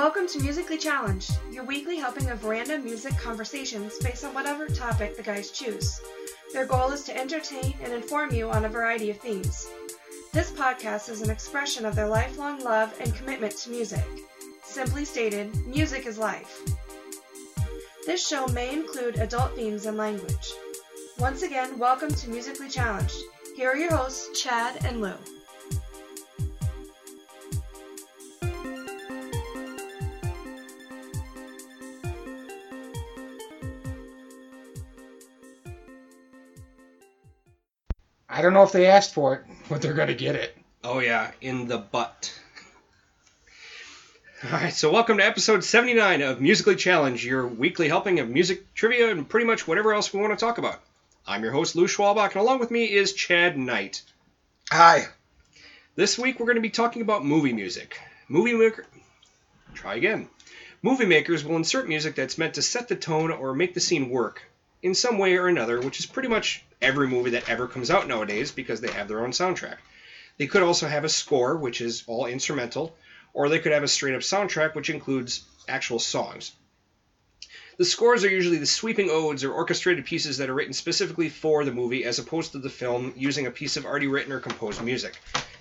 Welcome 0.00 0.28
to 0.28 0.40
Musically 0.40 0.78
Challenged, 0.78 1.30
your 1.52 1.62
weekly 1.64 1.98
helping 1.98 2.30
of 2.30 2.46
random 2.46 2.84
music 2.84 3.18
conversations 3.18 3.98
based 3.98 4.24
on 4.24 4.32
whatever 4.32 4.66
topic 4.66 5.14
the 5.14 5.22
guys 5.22 5.50
choose. 5.50 6.00
Their 6.54 6.64
goal 6.64 6.90
is 6.92 7.04
to 7.04 7.14
entertain 7.14 7.74
and 7.82 7.92
inform 7.92 8.32
you 8.32 8.50
on 8.50 8.64
a 8.64 8.68
variety 8.70 9.10
of 9.10 9.18
themes. 9.18 9.68
This 10.32 10.52
podcast 10.52 11.10
is 11.10 11.20
an 11.20 11.28
expression 11.28 11.84
of 11.84 11.94
their 11.94 12.08
lifelong 12.08 12.64
love 12.64 12.98
and 12.98 13.14
commitment 13.14 13.54
to 13.58 13.70
music. 13.70 14.06
Simply 14.64 15.04
stated, 15.04 15.54
music 15.66 16.06
is 16.06 16.16
life. 16.16 16.62
This 18.06 18.26
show 18.26 18.46
may 18.46 18.72
include 18.72 19.16
adult 19.16 19.54
themes 19.54 19.84
and 19.84 19.98
language. 19.98 20.54
Once 21.18 21.42
again, 21.42 21.78
welcome 21.78 22.14
to 22.14 22.30
Musically 22.30 22.70
Challenged. 22.70 23.18
Here 23.54 23.68
are 23.68 23.76
your 23.76 23.94
hosts, 23.94 24.40
Chad 24.40 24.82
and 24.86 25.02
Lou. 25.02 25.12
I 38.40 38.42
don't 38.42 38.54
know 38.54 38.62
if 38.62 38.72
they 38.72 38.86
asked 38.86 39.12
for 39.12 39.34
it, 39.34 39.42
but 39.68 39.82
they're 39.82 39.92
gonna 39.92 40.14
get 40.14 40.34
it. 40.34 40.56
Oh 40.82 41.00
yeah, 41.00 41.30
in 41.42 41.68
the 41.68 41.76
butt. 41.76 42.32
All 44.42 44.50
right, 44.52 44.72
so 44.72 44.90
welcome 44.90 45.18
to 45.18 45.26
episode 45.26 45.62
79 45.62 46.22
of 46.22 46.40
Musically 46.40 46.74
Challenge, 46.74 47.22
your 47.22 47.46
weekly 47.46 47.86
helping 47.86 48.18
of 48.18 48.30
music 48.30 48.72
trivia 48.72 49.10
and 49.10 49.28
pretty 49.28 49.44
much 49.44 49.68
whatever 49.68 49.92
else 49.92 50.14
we 50.14 50.22
want 50.22 50.32
to 50.32 50.42
talk 50.42 50.56
about. 50.56 50.80
I'm 51.26 51.42
your 51.42 51.52
host 51.52 51.76
Lou 51.76 51.86
Schwalbach, 51.86 52.28
and 52.28 52.36
along 52.36 52.60
with 52.60 52.70
me 52.70 52.90
is 52.90 53.12
Chad 53.12 53.58
Knight. 53.58 54.00
Hi. 54.70 55.08
This 55.94 56.18
week 56.18 56.40
we're 56.40 56.46
going 56.46 56.56
to 56.56 56.62
be 56.62 56.70
talking 56.70 57.02
about 57.02 57.26
movie 57.26 57.52
music. 57.52 58.00
Movie 58.26 58.54
maker. 58.54 58.86
Try 59.74 59.96
again. 59.96 60.30
Movie 60.80 61.04
makers 61.04 61.44
will 61.44 61.56
insert 61.56 61.86
music 61.86 62.14
that's 62.14 62.38
meant 62.38 62.54
to 62.54 62.62
set 62.62 62.88
the 62.88 62.96
tone 62.96 63.32
or 63.32 63.54
make 63.54 63.74
the 63.74 63.80
scene 63.80 64.08
work 64.08 64.49
in 64.82 64.94
some 64.94 65.18
way 65.18 65.36
or 65.36 65.46
another, 65.46 65.80
which 65.80 66.00
is 66.00 66.06
pretty 66.06 66.28
much 66.28 66.64
every 66.80 67.06
movie 67.06 67.30
that 67.30 67.48
ever 67.48 67.66
comes 67.66 67.90
out 67.90 68.08
nowadays 68.08 68.50
because 68.50 68.80
they 68.80 68.90
have 68.90 69.08
their 69.08 69.22
own 69.24 69.32
soundtrack. 69.32 69.76
They 70.38 70.46
could 70.46 70.62
also 70.62 70.86
have 70.86 71.04
a 71.04 71.08
score, 71.08 71.56
which 71.56 71.80
is 71.80 72.02
all 72.06 72.26
instrumental, 72.26 72.96
or 73.34 73.48
they 73.48 73.58
could 73.58 73.72
have 73.72 73.82
a 73.82 73.88
straight 73.88 74.14
up 74.14 74.22
soundtrack, 74.22 74.74
which 74.74 74.90
includes 74.90 75.42
actual 75.68 75.98
songs. 75.98 76.52
The 77.76 77.84
scores 77.84 78.24
are 78.24 78.30
usually 78.30 78.58
the 78.58 78.66
sweeping 78.66 79.08
odes 79.10 79.44
or 79.44 79.52
orchestrated 79.52 80.04
pieces 80.04 80.38
that 80.38 80.50
are 80.50 80.54
written 80.54 80.74
specifically 80.74 81.28
for 81.28 81.64
the 81.64 81.72
movie 81.72 82.04
as 82.04 82.18
opposed 82.18 82.52
to 82.52 82.58
the 82.58 82.68
film 82.68 83.14
using 83.16 83.46
a 83.46 83.50
piece 83.50 83.76
of 83.76 83.86
already 83.86 84.06
written 84.06 84.32
or 84.32 84.40
composed 84.40 84.82
music. 84.82 85.16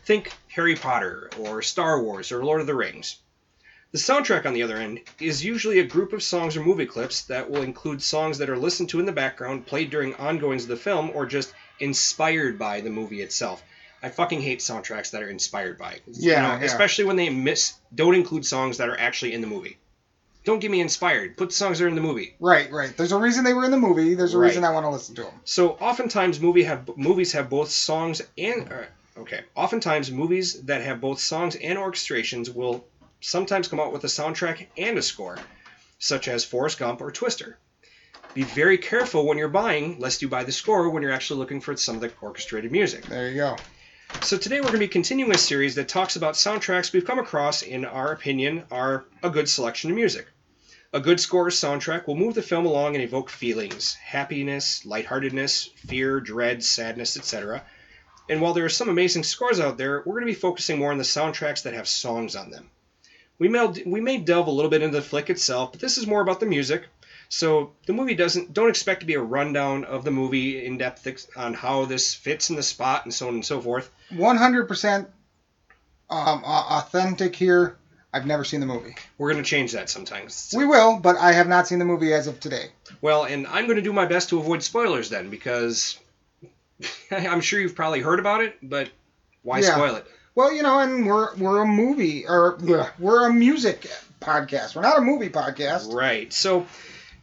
Think 0.06 0.32
Harry 0.50 0.76
Potter, 0.76 1.30
or 1.40 1.62
Star 1.62 2.02
Wars, 2.02 2.32
or 2.32 2.44
Lord 2.44 2.62
of 2.62 2.68
the 2.68 2.76
Rings. 2.76 3.18
The 3.92 3.98
soundtrack, 3.98 4.46
on 4.46 4.54
the 4.54 4.62
other 4.64 4.78
end, 4.78 5.00
is 5.20 5.44
usually 5.44 5.80
a 5.80 5.84
group 5.84 6.14
of 6.14 6.22
songs 6.22 6.56
or 6.56 6.62
movie 6.62 6.86
clips 6.86 7.24
that 7.24 7.50
will 7.50 7.64
include 7.64 8.04
songs 8.04 8.38
that 8.38 8.50
are 8.50 8.58
listened 8.58 8.90
to 8.90 9.00
in 9.00 9.06
the 9.08 9.12
background, 9.12 9.66
played 9.66 9.90
during 9.90 10.14
ongoings 10.16 10.64
of 10.64 10.70
the 10.70 10.76
film, 10.78 11.10
or 11.16 11.26
just 11.26 11.52
inspired 11.80 12.60
by 12.60 12.82
the 12.82 12.92
movie 12.92 13.22
itself. 13.22 13.64
I 14.04 14.10
fucking 14.10 14.42
hate 14.42 14.60
soundtracks 14.60 15.12
that 15.12 15.24
are 15.24 15.30
inspired 15.30 15.80
by. 15.80 16.00
You 16.06 16.32
Yeah, 16.32 16.42
know, 16.42 16.48
yeah. 16.60 16.66
Especially 16.66 17.06
when 17.06 17.16
they 17.16 17.30
miss, 17.30 17.74
don't 17.94 18.14
include 18.14 18.46
songs 18.46 18.78
that 18.78 18.90
are 18.90 19.00
actually 19.00 19.34
in 19.34 19.42
the 19.42 19.48
movie. 19.48 19.78
Don't 20.46 20.60
get 20.60 20.70
me 20.72 20.82
inspired. 20.82 21.36
Put 21.36 21.50
the 21.50 21.56
songs 21.56 21.80
that 21.80 21.86
are 21.86 21.90
in 21.90 21.96
the 21.96 22.02
movie. 22.02 22.36
Right, 22.40 22.72
right. 22.72 22.96
There's 22.96 23.12
a 23.12 23.18
reason 23.18 23.44
they 23.44 23.54
were 23.54 23.66
in 23.66 23.72
the 23.72 23.78
movie. 23.78 24.14
There's 24.14 24.36
a 24.36 24.38
Right. 24.38 24.48
reason 24.48 24.64
I 24.64 24.70
want 24.70 24.86
to 24.86 24.90
listen 24.90 25.16
to 25.16 25.24
them. 25.24 25.34
So 25.46 25.72
oftentimes 25.72 26.40
movie 26.40 26.64
have 26.64 26.90
movies 26.96 27.32
have 27.34 27.50
both 27.50 27.72
songs 27.72 28.22
and 28.38 28.72
uh, 28.72 29.20
okay. 29.22 29.42
Oftentimes 29.56 30.12
movies 30.12 30.62
that 30.64 30.82
have 30.82 31.02
both 31.02 31.20
songs 31.20 31.56
and 31.56 31.78
orchestrations 31.78 32.54
will 32.54 32.86
sometimes 33.20 33.68
come 33.68 33.80
out 33.80 33.94
with 33.94 34.04
a 34.04 34.08
soundtrack 34.08 34.68
and 34.78 34.98
a 34.98 35.02
score, 35.02 35.38
such 35.98 36.28
as 36.28 36.46
Forrest 36.46 36.80
Gump 36.80 37.02
or 37.02 37.12
Twister. 37.12 37.58
Be 38.34 38.44
very 38.44 38.78
careful 38.78 39.26
when 39.26 39.38
you're 39.38 39.50
buying, 39.50 40.00
lest 40.00 40.22
you 40.22 40.30
buy 40.30 40.44
the 40.44 40.52
score 40.52 40.90
when 40.90 41.02
you're 41.02 41.12
actually 41.12 41.40
looking 41.40 41.62
for 41.62 41.76
some 41.76 41.96
of 41.96 42.02
the 42.02 42.12
orchestrated 42.22 42.72
music. 42.72 43.06
There 43.06 43.30
you 43.30 43.36
go. 43.36 43.58
So 44.22 44.38
today 44.38 44.60
we're 44.60 44.68
going 44.68 44.74
to 44.74 44.80
be 44.80 44.88
continuing 44.88 45.32
a 45.34 45.38
series 45.38 45.76
that 45.76 45.88
talks 45.88 46.16
about 46.16 46.36
soundtracks 46.36 46.92
we've 46.94 47.06
come 47.06 47.20
across 47.20 47.62
in 47.62 47.86
our 47.86 48.12
opinion 48.12 48.66
are 48.70 49.06
a 49.24 49.30
good 49.30 49.50
selection 49.50 49.90
of 49.90 49.96
music. 49.96 50.28
A 50.94 51.00
good 51.00 51.20
score 51.20 51.48
or 51.48 51.52
soundtrack 51.52 52.08
will 52.08 52.16
move 52.16 52.34
the 52.34 52.42
film 52.42 52.66
along 52.66 52.96
and 52.96 53.04
evoke 53.04 53.30
feelings, 53.30 53.94
happiness, 53.96 54.86
lightheartedness, 54.86 55.70
fear, 55.88 56.20
dread, 56.20 56.64
sadness, 56.64 57.18
etc. 57.18 57.64
And 58.28 58.42
while 58.42 58.54
there 58.54 58.66
are 58.66 58.70
some 58.70 58.90
amazing 58.90 59.24
scores 59.24 59.60
out 59.60 59.78
there, 59.78 60.00
we're 60.00 60.20
going 60.20 60.28
to 60.28 60.34
be 60.34 60.40
focusing 60.40 60.80
more 60.80 60.92
on 60.92 60.98
the 60.98 61.04
soundtracks 61.04 61.64
that 61.64 61.74
have 61.74 61.88
songs 61.88 62.36
on 62.36 62.52
them. 62.52 62.70
We 63.40 63.48
may, 63.48 63.68
we 63.86 64.02
may 64.02 64.18
delve 64.18 64.48
a 64.48 64.52
little 64.52 64.70
bit 64.70 64.82
into 64.82 64.98
the 64.98 65.02
flick 65.02 65.30
itself, 65.30 65.72
but 65.72 65.82
this 65.82 65.98
is 65.98 66.06
more 66.06 66.22
about 66.22 66.40
the 66.40 66.46
music. 66.46 66.84
So 67.30 67.72
the 67.86 67.94
movie 67.94 68.16
doesn't 68.16 68.54
don't 68.54 68.70
expect 68.70 69.02
to 69.02 69.06
be 69.06 69.14
a 69.14 69.22
rundown 69.22 69.86
of 69.86 70.04
the 70.04 70.12
movie 70.12 70.66
in 70.66 70.78
depth 70.78 71.08
on 71.36 71.54
how 71.54 71.86
this 71.86 72.14
fits 72.14 72.50
in 72.50 72.56
the 72.56 72.64
spot 72.64 73.06
and 73.06 73.14
so 73.14 73.28
on 73.28 73.36
and 73.36 73.46
so 73.46 73.62
forth. 73.62 73.90
100% 74.12 75.08
um, 76.10 76.44
authentic 76.44 77.36
here. 77.36 77.76
I've 78.12 78.26
never 78.26 78.44
seen 78.44 78.60
the 78.60 78.66
movie. 78.66 78.96
We're 79.20 79.32
going 79.32 79.44
to 79.44 79.48
change 79.48 79.74
that 79.74 79.88
sometimes. 79.90 80.52
We 80.56 80.66
will, 80.66 80.98
but 80.98 81.16
I 81.16 81.34
have 81.34 81.48
not 81.48 81.68
seen 81.68 81.78
the 81.78 81.86
movie 81.86 82.12
as 82.12 82.26
of 82.26 82.40
today. 82.40 82.72
Well, 83.02 83.26
and 83.26 83.46
I'm 83.46 83.66
going 83.66 83.76
to 83.76 83.84
do 83.84 83.94
my 83.94 84.06
best 84.06 84.30
to 84.30 84.40
avoid 84.40 84.64
spoilers 84.64 85.10
then 85.10 85.30
because 85.30 85.96
I'm 87.12 87.42
sure 87.42 87.60
you've 87.60 87.76
probably 87.76 88.00
heard 88.02 88.18
about 88.20 88.42
it, 88.42 88.58
but 88.64 88.90
why 89.44 89.60
Yeah. 89.60 89.76
spoil 89.76 89.96
it? 89.96 90.08
Well, 90.40 90.54
you 90.54 90.64
know, 90.64 90.80
and 90.80 91.06
we're 91.06 91.36
we're 91.36 91.64
a 91.64 91.68
movie 91.68 92.26
or 92.26 92.58
we're 92.98 93.28
a 93.28 93.34
music 93.34 93.92
podcast. 94.22 94.74
We're 94.74 94.84
not 94.84 94.98
a 94.98 95.02
movie 95.02 95.28
podcast. 95.28 95.94
Right. 95.94 96.32
So 96.32 96.66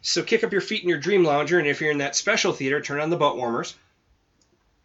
so 0.03 0.23
kick 0.23 0.45
up 0.45 0.53
your 0.53 0.61
feet 0.61 0.83
in 0.83 0.89
your 0.91 0.99
dream 0.99 1.25
lounger 1.25 1.59
and 1.59 1.67
if 1.67 1.81
you're 1.81 1.91
in 1.91 1.97
that 1.99 2.15
special 2.15 2.53
theater, 2.53 2.79
turn 2.83 3.01
on 3.01 3.09
the 3.09 3.17
butt 3.17 3.39
warmers 3.39 3.75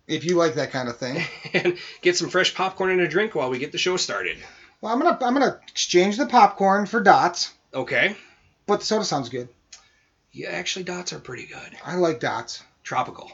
If 0.07 0.23
you 0.23 0.37
like 0.37 0.53
that 0.53 0.71
kind 0.71 0.87
of 0.87 0.95
thing. 0.95 1.25
and 1.53 1.77
get 2.01 2.15
some 2.15 2.29
fresh 2.29 2.55
popcorn 2.55 2.91
and 2.91 3.01
a 3.01 3.07
drink 3.09 3.35
while 3.35 3.49
we 3.49 3.59
get 3.59 3.73
the 3.73 3.77
show 3.77 3.97
started. 3.97 4.37
Well, 4.79 4.93
I'm 4.93 5.01
gonna 5.01 5.17
I'm 5.21 5.33
gonna 5.33 5.59
exchange 5.67 6.15
the 6.15 6.25
popcorn 6.25 6.85
for 6.85 7.01
dots, 7.01 7.53
Okay? 7.73 8.15
but 8.65 8.79
the 8.79 8.85
soda 8.85 9.03
sounds 9.03 9.27
good. 9.27 9.49
Yeah, 10.31 10.51
actually 10.51 10.83
dots 10.85 11.11
are 11.11 11.19
pretty 11.19 11.47
good. 11.47 11.77
I 11.83 11.95
like 11.95 12.21
dots. 12.21 12.63
Tropical, 12.85 13.29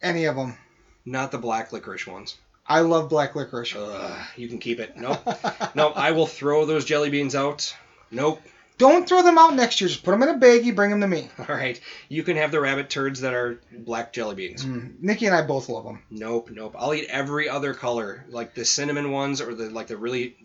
Any 0.00 0.24
of 0.24 0.34
them. 0.34 0.56
not 1.04 1.30
the 1.30 1.36
black 1.36 1.72
licorice 1.72 2.06
ones. 2.06 2.36
I 2.68 2.80
love 2.80 3.08
black 3.08 3.34
licorice. 3.34 3.74
Ugh, 3.74 4.26
you 4.36 4.46
can 4.48 4.58
keep 4.58 4.78
it. 4.78 4.96
Nope. 4.96 5.26
nope, 5.74 5.92
I 5.96 6.12
will 6.12 6.26
throw 6.26 6.66
those 6.66 6.84
jelly 6.84 7.10
beans 7.10 7.34
out. 7.34 7.74
Nope. 8.10 8.42
Don't 8.76 9.08
throw 9.08 9.22
them 9.22 9.38
out 9.38 9.54
next 9.56 9.80
year. 9.80 9.88
Just 9.88 10.04
put 10.04 10.12
them 10.12 10.22
in 10.22 10.28
a 10.28 10.38
baggie. 10.38 10.74
Bring 10.74 10.90
them 10.90 11.00
to 11.00 11.08
me. 11.08 11.28
All 11.38 11.46
right. 11.46 11.80
You 12.08 12.22
can 12.22 12.36
have 12.36 12.52
the 12.52 12.60
rabbit 12.60 12.88
turds 12.88 13.22
that 13.22 13.34
are 13.34 13.60
black 13.72 14.12
jelly 14.12 14.36
beans. 14.36 14.64
Mm, 14.64 15.00
Nikki 15.00 15.26
and 15.26 15.34
I 15.34 15.42
both 15.42 15.68
love 15.68 15.82
them. 15.82 16.02
Nope, 16.10 16.50
nope. 16.52 16.76
I'll 16.78 16.94
eat 16.94 17.08
every 17.08 17.48
other 17.48 17.74
color, 17.74 18.24
like 18.28 18.54
the 18.54 18.64
cinnamon 18.64 19.10
ones 19.10 19.40
or 19.40 19.52
the 19.54 19.68
like 19.70 19.88
the 19.88 19.96
really 19.96 20.36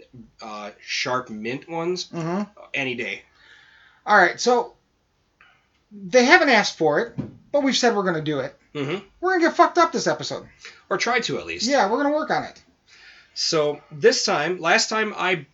uh, 0.42 0.72
sharp 0.82 1.30
mint 1.30 1.70
ones, 1.70 2.10
hmm 2.10 2.42
any 2.74 2.96
day. 2.96 3.22
All 4.06 4.18
right, 4.18 4.40
so 4.40 4.74
they 5.92 6.26
haven't 6.26 6.50
asked 6.50 6.78
for 6.78 7.00
it, 7.02 7.16
but 7.52 7.62
we've 7.62 7.78
said 7.78 7.96
we're 7.96 8.02
going 8.02 8.16
to 8.16 8.22
do 8.22 8.40
it. 8.40 8.56
Hmm 8.74 8.98
We're 9.22 9.32
going 9.32 9.42
to 9.42 9.48
get 9.48 9.56
fucked 9.56 9.78
up 9.78 9.92
this 9.92 10.08
episode. 10.08 10.48
Or 10.90 10.98
try 10.98 11.20
to 11.22 11.38
at 11.40 11.46
least. 11.46 11.68
Yeah, 11.68 11.86
we're 11.90 12.02
going 12.02 12.12
to 12.12 12.18
work 12.18 12.30
on 12.32 12.44
it. 12.44 12.62
So 13.34 13.82
this 13.92 14.26
time, 14.26 14.60
last 14.60 14.90
time 14.90 15.14
I 15.18 15.46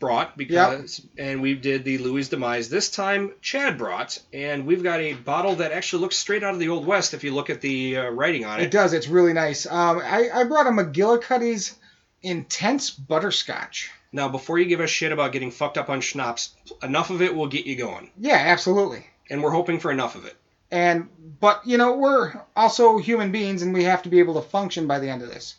brought 0.00 0.36
because 0.36 1.00
and 1.16 1.40
we 1.40 1.54
did 1.54 1.84
the 1.84 1.96
Louis 1.98 2.28
demise. 2.28 2.68
This 2.68 2.90
time 2.90 3.32
Chad 3.40 3.78
brought, 3.78 4.18
and 4.34 4.66
we've 4.66 4.82
got 4.82 5.00
a 5.00 5.14
bottle 5.14 5.54
that 5.56 5.72
actually 5.72 6.02
looks 6.02 6.16
straight 6.16 6.42
out 6.42 6.52
of 6.52 6.60
the 6.60 6.68
old 6.68 6.84
west 6.86 7.14
if 7.14 7.24
you 7.24 7.32
look 7.34 7.48
at 7.48 7.60
the 7.62 7.96
uh, 7.96 8.10
writing 8.10 8.44
on 8.44 8.60
It 8.60 8.64
it. 8.64 8.70
does. 8.70 8.92
It's 8.92 9.08
really 9.08 9.32
nice. 9.32 9.64
Um, 9.66 10.00
I, 10.00 10.28
I 10.34 10.44
brought 10.44 10.66
a 10.66 10.70
McGillicuddy's 10.70 11.76
Intense 12.22 12.90
Butterscotch. 12.90 13.90
Now, 14.12 14.28
before 14.28 14.58
you 14.58 14.66
give 14.66 14.80
us 14.80 14.90
shit 14.90 15.10
about 15.12 15.32
getting 15.32 15.50
fucked 15.50 15.78
up 15.78 15.88
on 15.88 16.00
schnapps, 16.00 16.54
enough 16.82 17.10
of 17.10 17.20
it 17.22 17.34
will 17.34 17.46
get 17.48 17.66
you 17.66 17.74
going, 17.76 18.10
Yeah, 18.18 18.36
absolutely. 18.36 19.06
and 19.30 19.42
we're 19.42 19.50
hoping 19.50 19.80
for 19.80 19.90
enough 19.90 20.14
of 20.14 20.24
it. 20.26 20.36
And 20.74 21.08
but 21.38 21.64
you 21.64 21.78
know 21.78 21.96
we're 21.96 22.32
also 22.56 22.98
human 22.98 23.30
beings, 23.30 23.62
and 23.62 23.72
we 23.72 23.84
have 23.84 24.02
to 24.02 24.08
be 24.08 24.18
able 24.18 24.34
to 24.34 24.48
function 24.48 24.88
by 24.88 24.98
the 24.98 25.08
end 25.08 25.22
of 25.22 25.28
this. 25.28 25.54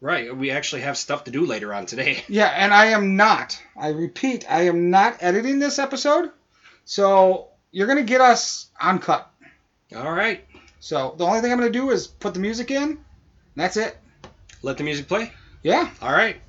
Right. 0.00 0.34
We 0.34 0.50
actually 0.50 0.80
have 0.82 0.96
stuff 0.96 1.24
to 1.24 1.30
do 1.30 1.44
later 1.44 1.74
on 1.74 1.84
today. 1.84 2.24
Yeah, 2.28 2.46
and 2.46 2.72
I 2.72 2.86
am 2.86 3.16
not. 3.16 3.60
I 3.76 3.88
repeat, 3.88 4.50
I 4.50 4.62
am 4.62 4.88
not 4.90 5.18
editing 5.20 5.58
this 5.58 5.78
episode, 5.78 6.30
so 6.86 7.48
you're 7.72 7.86
gonna 7.86 8.04
get 8.04 8.22
us 8.22 8.70
uncut. 8.80 9.30
All 9.94 10.12
right. 10.12 10.42
So 10.80 11.14
the 11.18 11.26
only 11.26 11.42
thing 11.42 11.52
I'm 11.52 11.58
gonna 11.58 11.70
do 11.70 11.90
is 11.90 12.06
put 12.06 12.32
the 12.32 12.40
music 12.40 12.70
in. 12.70 12.82
and 12.82 12.98
That's 13.56 13.76
it. 13.76 13.98
Let 14.62 14.78
the 14.78 14.84
music 14.84 15.08
play. 15.08 15.30
Yeah. 15.62 15.90
All 16.00 16.12
right. 16.12 16.40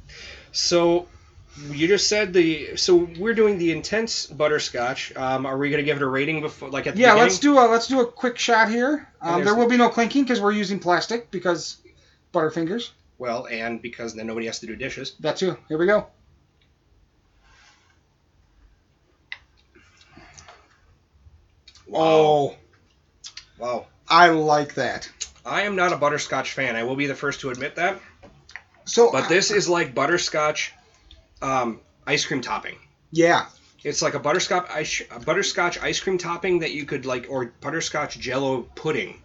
So 0.54 1.10
you 1.58 1.88
just 1.88 2.10
said 2.10 2.34
the 2.34 2.76
so 2.76 3.08
we're 3.18 3.34
doing 3.34 3.58
the 3.58 3.72
intense 3.72 4.26
butterscotch. 4.26 5.16
Um, 5.16 5.46
are 5.46 5.58
we 5.58 5.70
gonna 5.70 5.84
give 5.84 5.98
it 5.98 6.04
a 6.04 6.08
rating 6.08 6.42
before 6.42 6.70
like 6.70 6.88
at 6.88 6.96
the 6.96 7.02
Yeah. 7.02 7.10
beginning? 7.14 7.24
Let's 7.24 7.40
do 7.40 7.58
a 7.58 7.64
let's 7.68 7.88
do 7.88 8.02
a 8.02 8.06
quick 8.06 8.38
shot 8.38 8.70
here. 8.70 9.08
Um, 9.22 9.44
there 9.44 9.56
will 9.56 9.68
be 9.68 9.78
no 9.78 9.90
clinking 9.90 10.24
because 10.24 10.42
we're 10.42 10.52
using 10.52 10.80
plastic 10.80 11.32
because 11.32 11.78
Butterfingers. 12.34 12.92
Well, 13.18 13.48
and 13.48 13.82
because 13.82 14.14
then 14.14 14.28
nobody 14.28 14.48
has 14.48 14.60
to 14.60 14.68
do 14.68 14.76
dishes. 14.76 15.16
That 15.22 15.38
too. 15.38 15.58
Here 15.70 15.78
we 15.78 15.86
go. 15.86 16.08
Oh, 21.94 22.56
Wow. 23.58 23.86
I 24.10 24.30
like 24.30 24.76
that. 24.76 25.10
I 25.46 25.62
am 25.62 25.76
not 25.76 25.94
a 25.94 25.98
butterscotch 25.98 26.52
fan. 26.52 26.76
I 26.76 26.84
will 26.84 26.96
be 26.96 27.08
the 27.08 27.16
first 27.16 27.40
to 27.42 27.52
admit 27.52 27.76
that. 27.76 28.02
So, 28.86 29.12
But 29.12 29.30
this 29.30 29.50
is 29.52 29.70
like 29.70 29.96
butterscotch 29.96 30.74
um, 31.42 31.80
ice 32.08 32.26
cream 32.26 32.42
topping. 32.42 32.76
yeah, 33.12 33.46
It's 33.84 34.02
like 34.02 34.14
a 34.14 34.20
butterscotch 34.20 34.68
ice, 34.70 35.02
a 35.12 35.20
butterscotch 35.20 35.80
ice 35.82 36.00
cream 36.00 36.18
topping 36.18 36.60
that 36.60 36.72
you 36.72 36.86
could 36.86 37.06
like, 37.06 37.28
or 37.30 37.52
butterscotch 37.62 38.18
Jello 38.20 38.62
pudding 38.76 39.22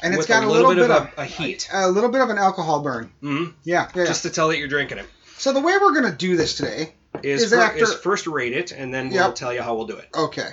and 0.00 0.14
it's 0.14 0.26
got 0.26 0.44
a 0.44 0.46
a 0.46 0.48
little, 0.48 0.68
little, 0.68 0.84
bit, 0.86 0.90
of, 0.92 1.02
of 1.06 1.12
a, 1.18 1.22
a 1.22 1.24
heat, 1.24 1.68
a 1.72 1.90
little 1.90 2.08
bit 2.10 2.20
of 2.20 2.30
an 2.30 2.38
alcohol 2.38 2.80
burn. 2.80 3.10
hmm 3.20 3.46
Yeah, 3.64 3.88
yeah. 3.94 4.04
just 4.06 4.22
to 4.22 4.30
tell 4.30 4.48
that 4.48 4.58
you're 4.58 4.68
drinking 4.68 4.98
it. 4.98 5.06
so 5.38 5.52
the 5.52 5.60
way 5.60 5.76
we're 5.80 5.92
gonna 5.92 6.14
do 6.14 6.36
this 6.36 6.54
today, 6.56 6.94
Is, 7.22 7.42
Is 7.44 7.50
fir- 7.50 7.60
after- 7.62 7.82
is 7.82 7.94
first 7.94 8.26
rate 8.28 8.52
it, 8.52 8.70
and 8.70 8.94
then 8.94 9.08
we'll 9.10 9.26
Yep. 9.26 9.34
tell 9.34 9.52
you 9.52 9.60
how 9.62 9.74
we'll 9.74 9.86
do 9.86 9.96
it. 9.96 10.08
okay, 10.14 10.50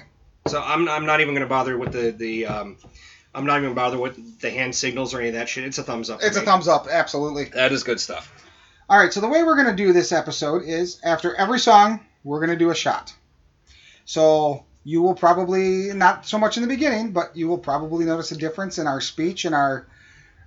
So 0.47 0.59
I'm, 0.61 0.87
I'm 0.89 1.05
not 1.05 1.21
even 1.21 1.33
gonna 1.35 1.45
bother 1.45 1.77
with 1.77 1.91
the 1.91 2.11
the 2.11 2.47
um, 2.47 2.77
I'm 3.35 3.45
not 3.45 3.59
even 3.61 3.73
bother 3.75 3.99
with 3.99 4.39
the 4.41 4.49
hand 4.49 4.73
signals 4.73 5.13
or 5.13 5.19
any 5.19 5.27
of 5.27 5.33
that 5.35 5.47
shit. 5.49 5.63
It's 5.65 5.77
a 5.77 5.83
thumbs 5.83 6.09
up. 6.09 6.21
for 6.21 6.25
it's 6.27 6.37
a 6.37 6.41
thumbs 6.41 6.67
up, 6.67 6.87
absolutely. 6.89 7.45
That 7.45 7.71
is 7.71 7.83
good 7.83 7.99
stuff. 7.99 8.31
All 8.89 8.99
right, 8.99 9.11
so 9.11 9.19
the 9.19 9.27
way 9.27 9.43
we're 9.43 9.55
gonna 9.55 9.75
do 9.75 9.93
this 9.93 10.11
episode 10.11 10.63
is 10.63 10.99
after 11.03 11.33
every 11.35 11.59
song, 11.59 12.01
we're 12.23 12.39
gonna 12.39 12.55
do 12.55 12.69
a 12.69 12.75
shot. 12.75 13.13
So 14.05 14.63
you 14.83 15.01
will 15.01 15.15
probably 15.15 15.91
not 15.93 16.27
so 16.27 16.37
much 16.37 16.57
in 16.57 16.61
the 16.61 16.69
beginning, 16.69 17.11
but 17.11 17.35
you 17.35 17.47
will 17.47 17.57
probably 17.57 18.05
notice 18.05 18.31
a 18.31 18.37
difference 18.37 18.77
in 18.77 18.85
our 18.85 19.01
speech 19.01 19.45
and 19.45 19.55
our 19.55 19.87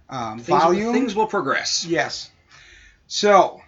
um, 0.09 0.39
Things, 0.39 0.63
volume. 0.63 0.93
things 0.93 1.15
will 1.15 1.27
progress. 1.27 1.85
Yes. 1.85 2.31
So, 3.09 3.61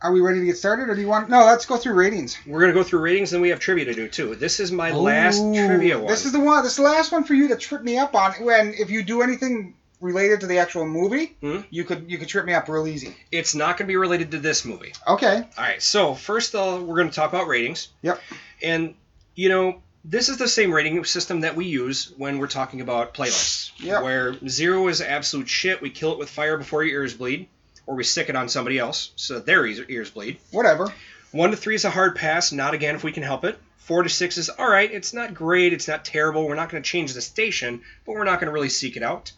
are 0.00 0.12
we 0.12 0.20
ready 0.20 0.40
to 0.40 0.46
get 0.46 0.58
started, 0.58 0.88
or 0.90 0.94
do 0.94 1.00
you 1.00 1.08
want? 1.08 1.30
No, 1.30 1.44
let's 1.46 1.64
go 1.66 1.76
through 1.76 1.94
ratings. 1.94 2.36
We're 2.46 2.60
gonna 2.60 2.74
go 2.74 2.84
through 2.84 3.00
ratings, 3.00 3.32
and 3.32 3.40
we 3.40 3.48
have 3.48 3.58
trivia 3.58 3.86
to 3.86 3.94
do 3.94 4.06
too. 4.08 4.34
This 4.34 4.60
is 4.60 4.70
my 4.70 4.92
last 4.92 5.38
trivia 5.38 5.98
one. 5.98 6.06
This 6.06 6.26
is 6.26 6.32
the 6.32 6.40
one. 6.40 6.62
This 6.62 6.72
is 6.72 6.76
the 6.76 6.82
last 6.82 7.10
one 7.10 7.24
for 7.24 7.34
you 7.34 7.48
to 7.48 7.56
trip 7.56 7.82
me 7.82 7.96
up 7.96 8.14
on. 8.14 8.32
When 8.34 8.74
if 8.74 8.90
you 8.90 9.02
do 9.02 9.22
anything 9.22 9.74
related 10.00 10.40
to 10.40 10.46
the 10.46 10.58
actual 10.58 10.86
movie, 10.86 11.36
Hmm? 11.40 11.60
you 11.70 11.84
could 11.84 12.10
you 12.10 12.18
could 12.18 12.28
trip 12.28 12.44
me 12.44 12.52
up 12.52 12.68
real 12.68 12.86
easy. 12.86 13.16
It's 13.32 13.54
not 13.54 13.76
gonna 13.78 13.88
be 13.88 13.96
related 13.96 14.30
to 14.32 14.38
this 14.38 14.64
movie. 14.64 14.92
Okay. 15.06 15.36
All 15.36 15.64
right. 15.64 15.82
So 15.82 16.14
first, 16.14 16.54
uh, 16.54 16.80
we're 16.82 16.96
gonna 16.96 17.10
talk 17.10 17.32
about 17.32 17.46
ratings. 17.46 17.88
Yep. 18.02 18.20
And 18.62 18.94
you 19.34 19.48
know, 19.48 19.80
this 20.04 20.28
is 20.28 20.36
the 20.36 20.48
same 20.48 20.72
rating 20.72 21.02
system 21.04 21.40
that 21.40 21.56
we 21.56 21.64
use 21.66 22.12
when 22.18 22.38
we're 22.38 22.46
talking 22.46 22.80
about 22.80 23.14
playlists. 23.14 23.70
Yep. 23.78 24.02
Where 24.02 24.48
zero 24.48 24.88
is 24.88 25.00
absolute 25.00 25.48
shit. 25.48 25.80
We 25.80 25.90
kill 25.90 26.12
it 26.12 26.18
with 26.18 26.28
fire 26.28 26.56
before 26.58 26.84
your 26.84 27.00
ears 27.00 27.14
bleed, 27.14 27.48
or 27.86 27.94
we 27.96 28.04
stick 28.04 28.28
it 28.28 28.36
on 28.36 28.48
somebody 28.48 28.78
else 28.78 29.12
so 29.16 29.34
that 29.34 29.46
their 29.46 29.66
ears, 29.66 29.80
ears 29.88 30.10
bleed. 30.10 30.38
Whatever. 30.50 30.92
One 31.32 31.50
to 31.50 31.56
three 31.56 31.74
is 31.74 31.84
a 31.84 31.90
hard 31.90 32.14
pass. 32.16 32.52
Not 32.52 32.74
again 32.74 32.94
if 32.94 33.02
we 33.02 33.12
can 33.12 33.22
help 33.22 33.44
it. 33.44 33.58
Four 33.78 34.02
to 34.02 34.08
six 34.08 34.38
is 34.38 34.48
all 34.50 34.70
right. 34.70 34.90
It's 34.90 35.12
not 35.12 35.34
great. 35.34 35.72
It's 35.72 35.88
not 35.88 36.04
terrible. 36.04 36.46
We're 36.46 36.54
not 36.54 36.70
going 36.70 36.82
to 36.82 36.88
change 36.88 37.12
the 37.12 37.20
station, 37.20 37.82
but 38.06 38.12
we're 38.12 38.24
not 38.24 38.40
going 38.40 38.46
to 38.46 38.52
really 38.52 38.68
seek 38.70 38.96
it 38.96 39.02
out. 39.02 39.32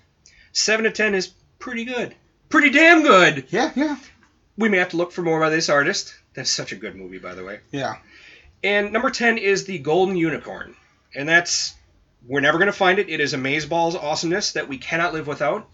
Seven 0.56 0.84
to 0.84 0.90
ten 0.90 1.14
is 1.14 1.28
pretty 1.58 1.84
good. 1.84 2.14
Pretty 2.48 2.70
damn 2.70 3.02
good. 3.02 3.44
Yeah. 3.50 3.72
Yeah. 3.76 3.96
We 4.56 4.70
may 4.70 4.78
have 4.78 4.88
to 4.90 4.96
look 4.96 5.12
for 5.12 5.20
more 5.20 5.38
by 5.38 5.50
this 5.50 5.68
artist. 5.68 6.14
That's 6.32 6.50
such 6.50 6.72
a 6.72 6.76
good 6.76 6.96
movie, 6.96 7.18
by 7.18 7.34
the 7.34 7.44
way. 7.44 7.60
Yeah. 7.70 7.96
And 8.64 8.90
number 8.90 9.10
10 9.10 9.36
is 9.36 9.66
the 9.66 9.78
Golden 9.78 10.16
Unicorn. 10.16 10.74
And 11.14 11.28
that's, 11.28 11.74
we're 12.26 12.40
never 12.40 12.56
going 12.56 12.66
to 12.66 12.72
find 12.72 12.98
it. 12.98 13.10
It 13.10 13.20
is 13.20 13.34
Amazeballs 13.34 14.02
awesomeness 14.02 14.52
that 14.52 14.66
we 14.66 14.78
cannot 14.78 15.12
live 15.12 15.26
without. 15.26 15.68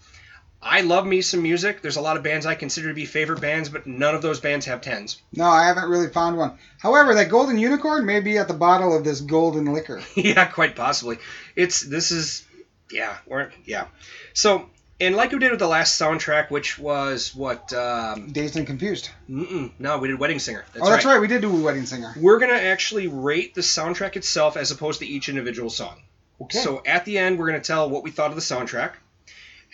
I 0.61 0.81
love 0.81 1.05
me 1.05 1.21
some 1.21 1.43
music. 1.43 1.81
There's 1.81 1.95
a 1.95 2.01
lot 2.01 2.17
of 2.17 2.23
bands 2.23 2.45
I 2.45 2.55
consider 2.55 2.89
to 2.89 2.93
be 2.93 3.05
favorite 3.05 3.39
bands, 3.39 3.69
but 3.69 3.87
none 3.87 4.15
of 4.15 4.21
those 4.21 4.41
bands 4.41 4.65
have 4.65 4.81
10s. 4.81 5.15
No, 5.31 5.45
I 5.45 5.65
haven't 5.65 5.89
really 5.89 6.09
found 6.09 6.37
one. 6.37 6.57
However, 6.77 7.15
that 7.15 7.29
golden 7.29 7.57
unicorn 7.57 8.05
may 8.05 8.19
be 8.19 8.37
at 8.37 8.49
the 8.49 8.53
bottle 8.53 8.95
of 8.97 9.05
this 9.05 9.21
golden 9.21 9.71
liquor. 9.71 10.01
yeah, 10.15 10.45
quite 10.45 10.75
possibly. 10.75 11.19
It's, 11.55 11.81
this 11.81 12.11
is, 12.11 12.45
yeah, 12.91 13.15
or, 13.27 13.53
yeah. 13.63 13.87
So, 14.33 14.69
and 14.99 15.15
like 15.15 15.31
we 15.31 15.39
did 15.39 15.51
with 15.51 15.59
the 15.59 15.67
last 15.67 15.99
soundtrack, 15.99 16.49
which 16.49 16.77
was 16.79 17.35
what, 17.35 17.73
um, 17.73 18.31
Dazed 18.31 18.55
and 18.55 18.65
confused. 18.67 19.09
mm-mm, 19.29 19.71
no, 19.79 19.97
we 19.97 20.07
did 20.07 20.19
Wedding 20.19 20.39
Singer. 20.39 20.63
oh, 20.79 20.89
that's 20.89 21.05
right. 21.05 21.19
We 21.19 21.27
did 21.27 21.41
do 21.41 21.49
wedding 21.63 21.85
singer. 21.85 22.13
We're 22.17 22.39
going 22.39 22.51
to 22.51 22.61
actually 22.61 23.07
rate 23.07 23.55
the 23.55 23.61
soundtrack 23.61 24.15
itself 24.15 24.55
as 24.57 24.71
opposed 24.71 24.99
to 24.99 25.05
each 25.05 25.29
individual 25.29 25.69
song. 25.69 26.01
Okay. 26.41 26.59
So 26.59 26.81
at 26.85 27.05
the 27.05 27.17
end, 27.17 27.37
we're 27.39 27.47
going 27.47 27.61
to 27.61 27.65
tell 27.65 27.89
what 27.89 28.03
we 28.03 28.11
thought 28.11 28.29
of 28.29 28.35
the 28.35 28.41
soundtrack. 28.41 28.93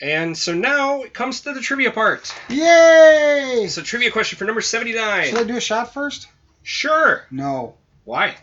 And 0.01 0.37
so 0.37 0.53
now 0.53 1.01
it 1.01 1.13
comes 1.13 1.41
to 1.41 1.53
the 1.53 1.59
trivia 1.59 1.91
part. 1.91 2.33
Yay! 2.47 3.67
So 3.69 3.81
trivia 3.81 4.11
question 4.11 4.37
for 4.37 4.45
number 4.45 4.61
79. 4.61 5.27
Should 5.27 5.37
I 5.39 5.43
do 5.43 5.57
a 5.57 5.61
shot 5.61 5.93
first? 5.93 6.27
Sure. 6.63 7.25
No. 7.31 7.75
Why? 8.05 8.35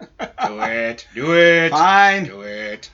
do 0.00 0.60
it. 0.60 1.06
Do 1.14 1.34
it. 1.36 1.70
Fine. 1.72 2.24
Do 2.24 2.42
it. 2.42 2.88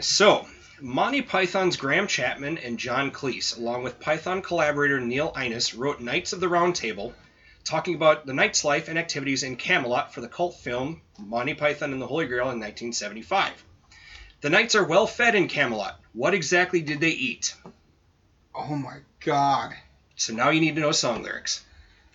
So, 0.00 0.46
Monty 0.82 1.22
Python's 1.22 1.76
Graham 1.76 2.08
Chapman 2.08 2.58
and 2.58 2.76
John 2.76 3.12
Cleese, 3.12 3.56
along 3.56 3.84
with 3.84 4.00
Python 4.00 4.42
collaborator 4.42 4.98
Neil 4.98 5.32
Innes, 5.40 5.74
wrote 5.74 6.00
Knights 6.00 6.32
of 6.32 6.40
the 6.40 6.48
Round 6.48 6.74
Table, 6.74 7.14
talking 7.62 7.94
about 7.94 8.26
the 8.26 8.32
knight's 8.32 8.64
life 8.64 8.88
and 8.88 8.98
activities 8.98 9.44
in 9.44 9.54
Camelot 9.54 10.12
for 10.12 10.20
the 10.20 10.26
cult 10.28 10.56
film 10.56 11.00
Monty 11.20 11.54
Python 11.54 11.92
and 11.92 12.02
the 12.02 12.06
Holy 12.08 12.26
Grail 12.26 12.50
in 12.50 12.58
1975. 12.58 13.52
The 14.40 14.50
knights 14.50 14.74
are 14.74 14.82
well 14.82 15.06
fed 15.06 15.36
in 15.36 15.46
Camelot. 15.46 16.00
What 16.14 16.34
exactly 16.34 16.80
did 16.80 16.98
they 16.98 17.10
eat? 17.10 17.54
Oh 18.52 18.74
my 18.74 18.96
god. 19.24 19.74
So 20.16 20.34
now 20.34 20.50
you 20.50 20.60
need 20.60 20.74
to 20.74 20.80
know 20.80 20.90
song 20.90 21.22
lyrics. 21.22 21.64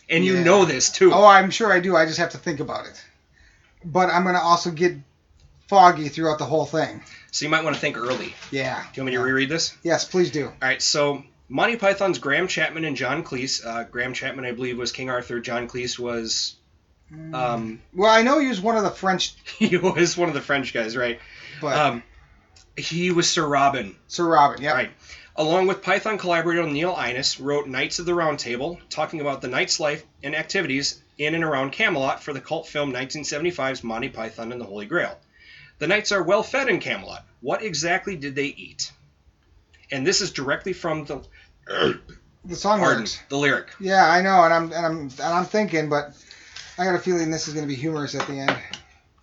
And 0.10 0.26
you 0.26 0.36
Yeah. 0.36 0.44
know 0.44 0.66
this 0.66 0.90
too. 0.90 1.14
Oh, 1.14 1.26
I'm 1.26 1.52
sure 1.52 1.72
I 1.72 1.80
do. 1.80 1.96
I 1.96 2.06
just 2.06 2.20
have 2.20 2.32
to 2.32 2.38
think 2.38 2.60
about 2.60 2.86
it. 2.86 3.02
But 3.86 4.10
I'm 4.10 4.26
gonna 4.26 4.42
also 4.42 4.72
get 4.72 4.98
foggy 5.70 6.10
throughout 6.10 6.38
the 6.38 6.46
whole 6.46 6.66
thing. 6.66 7.02
So 7.38 7.46
you 7.46 7.52
might 7.52 7.64
want 7.64 7.76
to 7.76 7.80
think 7.80 7.98
early. 7.98 8.34
Yeah. 8.50 8.82
Do 8.82 9.00
you 9.00 9.04
want 9.04 9.06
me 9.06 9.12
to 9.12 9.20
reread 9.20 9.48
this? 9.48 9.78
Yes, 9.84 10.06
please 10.06 10.32
do. 10.32 10.48
All 10.48 10.54
right, 10.60 10.82
so 10.82 11.22
Monty 11.48 11.76
Python's 11.76 12.18
Graham 12.18 12.48
Chapman 12.48 12.84
and 12.84 12.98
John 12.98 13.24
Cleese. 13.24 13.64
Uh, 13.64 13.84
Graham 13.84 14.16
Chapman, 14.16 14.44
I 14.44 14.54
believe, 14.54 14.80
was 14.80 14.92
King 14.92 15.12
Arthur. 15.12 15.40
John 15.40 15.68
Cleese 15.68 16.00
was 16.00 16.56
um, 17.12 17.80
Well, 17.94 18.10
I 18.10 18.24
know 18.24 18.40
he 18.40 18.48
was 18.48 18.60
one 18.60 18.76
of 18.76 18.82
the 18.82 18.90
French, 18.90 19.36
he 19.60 19.78
was 19.78 20.18
one 20.18 20.30
of 20.30 20.34
the 20.34 20.42
French 20.42 20.74
guys, 20.74 20.98
right? 20.98 21.20
but 21.62 21.78
Um, 21.78 22.04
he 22.76 23.12
was 23.12 23.30
Sir 23.30 23.48
Robin, 23.48 23.96
Sir 24.08 24.26
Robin. 24.26 24.60
Yeah. 24.60 24.72
right? 24.72 24.92
Along 25.36 25.68
with 25.68 25.84
Python 25.84 26.18
collaborator 26.18 26.66
Neil 26.66 26.98
Innes, 27.00 27.40
wrote 27.40 27.68
Knights 27.68 28.00
of 28.00 28.08
the 28.08 28.16
Round 28.16 28.40
Table, 28.40 28.80
talking 28.90 29.22
about 29.22 29.42
the 29.42 29.48
knight's 29.48 29.80
life 29.80 30.04
and 30.24 30.36
activities 30.36 31.00
in 31.20 31.36
and 31.36 31.44
around 31.44 31.70
Camelot 31.70 32.24
for 32.24 32.34
the 32.34 32.42
cult 32.42 32.68
film 32.68 32.94
1975's 32.94 33.84
Monty 33.84 34.10
Python 34.10 34.52
and 34.52 34.60
the 34.60 34.66
Holy 34.66 34.88
Grail. 34.88 35.16
The 35.78 35.86
knights 35.86 36.12
are 36.12 36.24
well 36.24 36.42
fed 36.42 36.70
in 36.70 36.80
Camelot. 36.80 37.24
What 37.42 37.62
exactly 37.64 38.16
did 38.16 38.36
they 38.36 38.46
eat? 38.48 38.92
And 39.92 40.06
this 40.06 40.22
is 40.22 40.32
directly 40.32 40.74
from 40.74 41.06
the 41.06 41.22
The 42.46 42.56
song 42.56 42.80
pardon, 42.80 42.98
lyrics. 43.00 43.20
the 43.30 43.38
lyric. 43.38 43.68
Yeah, 43.80 44.06
I 44.10 44.22
know, 44.22 44.44
and 44.44 44.54
I'm 44.54 44.72
and 44.72 44.86
I'm 44.86 45.00
and 45.02 45.22
I'm 45.22 45.46
thinking, 45.46 45.90
but 45.90 46.14
I 46.78 46.86
got 46.86 46.96
a 46.96 47.00
feeling 47.00 47.32
this 47.32 47.48
is 47.48 47.54
gonna 47.54 47.68
be 47.68 47.76
humorous 47.76 48.16
at 48.16 48.26
the 48.28 48.40
end. 48.40 48.56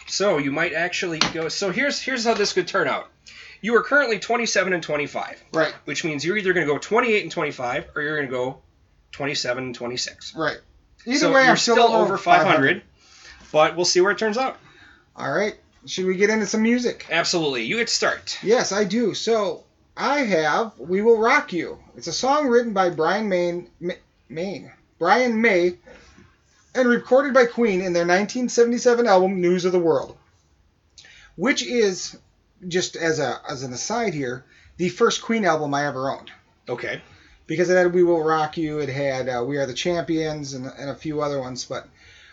So 0.07 0.39
you 0.39 0.53
might 0.53 0.73
actually 0.75 1.19
go. 1.33 1.49
So 1.49 1.71
here's 1.71 2.01
here's 2.01 2.25
how 2.25 2.35
this 2.35 2.53
could 2.53 2.69
turn 2.69 2.89
out. 2.89 3.09
You 3.63 3.75
are 3.77 3.83
currently 3.83 4.19
27 4.19 4.75
and 4.75 4.83
25, 4.83 5.43
Right. 5.55 5.73
which 5.87 6.05
means 6.05 6.23
you're 6.23 6.37
either 6.37 6.53
going 6.53 6.67
to 6.67 6.71
go 6.71 6.79
28 6.79 7.23
and 7.23 7.33
25 7.33 7.87
or 7.97 8.03
you're 8.03 8.17
going 8.17 8.29
to 8.29 8.31
go 8.31 8.61
27 9.13 9.65
and 9.65 9.75
26. 9.75 10.35
Right. 10.37 10.59
Either 11.07 11.19
so 11.19 11.33
way, 11.33 11.41
you're 11.45 11.53
I'm 11.53 11.57
still, 11.57 11.79
over 11.81 12.19
500, 12.19 12.83
but 13.53 13.75
we'll 13.75 13.87
see 13.87 14.03
where 14.03 14.11
it 14.13 14.19
turns 14.19 14.37
out. 14.37 14.59
All 15.17 15.33
right. 15.33 15.55
Should 15.87 16.07
we 16.07 16.17
get 16.17 16.31
into 16.31 16.47
some 16.47 16.63
music? 16.63 17.07
Absolutely, 17.11 17.65
you 17.65 17.77
get 17.77 17.89
to 17.89 17.95
start. 17.95 18.39
Yes, 18.43 18.73
I 18.73 18.85
do. 18.85 19.15
So 19.15 19.65
I 19.97 20.21
have 20.21 20.73
"We 20.79 21.03
Will 21.03 21.19
Rock 21.19 21.53
You." 21.53 21.79
It's 21.97 22.07
a 22.07 22.13
song 22.13 22.49
written 22.49 22.73
by 22.73 22.91
Brian 22.91 23.29
Main, 23.29 23.69
Ma- 23.81 23.95
Main, 24.29 24.73
Brian 24.99 25.41
May, 25.41 25.77
and 26.75 26.89
recorded 26.89 27.35
by 27.35 27.47
Queen 27.47 27.81
in 27.81 27.93
their 27.93 28.03
1977 28.07 29.07
album 29.07 29.41
"News 29.41 29.65
of 29.65 29.73
the 29.73 29.79
World," 29.79 30.17
which 31.37 31.63
is 31.63 32.17
just 32.67 32.97
as 32.97 33.19
a 33.19 33.41
as 33.49 33.63
an 33.63 33.73
aside 33.73 34.15
here, 34.15 34.45
the 34.79 34.89
first 34.89 35.23
Queen 35.23 35.45
album 35.45 35.75
I 35.75 35.87
ever 35.87 36.11
owned 36.11 36.31
Okay. 36.69 37.03
because 37.47 37.69
it 37.69 37.77
had 37.77 37.93
"We 37.93 38.03
Will 38.05 38.23
Rock 38.23 38.57
You," 38.57 38.79
it 38.79 38.89
had 38.89 39.29
uh, 39.29 39.45
"We 39.47 39.59
Are 39.59 39.67
the 39.67 39.75
Champions," 39.75 40.55
and, 40.55 40.67
and 40.67 40.89
a 40.89 40.95
few 40.95 41.21
other 41.21 41.39
ones. 41.41 41.65
But 41.67 41.87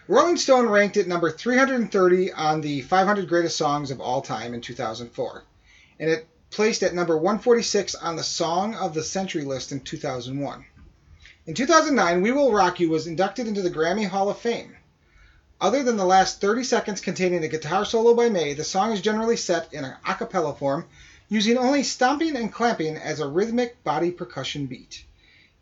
Rolling 0.07 0.35
Stone 0.35 0.67
ranked 0.67 0.97
it 0.97 1.07
number 1.07 1.31
330 1.31 2.33
on 2.33 2.59
the 2.59 2.81
500 2.81 3.29
greatest 3.29 3.55
songs 3.55 3.91
of 3.91 4.01
all 4.01 4.21
time 4.21 4.53
in 4.53 4.59
2004, 4.59 5.43
and 5.99 6.09
it 6.09 6.27
placed 6.49 6.81
at 6.81 6.95
number 6.95 7.15
146 7.15 7.95
on 7.95 8.15
the 8.15 8.23
Song 8.23 8.73
of 8.73 8.95
the 8.95 9.03
Century 9.03 9.43
list 9.43 9.71
in 9.71 9.79
2001. 9.79 10.65
In 11.45 11.53
2009, 11.53 12.21
"We 12.21 12.31
Will 12.31 12.51
Rock 12.51 12.79
You" 12.79 12.89
was 12.89 13.05
inducted 13.05 13.47
into 13.47 13.61
the 13.61 13.69
Grammy 13.69 14.07
Hall 14.07 14.29
of 14.29 14.39
Fame. 14.39 14.75
Other 15.61 15.83
than 15.83 15.97
the 15.97 16.03
last 16.03 16.41
30 16.41 16.63
seconds 16.63 16.99
containing 16.99 17.43
a 17.43 17.47
guitar 17.47 17.85
solo 17.85 18.15
by 18.15 18.27
May, 18.27 18.53
the 18.53 18.63
song 18.63 18.91
is 18.91 19.01
generally 19.01 19.37
set 19.37 19.71
in 19.71 19.85
an 19.85 19.95
a 20.05 20.15
cappella 20.15 20.55
form, 20.55 20.87
using 21.29 21.57
only 21.57 21.83
stomping 21.83 22.35
and 22.35 22.51
clamping 22.51 22.97
as 22.97 23.19
a 23.19 23.27
rhythmic 23.27 23.81
body 23.83 24.09
percussion 24.09 24.65
beat. 24.65 25.05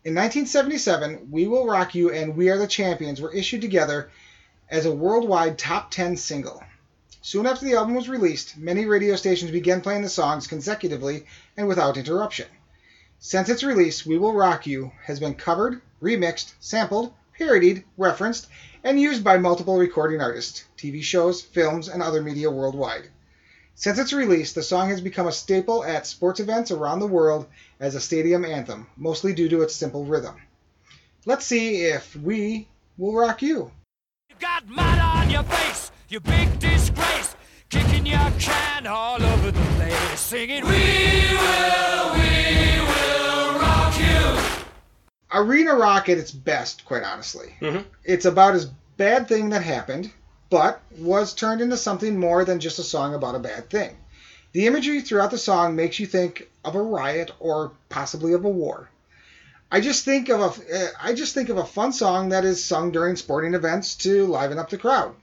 In 0.02 0.14
1977, 0.14 1.28
We 1.30 1.46
Will 1.46 1.66
Rock 1.66 1.94
You 1.94 2.10
and 2.10 2.34
We 2.34 2.48
Are 2.48 2.58
the 2.58 2.66
Champions 2.66 3.20
were 3.20 3.32
issued 3.32 3.60
together 3.60 4.10
as 4.70 4.86
a 4.86 4.94
worldwide 4.94 5.58
top 5.58 5.90
10 5.90 6.16
single. 6.16 6.62
Soon 7.22 7.44
after 7.44 7.64
the 7.66 7.74
album 7.74 7.94
was 7.94 8.08
released, 8.08 8.56
many 8.56 8.86
radio 8.86 9.16
stations 9.16 9.50
began 9.50 9.80
playing 9.80 10.02
the 10.02 10.08
songs 10.08 10.46
consecutively 10.46 11.26
and 11.56 11.66
without 11.66 11.96
interruption. 11.96 12.46
Since 13.18 13.48
its 13.48 13.62
release, 13.62 14.06
We 14.06 14.16
Will 14.16 14.32
Rock 14.32 14.66
You 14.66 14.92
has 15.04 15.20
been 15.20 15.34
covered, 15.34 15.82
remixed, 16.00 16.52
sampled, 16.60 17.12
parodied, 17.36 17.84
referenced, 17.98 18.46
and 18.82 18.98
used 18.98 19.22
by 19.22 19.36
multiple 19.36 19.76
recording 19.76 20.20
artists, 20.20 20.64
TV 20.78 21.02
shows, 21.02 21.42
films, 21.42 21.88
and 21.88 22.02
other 22.02 22.22
media 22.22 22.50
worldwide. 22.50 23.08
Since 23.74 23.98
its 23.98 24.12
release, 24.12 24.52
the 24.52 24.62
song 24.62 24.88
has 24.88 25.00
become 25.00 25.26
a 25.26 25.32
staple 25.32 25.84
at 25.84 26.06
sports 26.06 26.38
events 26.38 26.70
around 26.70 27.00
the 27.00 27.06
world 27.06 27.46
as 27.80 27.94
a 27.94 28.00
stadium 28.00 28.44
anthem, 28.44 28.86
mostly 28.96 29.32
due 29.34 29.48
to 29.48 29.62
its 29.62 29.74
simple 29.74 30.04
rhythm. 30.04 30.36
Let's 31.26 31.44
see 31.44 31.84
if 31.84 32.14
We 32.14 32.68
Will 32.96 33.14
Rock 33.14 33.42
You. 33.42 33.72
You 34.40 34.46
got 34.46 34.68
mud 34.70 34.98
on 34.98 35.28
your 35.28 35.42
face, 35.42 35.90
you 36.08 36.18
big 36.18 36.58
disgrace, 36.58 37.36
kicking 37.68 38.06
your 38.06 38.30
can 38.38 38.86
all 38.86 39.22
over 39.22 39.50
the 39.50 39.60
place, 39.76 40.18
singing, 40.18 40.64
We 40.64 40.70
will, 40.70 42.14
we 42.14 42.80
will 42.80 43.58
rock 43.58 43.94
you. 44.00 44.72
Arena 45.30 45.74
Rock 45.74 46.08
at 46.08 46.16
its 46.16 46.30
best, 46.30 46.86
quite 46.86 47.02
honestly. 47.02 47.54
Mhm. 47.60 47.84
It's 48.02 48.24
about 48.24 48.54
as 48.54 48.70
bad 48.96 49.28
thing 49.28 49.50
that 49.50 49.62
happened, 49.62 50.10
but 50.48 50.80
was 50.96 51.34
turned 51.34 51.60
into 51.60 51.76
something 51.76 52.18
more 52.18 52.46
than 52.46 52.60
just 52.60 52.78
a 52.78 52.82
song 52.82 53.12
about 53.14 53.34
a 53.34 53.40
bad 53.40 53.68
thing. 53.68 53.94
The 54.52 54.66
imagery 54.66 55.02
throughout 55.02 55.32
the 55.32 55.38
song 55.38 55.76
makes 55.76 56.00
you 56.00 56.06
think 56.06 56.48
of 56.64 56.74
a 56.76 56.82
riot 56.82 57.30
or 57.40 57.72
possibly 57.90 58.32
of 58.32 58.46
a 58.46 58.48
war. 58.48 58.88
I 59.70 59.80
just 59.80 60.04
think 60.04 60.28
of 60.28 60.40
a 60.40 60.44
uh, 60.76 60.88
I 61.00 61.12
just 61.14 61.34
think 61.34 61.48
of 61.48 61.56
a 61.58 61.64
fun 61.64 61.92
song 61.92 62.30
that 62.30 62.44
is 62.44 62.62
sung 62.64 62.90
during 62.90 63.16
sporting 63.16 63.54
events 63.54 63.94
to 63.96 64.26
liven 64.26 64.58
up 64.58 64.70
the 64.70 64.78
crowd. 64.78 65.14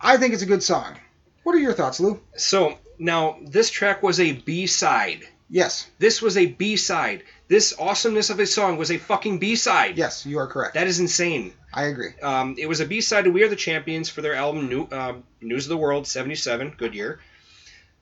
I 0.00 0.16
think 0.16 0.34
it's 0.34 0.42
a 0.42 0.46
good 0.46 0.62
song. 0.62 0.96
What 1.42 1.54
are 1.54 1.58
your 1.58 1.72
thoughts, 1.72 2.00
Lou? 2.00 2.20
So 2.36 2.78
now 2.98 3.38
this 3.42 3.70
track 3.70 4.02
was 4.02 4.20
a 4.20 4.32
B 4.32 4.66
side. 4.66 5.26
Yes, 5.52 5.88
This 5.98 6.22
was 6.22 6.36
a 6.36 6.46
B 6.46 6.76
side. 6.76 7.24
This 7.48 7.74
awesomeness 7.76 8.30
of 8.30 8.38
a 8.38 8.46
song 8.46 8.76
was 8.76 8.92
a 8.92 8.98
fucking 8.98 9.40
B 9.40 9.56
side. 9.56 9.98
yes, 9.98 10.24
you 10.24 10.38
are 10.38 10.46
correct. 10.46 10.74
That 10.74 10.86
is 10.86 11.00
insane. 11.00 11.52
I 11.74 11.84
agree. 11.86 12.10
Um, 12.22 12.54
it 12.56 12.68
was 12.68 12.78
a 12.78 12.86
B 12.86 13.00
side 13.00 13.24
to 13.24 13.32
"We 13.32 13.42
Are 13.42 13.48
the 13.48 13.56
Champions" 13.56 14.08
for 14.08 14.20
their 14.22 14.34
album 14.36 14.68
New, 14.68 14.86
um 14.92 15.24
"News 15.40 15.64
of 15.64 15.70
the 15.70 15.76
World" 15.76 16.06
'77. 16.06 16.74
Good 16.78 16.94
year. 16.94 17.18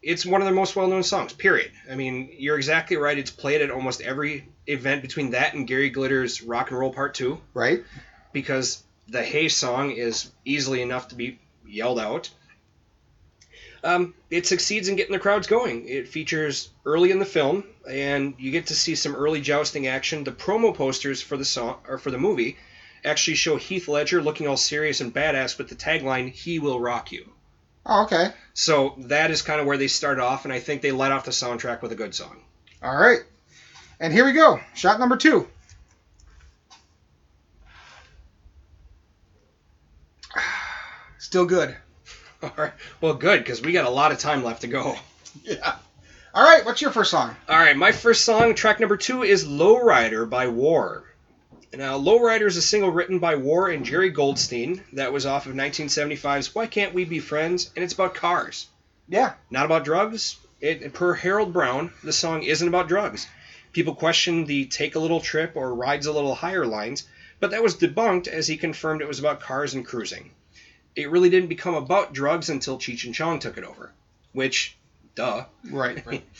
It's 0.08 0.24
one 0.24 0.40
of 0.40 0.46
their 0.46 0.54
most 0.54 0.74
well-known 0.74 1.02
songs. 1.02 1.34
Period. 1.34 1.70
I 1.90 1.94
mean, 1.94 2.30
you're 2.38 2.56
exactly 2.56 2.96
right. 2.96 3.18
It's 3.18 3.30
played 3.30 3.60
at 3.60 3.70
almost 3.70 4.00
every 4.00 4.48
event 4.66 5.02
between 5.02 5.32
that 5.32 5.52
and 5.52 5.66
Gary 5.66 5.90
Glitter's 5.90 6.40
"Rock 6.40 6.70
and 6.70 6.78
Roll 6.78 6.94
Part 6.94 7.14
2 7.14 7.38
Right? 7.52 7.84
because 8.32 8.82
the 9.08 9.22
"Hey" 9.22 9.50
song 9.50 9.90
is 9.90 10.30
easily 10.46 10.80
enough 10.80 11.08
to 11.08 11.14
be 11.14 11.38
yelled 11.66 12.00
out. 12.00 12.30
Um, 13.84 14.14
it 14.30 14.46
succeeds 14.46 14.88
in 14.88 14.96
getting 14.96 15.12
the 15.12 15.18
crowds 15.18 15.46
going. 15.46 15.86
It 15.86 16.08
features 16.08 16.70
early 16.86 17.10
in 17.10 17.18
the 17.18 17.26
film, 17.26 17.64
and 17.86 18.34
you 18.38 18.50
get 18.50 18.68
to 18.68 18.74
see 18.74 18.94
some 18.94 19.14
early 19.14 19.42
jousting 19.42 19.88
action. 19.88 20.24
The 20.24 20.32
promo 20.32 20.74
posters 20.74 21.20
for 21.20 21.36
the 21.36 21.44
song 21.44 21.80
or 21.86 21.98
for 21.98 22.10
the 22.10 22.16
movie 22.16 22.56
actually 23.04 23.34
show 23.34 23.56
Heath 23.56 23.88
Ledger 23.88 24.22
looking 24.22 24.46
all 24.46 24.56
serious 24.56 25.02
and 25.02 25.12
badass 25.12 25.58
with 25.58 25.68
the 25.68 25.74
tagline 25.74 26.32
"He 26.32 26.58
will 26.58 26.80
rock 26.80 27.12
you." 27.12 27.30
Oh, 27.88 28.04
okay. 28.04 28.30
So 28.52 28.94
that 28.98 29.30
is 29.30 29.40
kind 29.40 29.60
of 29.60 29.66
where 29.66 29.78
they 29.78 29.88
start 29.88 30.20
off, 30.20 30.44
and 30.44 30.52
I 30.52 30.60
think 30.60 30.82
they 30.82 30.92
let 30.92 31.10
off 31.10 31.24
the 31.24 31.30
soundtrack 31.30 31.80
with 31.80 31.90
a 31.90 31.96
good 31.96 32.14
song. 32.14 32.42
All 32.82 32.94
right. 32.94 33.20
And 33.98 34.12
here 34.12 34.26
we 34.26 34.32
go. 34.32 34.60
Shot 34.74 35.00
number 35.00 35.16
two. 35.16 35.48
Still 41.18 41.46
good. 41.46 41.74
All 42.42 42.52
right. 42.56 42.72
Well, 43.00 43.14
good 43.14 43.40
because 43.40 43.62
we 43.62 43.72
got 43.72 43.86
a 43.86 43.90
lot 43.90 44.12
of 44.12 44.18
time 44.18 44.44
left 44.44 44.60
to 44.62 44.68
go. 44.68 44.96
Yeah. 45.44 45.76
All 46.34 46.42
right. 46.42 46.64
What's 46.64 46.80
your 46.80 46.90
first 46.90 47.10
song? 47.12 47.36
All 47.48 47.56
right, 47.58 47.76
my 47.76 47.92
first 47.92 48.24
song, 48.24 48.54
track 48.54 48.80
number 48.80 48.96
two, 48.96 49.22
is 49.22 49.46
Lowrider 49.46 50.28
by 50.28 50.48
War. 50.48 51.04
Now, 51.74 51.98
Lowrider 51.98 52.46
is 52.46 52.56
a 52.56 52.62
single 52.62 52.90
written 52.90 53.18
by 53.18 53.36
War 53.36 53.68
and 53.68 53.84
Jerry 53.84 54.10
Goldstein 54.10 54.82
that 54.94 55.12
was 55.12 55.26
off 55.26 55.46
of 55.46 55.54
1975's 55.54 56.54
Why 56.54 56.66
Can't 56.66 56.94
We 56.94 57.04
Be 57.04 57.20
Friends? 57.20 57.70
and 57.76 57.84
it's 57.84 57.92
about 57.94 58.14
cars, 58.14 58.66
Yeah. 59.08 59.34
not 59.50 59.66
about 59.66 59.84
drugs. 59.84 60.36
It, 60.60 60.92
per 60.94 61.14
Harold 61.14 61.52
Brown, 61.52 61.92
the 62.02 62.12
song 62.12 62.42
isn't 62.42 62.66
about 62.66 62.88
drugs. 62.88 63.26
People 63.72 63.94
questioned 63.94 64.46
the 64.46 64.64
take 64.64 64.94
a 64.96 64.98
little 64.98 65.20
trip 65.20 65.52
or 65.54 65.72
rides 65.74 66.06
a 66.06 66.12
little 66.12 66.34
higher 66.34 66.66
lines, 66.66 67.06
but 67.38 67.50
that 67.52 67.62
was 67.62 67.76
debunked 67.76 68.26
as 68.26 68.46
he 68.48 68.56
confirmed 68.56 69.00
it 69.02 69.06
was 69.08 69.20
about 69.20 69.40
cars 69.40 69.74
and 69.74 69.86
cruising. 69.86 70.30
It 70.96 71.10
really 71.10 71.28
didn't 71.30 71.48
become 71.50 71.74
about 71.74 72.12
drugs 72.12 72.48
until 72.48 72.78
Cheech 72.78 73.04
and 73.04 73.14
Chong 73.14 73.38
took 73.38 73.56
it 73.58 73.62
over, 73.62 73.92
which, 74.32 74.76
duh. 75.14 75.44
Right. 75.70 76.04
Right. 76.06 76.24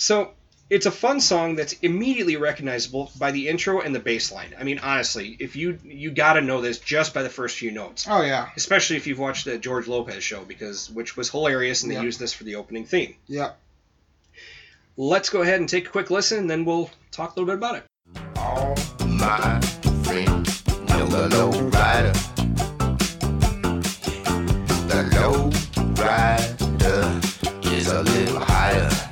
So 0.00 0.34
it's 0.70 0.84
a 0.86 0.90
fun 0.90 1.20
song 1.20 1.54
that's 1.56 1.72
immediately 1.74 2.36
recognizable 2.36 3.10
by 3.18 3.30
the 3.30 3.48
intro 3.48 3.80
and 3.80 3.94
the 3.94 3.98
bass 4.00 4.30
line. 4.30 4.54
I 4.58 4.64
mean, 4.64 4.78
honestly, 4.80 5.36
if 5.40 5.56
you 5.56 5.78
you 5.84 6.10
got 6.10 6.34
to 6.34 6.40
know 6.42 6.60
this 6.60 6.78
just 6.78 7.14
by 7.14 7.22
the 7.22 7.30
first 7.30 7.56
few 7.56 7.70
notes, 7.70 8.06
oh 8.08 8.22
yeah. 8.22 8.48
especially 8.56 8.96
if 8.96 9.06
you've 9.06 9.18
watched 9.18 9.44
the 9.46 9.56
George 9.58 9.88
Lopez 9.88 10.22
show, 10.22 10.44
because 10.44 10.90
which 10.90 11.16
was 11.16 11.30
hilarious, 11.30 11.82
and 11.82 11.90
they 11.90 11.96
Yeah. 11.96 12.02
used 12.02 12.20
this 12.20 12.32
for 12.34 12.44
the 12.44 12.56
opening 12.56 12.84
theme. 12.84 13.14
Yeah. 13.26 13.52
Let's 14.96 15.30
go 15.30 15.42
ahead 15.42 15.60
and 15.60 15.68
take 15.68 15.86
a 15.86 15.90
quick 15.90 16.10
listen, 16.10 16.38
and 16.38 16.50
then 16.50 16.64
we'll 16.64 16.90
talk 17.12 17.36
a 17.36 17.40
little 17.40 17.46
bit 17.46 17.54
about 17.54 17.76
it. 17.76 17.84
All 18.36 18.74
my 19.06 19.60
friends 20.04 20.66
know 20.88 21.06
the 21.06 21.28
low 21.28 21.50
rider. 21.70 22.12
The 24.88 25.00
low 25.14 25.50
rider 26.02 27.76
is 27.76 27.86
a 27.88 28.02
little 28.02 28.40
higher. 28.40 29.07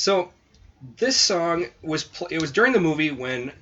So 0.00 0.32
this 0.96 1.20
song 1.20 1.66
was 1.82 2.04
pl- 2.04 2.28
it 2.28 2.40
was 2.40 2.52
during 2.52 2.72
the 2.72 2.80
movie 2.80 3.10
when 3.10 3.52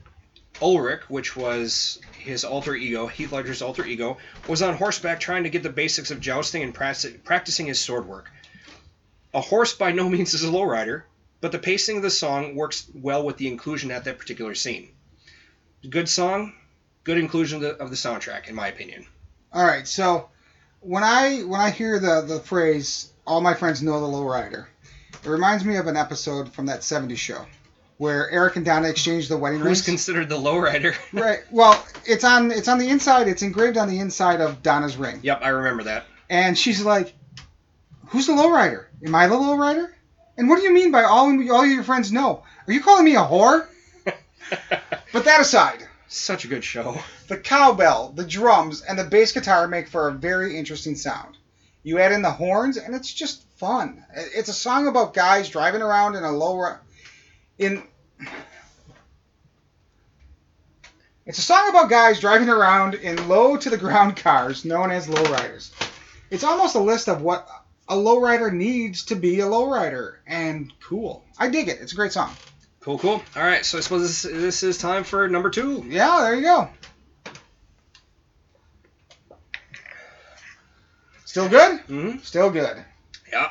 Ulrich, 0.62 1.11
which 1.11 1.35
was 1.35 1.99
his 2.12 2.45
alter 2.45 2.76
ego, 2.76 3.09
Heath 3.09 3.33
Ledger's 3.33 3.61
alter 3.61 3.85
ego, 3.85 4.18
was 4.47 4.62
on 4.62 4.76
horseback 4.76 5.18
trying 5.18 5.42
to 5.42 5.50
get 5.50 5.64
the 5.64 5.68
basics 5.68 6.12
of 6.12 6.21
jousting 6.21 6.62
and 6.62 6.73
prac- 6.73 7.25
practicing 7.25 7.66
his 7.66 7.80
sword 7.80 8.07
work. 8.07 8.30
A 9.35 9.40
horse 9.40 9.75
by 9.75 9.90
no 9.90 10.09
means 10.09 10.33
is 10.33 10.45
a 10.45 10.47
lowrider, 10.47 11.02
but 11.40 11.50
the 11.50 11.59
pacing 11.59 11.97
of 11.97 12.02
the 12.04 12.11
song 12.11 12.54
works 12.54 12.87
well 12.95 13.25
with 13.25 13.37
the 13.37 13.49
inclusion 13.49 13.90
at 13.90 14.04
that 14.04 14.21
particular 14.21 14.54
scene. 14.54 14.90
Good 15.90 16.09
song, 16.09 16.54
good 17.02 17.18
inclusion 17.18 17.57
of 17.57 17.62
the, 17.62 17.83
of 17.83 17.90
the 17.90 17.97
soundtrack, 17.97 18.47
in 18.47 18.54
my 18.54 18.68
opinion. 18.68 19.07
All 19.52 19.66
right. 19.66 19.88
So 19.88 20.28
when 20.78 21.02
I 21.02 21.40
when 21.40 21.61
I 21.61 21.71
hear 21.71 21.99
the 21.99 22.21
the 22.21 22.38
phrase 22.38 23.12
"all 23.26 23.40
my 23.40 23.54
friends 23.54 23.83
know 23.83 23.99
the 23.99 24.07
low 24.07 24.23
rider," 24.23 24.68
it 25.25 25.29
reminds 25.29 25.65
me 25.65 25.77
of 25.77 25.87
an 25.87 25.97
episode 25.97 26.53
from 26.53 26.67
that 26.67 26.81
'70s 26.81 27.17
show 27.17 27.45
where 27.99 28.31
Eric 28.31 28.57
and 28.57 28.65
Donna 28.65 28.89
exchanged 28.89 29.29
the 29.29 29.37
wedding 29.37 29.59
Who's 29.59 29.67
rings. 29.67 29.79
Who's 29.81 29.87
considered 29.87 30.29
the 30.29 30.37
lowrider? 30.37 30.95
right. 31.13 31.41
Well, 31.51 31.85
it's 32.05 32.25
on 32.25 32.51
it's 32.53 32.69
on 32.69 32.79
the 32.79 32.89
inside. 32.89 33.29
It's 33.29 33.43
engraved 33.43 33.77
on 33.77 33.89
the 33.89 33.99
inside 33.99 34.41
of 34.41 34.63
Donna's 34.63 34.97
ring. 34.97 35.21
yep, 35.23 35.41
I 35.43 35.49
remember 35.49 35.85
that. 35.85 36.05
And 36.31 36.57
she's 36.59 36.83
like, 36.83 37.13
"Who's 38.09 38.27
the 38.27 38.33
lowrider? 38.35 38.87
Am 39.05 39.15
I 39.15 39.27
the 39.27 39.35
lowrider? 39.35 39.89
And 40.37 40.49
what 40.49 40.57
do 40.57 40.63
you 40.63 40.73
mean 40.73 40.93
by 40.93 41.03
all 41.03 41.27
all 41.53 41.67
your 41.67 41.83
friends 41.83 42.13
know? 42.13 42.43
Are 42.67 42.73
you 42.73 42.81
calling 42.83 43.05
me 43.05 43.17
a 43.17 43.21
whore?" 43.21 43.67
But 45.13 45.25
that 45.25 45.41
aside, 45.41 45.87
Such 46.07 46.45
a 46.45 46.49
good 46.49 46.63
show. 46.65 46.97
the 47.29 47.37
cowbell, 47.37 48.13
the 48.15 48.25
drums, 48.25 48.83
and 48.83 48.99
the 48.99 49.05
bass 49.05 49.33
guitar 49.33 49.67
make 49.69 49.89
for 49.89 50.09
a 50.09 50.13
very 50.13 50.57
interesting 50.57 50.95
sound. 50.97 51.37
You 51.83 51.99
add 51.99 52.13
in 52.13 52.23
the 52.23 52.31
horns, 52.31 52.77
and 52.77 52.95
it's 52.95 53.13
just 53.13 53.45
fun. 53.59 54.05
It's 54.15 54.49
a 54.49 54.55
song 54.55 54.87
about 54.87 55.15
guys 55.15 55.49
driving 55.49 55.83
around 55.83 56.15
in 56.15 56.25
a 56.25 56.31
low 56.31 56.77
in. 57.59 57.83
It's 61.27 61.38
a 61.38 61.43
song 61.43 61.69
about 61.69 61.91
guys 61.91 62.21
driving 62.21 62.49
around 62.49 62.95
in 62.95 63.29
low 63.29 63.57
to 63.57 63.69
the 63.69 63.77
ground 63.77 64.17
cars 64.25 64.65
known 64.65 64.91
as 64.91 65.09
lowriders. 65.09 65.71
It's 66.31 66.45
almost 66.45 66.77
a 66.77 66.81
list 66.81 67.09
of 67.09 67.21
what 67.21 67.49
a 67.88 67.97
lowrider 67.97 68.53
needs 68.53 69.05
to 69.07 69.17
be 69.17 69.41
a 69.41 69.45
lowrider, 69.45 70.17
and 70.27 70.73
cool. 70.81 71.25
I 71.38 71.49
dig 71.49 71.69
it. 71.69 71.81
It's 71.81 71.93
a 71.93 71.97
great 71.97 72.12
song. 72.12 72.35
Cool, 72.81 72.99
cool. 72.99 73.23
All 73.37 73.43
right, 73.43 73.67
so 73.67 73.79
I 73.79 73.81
suppose 73.81 74.23
this, 74.23 74.23
this 74.23 74.62
is 74.62 74.79
time 74.79 75.05
for 75.05 75.29
number 75.29 75.50
two. 75.50 75.85
Yeah, 75.88 76.21
there 76.23 76.35
you 76.37 76.43
go. 76.43 76.71
Still 81.25 81.49
good? 81.49 81.81
Mm-hmm. 81.88 82.19
Still 82.19 82.50
good. 82.50 82.85
Yeah. 83.33 83.51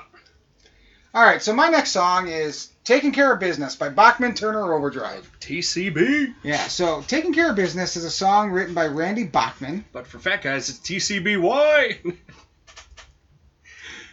All 1.13 1.23
right, 1.23 1.41
so 1.41 1.53
my 1.53 1.67
next 1.69 1.91
song 1.91 2.27
is 2.27 2.71
Taking 2.83 3.11
Care 3.11 3.31
of 3.33 3.39
Business 3.39 3.75
by 3.75 3.89
Bachman 3.89 4.33
Turner 4.35 4.73
Overdrive. 4.73 5.29
TCB. 5.39 6.33
Yeah, 6.43 6.67
so 6.67 7.01
Taking 7.07 7.33
Care 7.33 7.49
of 7.49 7.55
Business 7.55 7.95
is 7.95 8.03
a 8.03 8.11
song 8.11 8.51
written 8.51 8.73
by 8.75 8.85
Randy 8.87 9.23
Bachman. 9.23 9.83
But 9.93 10.05
for 10.05 10.19
fat 10.19 10.41
guys, 10.43 10.69
it's 10.69 10.79
TCBY. 10.79 12.17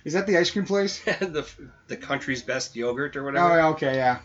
Is 0.04 0.12
that 0.12 0.26
the 0.26 0.36
ice 0.36 0.50
cream 0.50 0.66
place? 0.66 1.02
the 1.04 1.46
the 1.88 1.96
country's 1.96 2.42
best 2.42 2.76
yogurt 2.76 3.16
or 3.16 3.22
Oh, 3.22 3.24
whatever. 3.24 3.56
yeah, 3.56 3.68
okay, 3.68 3.94
yeah. 3.96 4.18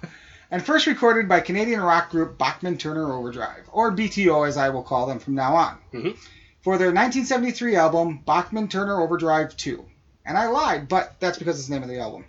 and 0.51 0.61
first 0.65 0.87
recorded 0.87 1.29
by 1.29 1.39
Canadian 1.39 1.79
rock 1.81 2.09
group 2.09 2.37
Bachman 2.37 2.77
Turner 2.77 3.13
Overdrive, 3.13 3.63
or 3.71 3.91
BTO 3.91 4.45
as 4.47 4.57
I 4.57 4.69
will 4.69 4.83
call 4.83 5.07
them 5.07 5.19
from 5.19 5.35
now 5.35 5.55
on, 5.55 5.77
Mhm. 5.93 6.17
for 6.61 6.77
their 6.77 6.91
1973 6.91 7.75
album 7.77 8.19
Bachman 8.25 8.67
Turner 8.67 9.01
Overdrive 9.01 9.55
2. 9.55 9.85
And 10.29 10.37
I 10.37 10.45
lied, 10.45 10.87
but 10.87 11.15
that's 11.19 11.39
because 11.39 11.57
it's 11.57 11.69
the 11.69 11.73
name 11.73 11.81
of 11.81 11.89
the 11.89 11.97
album. 11.97 12.23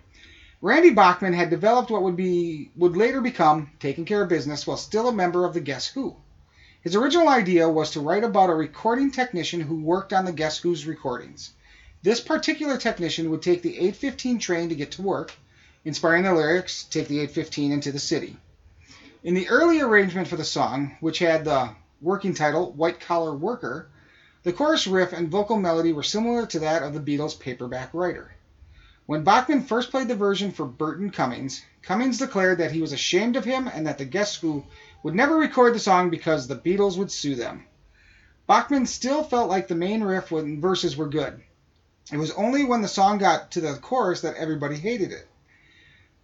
Randy 0.59 0.89
Bachman 0.89 1.33
had 1.33 1.51
developed 1.51 1.91
what 1.91 2.01
would 2.01 2.15
be 2.15 2.71
would 2.75 2.97
later 2.97 3.21
become 3.21 3.69
Taking 3.79 4.05
Care 4.05 4.23
of 4.23 4.29
Business 4.29 4.65
while 4.65 4.75
still 4.75 5.07
a 5.07 5.13
member 5.13 5.45
of 5.45 5.53
the 5.53 5.59
Guess 5.59 5.89
Who. 5.89 6.15
His 6.81 6.95
original 6.95 7.29
idea 7.29 7.69
was 7.69 7.91
to 7.91 7.99
write 7.99 8.23
about 8.23 8.49
a 8.49 8.55
recording 8.55 9.11
technician 9.11 9.61
who 9.61 9.83
worked 9.83 10.13
on 10.13 10.25
the 10.25 10.31
Guess 10.31 10.57
Who's 10.57 10.87
recordings. 10.87 11.51
This 12.01 12.19
particular 12.19 12.79
technician 12.79 13.29
would 13.29 13.43
take 13.43 13.61
the 13.61 13.77
815 13.77 14.39
train 14.39 14.69
to 14.69 14.75
get 14.75 14.93
to 14.93 15.03
work, 15.03 15.33
inspiring 15.85 16.23
the 16.23 16.33
lyrics, 16.33 16.85
take 16.85 17.07
the 17.07 17.19
815 17.19 17.71
into 17.71 17.91
the 17.91 17.99
city. 17.99 18.35
In 19.23 19.35
the 19.35 19.47
early 19.47 19.79
arrangement 19.79 20.27
for 20.27 20.37
the 20.37 20.43
song, 20.43 20.97
which 21.01 21.19
had 21.19 21.45
the 21.45 21.69
working 22.01 22.33
title 22.33 22.71
White 22.71 22.99
Collar 22.99 23.35
Worker, 23.35 23.90
the 24.43 24.51
chorus 24.51 24.87
riff 24.87 25.13
and 25.13 25.29
vocal 25.29 25.57
melody 25.57 25.93
were 25.93 26.01
similar 26.01 26.47
to 26.47 26.59
that 26.59 26.81
of 26.81 26.93
the 26.93 26.99
Beatles' 26.99 27.39
paperback 27.39 27.93
writer. 27.93 28.33
When 29.05 29.23
Bachman 29.23 29.61
first 29.61 29.91
played 29.91 30.07
the 30.07 30.15
version 30.15 30.51
for 30.51 30.65
Burton 30.65 31.11
Cummings, 31.11 31.61
Cummings 31.83 32.17
declared 32.17 32.57
that 32.57 32.71
he 32.71 32.81
was 32.81 32.91
ashamed 32.91 33.35
of 33.35 33.45
him 33.45 33.67
and 33.67 33.85
that 33.85 33.99
the 33.99 34.05
Guess 34.05 34.37
Who 34.37 34.63
would 35.03 35.13
never 35.13 35.37
record 35.37 35.75
the 35.75 35.79
song 35.79 36.09
because 36.09 36.47
the 36.47 36.55
Beatles 36.55 36.97
would 36.97 37.11
sue 37.11 37.35
them. 37.35 37.65
Bachman 38.47 38.87
still 38.87 39.23
felt 39.23 39.47
like 39.47 39.67
the 39.67 39.75
main 39.75 40.03
riff 40.03 40.31
and 40.31 40.59
verses 40.59 40.97
were 40.97 41.07
good. 41.07 41.41
It 42.11 42.17
was 42.17 42.31
only 42.31 42.63
when 42.63 42.81
the 42.81 42.87
song 42.87 43.19
got 43.19 43.51
to 43.51 43.61
the 43.61 43.75
chorus 43.75 44.21
that 44.21 44.37
everybody 44.37 44.75
hated 44.75 45.11
it. 45.11 45.27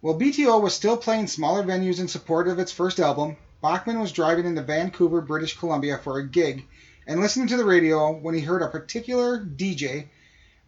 While 0.00 0.18
BTO 0.18 0.60
was 0.60 0.74
still 0.74 0.96
playing 0.96 1.28
smaller 1.28 1.62
venues 1.62 2.00
in 2.00 2.08
support 2.08 2.48
of 2.48 2.58
its 2.58 2.72
first 2.72 2.98
album, 2.98 3.36
Bachman 3.62 4.00
was 4.00 4.10
driving 4.10 4.46
into 4.46 4.62
Vancouver, 4.62 5.20
British 5.20 5.56
Columbia 5.56 5.98
for 5.98 6.18
a 6.18 6.26
gig 6.26 6.66
and 7.08 7.20
listening 7.20 7.46
to 7.48 7.56
the 7.56 7.64
radio 7.64 8.12
when 8.12 8.34
he 8.34 8.42
heard 8.42 8.60
a 8.60 8.68
particular 8.68 9.42
DJ 9.42 10.08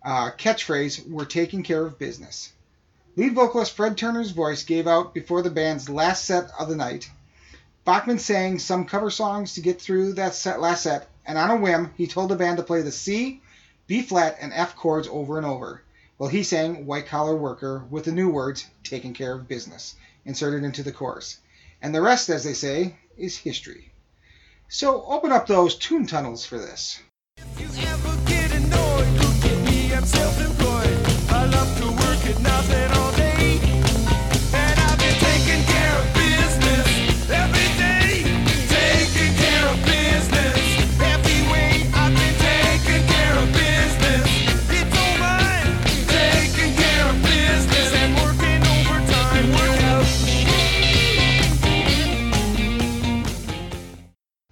uh, 0.02 0.30
catchphrase, 0.30 1.06
We're 1.06 1.26
taking 1.26 1.62
care 1.62 1.84
of 1.84 1.98
business. 1.98 2.50
Lead 3.14 3.34
vocalist 3.34 3.76
Fred 3.76 3.98
Turner's 3.98 4.30
voice 4.30 4.64
gave 4.64 4.86
out 4.86 5.12
before 5.12 5.42
the 5.42 5.50
band's 5.50 5.90
last 5.90 6.24
set 6.24 6.50
of 6.58 6.70
the 6.70 6.76
night. 6.76 7.10
Bachman 7.84 8.18
sang 8.18 8.58
some 8.58 8.86
cover 8.86 9.10
songs 9.10 9.54
to 9.54 9.60
get 9.60 9.82
through 9.82 10.14
that 10.14 10.34
set, 10.34 10.62
last 10.62 10.84
set, 10.84 11.08
and 11.26 11.36
on 11.36 11.50
a 11.50 11.56
whim, 11.56 11.92
he 11.98 12.06
told 12.06 12.30
the 12.30 12.36
band 12.36 12.56
to 12.56 12.62
play 12.62 12.80
the 12.80 12.90
C, 12.90 13.42
B 13.86 14.00
flat, 14.00 14.38
and 14.40 14.54
F 14.54 14.76
chords 14.76 15.08
over 15.08 15.36
and 15.36 15.46
over, 15.46 15.82
while 16.16 16.30
he 16.30 16.42
sang 16.42 16.86
White 16.86 17.06
Collar 17.06 17.36
Worker 17.36 17.84
with 17.90 18.06
the 18.06 18.12
new 18.12 18.30
words, 18.30 18.64
Taking 18.82 19.12
Care 19.12 19.34
of 19.34 19.46
Business, 19.46 19.94
inserted 20.24 20.64
into 20.64 20.82
the 20.82 20.92
chorus. 20.92 21.36
And 21.82 21.94
the 21.94 22.00
rest, 22.00 22.30
as 22.30 22.44
they 22.44 22.54
say, 22.54 22.96
is 23.18 23.36
history. 23.36 23.89
So 24.72 25.04
open 25.06 25.32
up 25.32 25.48
those 25.48 25.74
tune 25.74 26.06
tunnels 26.06 26.46
for 26.46 26.56
this. 26.56 27.00
Annoyed, 28.52 29.20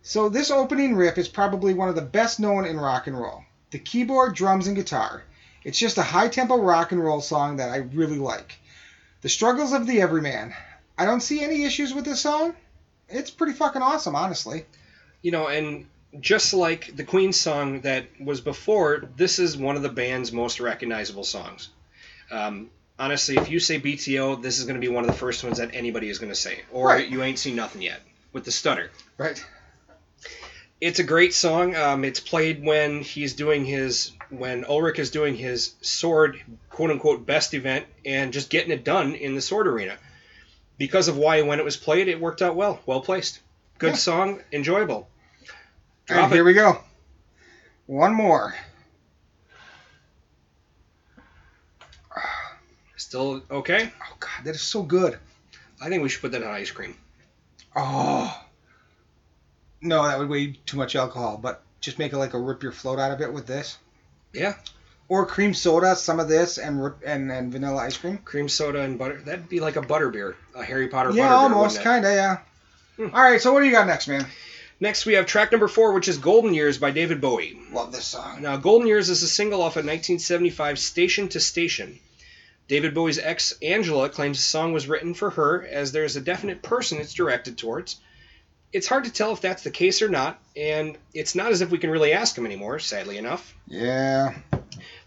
So 0.09 0.31
this 0.31 0.51
opening 0.51 0.95
riff 0.95 1.19
is 1.19 1.29
probably 1.29 1.75
one 1.75 1.91
of 1.91 1.95
the 1.95 2.01
best 2.01 2.41
known 2.41 2.65
in 2.65 2.81
rock 2.81 3.09
and 3.09 3.21
roll. 3.21 3.45
The 3.73 3.79
keyboard, 3.79 4.35
drums, 4.35 4.67
and 4.67 4.75
guitar. 4.75 5.23
It's 5.65 5.79
just 5.79 5.99
a 5.99 6.03
high 6.03 6.29
tempo 6.29 6.57
rock 6.63 6.93
and 6.93 7.05
roll 7.05 7.21
song 7.21 7.59
that 7.59 7.69
I 7.69 7.77
really 7.77 8.17
like. 8.17 8.59
The 9.21 9.29
struggles 9.29 9.75
of 9.75 9.87
the 9.87 10.01
everyman. 10.01 10.55
I 10.97 11.05
don't 11.05 11.21
see 11.21 11.43
any 11.43 11.67
issues 11.67 11.93
with 11.93 12.07
this 12.07 12.23
song. 12.23 12.55
It's 13.11 13.31
pretty 13.31 13.53
fucking 13.53 13.83
awesome, 13.83 14.17
honestly. 14.17 14.65
You 15.21 15.31
know, 15.31 15.49
and 15.49 15.85
just 16.21 16.55
like 16.55 16.97
the 16.97 17.05
Queen 17.05 17.35
song 17.35 17.83
that 17.83 18.07
was 18.19 18.41
before, 18.41 19.03
this 19.19 19.39
is 19.39 19.59
one 19.59 19.77
of 19.77 19.83
the 19.83 19.91
band's 19.91 20.33
most 20.33 20.59
recognizable 20.59 21.25
songs. 21.25 21.69
Um, 22.31 22.71
honestly, 22.99 23.37
if 23.37 23.51
you 23.51 23.61
say 23.61 23.79
BTO, 23.79 24.41
this 24.41 24.59
is 24.59 24.65
going 24.65 24.77
to 24.77 24.81
be 24.81 24.89
one 24.89 25.05
of 25.05 25.09
the 25.13 25.19
first 25.19 25.45
ones 25.45 25.59
that 25.59 25.75
anybody 25.75 26.09
is 26.09 26.19
going 26.19 26.33
to 26.33 26.35
say. 26.35 26.63
Or 26.73 26.87
Right. 26.87 27.07
you 27.07 27.23
ain't 27.23 27.39
seen 27.39 27.57
nothing 27.57 27.83
yet 27.83 28.01
with 28.33 28.45
the 28.47 28.51
stutter. 28.51 28.91
Right. 29.19 29.45
It's 30.81 30.99
a 31.01 31.05
great 31.05 31.35
song. 31.35 31.75
Um, 31.75 32.05
it's 32.05 32.21
played 32.21 32.63
when 32.65 33.03
he's 33.03 33.35
doing 33.35 33.65
his 33.65 34.13
when 34.31 34.65
Ulrich 34.65 34.99
is 34.99 35.11
doing 35.11 35.35
his 35.35 35.75
sword 35.81 36.41
quote 36.71 36.91
unquote 36.91 37.27
best 37.27 37.55
event 37.55 37.87
and 38.05 38.33
just 38.33 38.51
getting 38.51 38.71
it 38.71 38.85
done 38.85 39.15
in 39.15 39.35
the 39.35 39.41
sword 39.41 39.67
arena. 39.67 39.97
Because 40.77 41.09
of 41.09 41.17
why 41.17 41.43
when 41.43 41.59
it 41.59 41.65
was 41.65 41.77
played, 41.77 42.07
it 42.07 42.21
worked 42.21 42.43
out 42.43 42.55
well. 42.55 42.81
Well 42.87 43.01
placed. 43.01 43.41
Good 43.79 43.91
Yeah. 43.91 43.97
song, 43.97 44.41
enjoyable. 44.53 45.09
Drop 46.07 46.31
here 46.31 46.43
it. 46.43 46.45
we 46.45 46.53
go. 46.55 46.81
One 47.87 48.15
more. 48.15 48.55
Still 52.97 53.43
okay? 53.51 53.91
Oh 54.01 54.17
god, 54.21 54.45
that 54.45 54.55
is 54.55 54.61
so 54.63 54.83
good. 54.83 55.19
I 55.81 55.89
think 55.89 56.03
we 56.03 56.09
should 56.09 56.21
put 56.21 56.33
that 56.33 56.43
on 56.43 56.51
ice 56.51 56.71
cream. 56.71 56.97
Oh. 57.75 58.45
No, 59.81 60.03
that 60.07 60.19
would 60.19 60.29
weigh 60.29 60.59
too 60.67 60.77
much 60.77 60.97
alcohol, 60.97 61.39
but 61.41 61.63
just 61.81 61.99
make 61.99 62.13
it 62.13 62.19
like 62.19 62.35
a 62.35 62.39
rip 62.39 62.63
your 62.63 62.73
float 62.73 62.99
out 62.99 63.13
of 63.13 63.21
it 63.21 63.33
with 63.33 63.47
this. 63.47 63.79
Yeah. 64.33 64.55
Or 65.09 65.25
cream 65.25 65.55
soda, 65.55 65.97
some 65.97 66.21
of 66.21 66.29
this, 66.29 66.59
and 66.59 66.93
and, 67.05 67.31
and 67.31 67.53
vanilla 67.53 67.83
ice 67.83 67.97
cream. 67.97 68.19
Cream 68.19 68.49
soda 68.49 68.83
and 68.83 68.99
butter. 68.99 69.21
That'd 69.25 69.49
be 69.49 69.61
like 69.61 69.77
a 69.77 69.83
butter 69.83 70.11
beer, 70.11 70.37
a 70.55 70.63
Harry 70.63 70.89
Potter 70.89 71.11
yeah, 71.11 71.29
butter 71.29 71.49
beer. 71.49 71.57
almost, 71.57 71.79
wouldn't 71.79 71.81
it? 71.81 71.85
kind 71.85 72.05
of, 72.05 72.13
yeah. 72.13 72.39
Hmm. 72.97 73.15
All 73.15 73.23
right, 73.23 73.41
so 73.41 73.53
what 73.53 73.61
do 73.61 73.67
you 73.67 73.73
got 73.73 73.87
next, 73.87 74.09
man? 74.09 74.27
Next, 74.81 75.07
we 75.07 75.15
have 75.15 75.27
track 75.27 75.51
number 75.51 75.67
four, 75.67 75.93
which 75.93 76.09
is 76.09 76.19
Golden 76.19 76.55
Years 76.55 76.79
by 76.79 76.93
David 76.93 77.21
Bowie. 77.21 77.59
Love 77.73 77.91
this 77.91 78.05
song. 78.05 78.43
Now, 78.43 78.57
Golden 78.57 78.87
Years 78.87 79.09
is 79.09 79.23
a 79.23 79.29
single 79.29 79.61
off 79.61 79.73
of 79.73 79.85
1975 79.85 80.79
Station 80.79 81.29
to 81.31 81.41
Station. 81.41 81.99
David 82.69 82.95
Bowie's 82.95 83.19
ex, 83.19 83.55
Angela, 83.63 84.09
claims 84.09 84.39
the 84.39 84.45
song 84.45 84.73
was 84.73 84.87
written 84.87 85.15
for 85.15 85.31
her, 85.31 85.67
as 85.67 85.91
there's 85.91 86.17
a 86.17 86.21
definite 86.21 86.63
person 86.63 86.99
it's 86.99 87.15
directed 87.15 87.57
towards. 87.59 87.97
It's 88.73 88.87
hard 88.87 89.05
to 89.05 89.13
tell 89.13 89.33
if 89.33 89.41
that's 89.41 89.63
the 89.63 89.71
case 89.71 90.03
or 90.03 90.11
not, 90.11 90.39
and 90.55 90.99
it's 91.15 91.35
not 91.35 91.53
as 91.53 91.63
if 91.63 91.71
we 91.71 91.79
can 91.79 91.91
really 91.91 92.13
ask 92.13 92.37
him 92.37 92.45
anymore, 92.45 92.79
sadly 92.79 93.17
enough. 93.17 93.55
Yeah. 93.67 94.35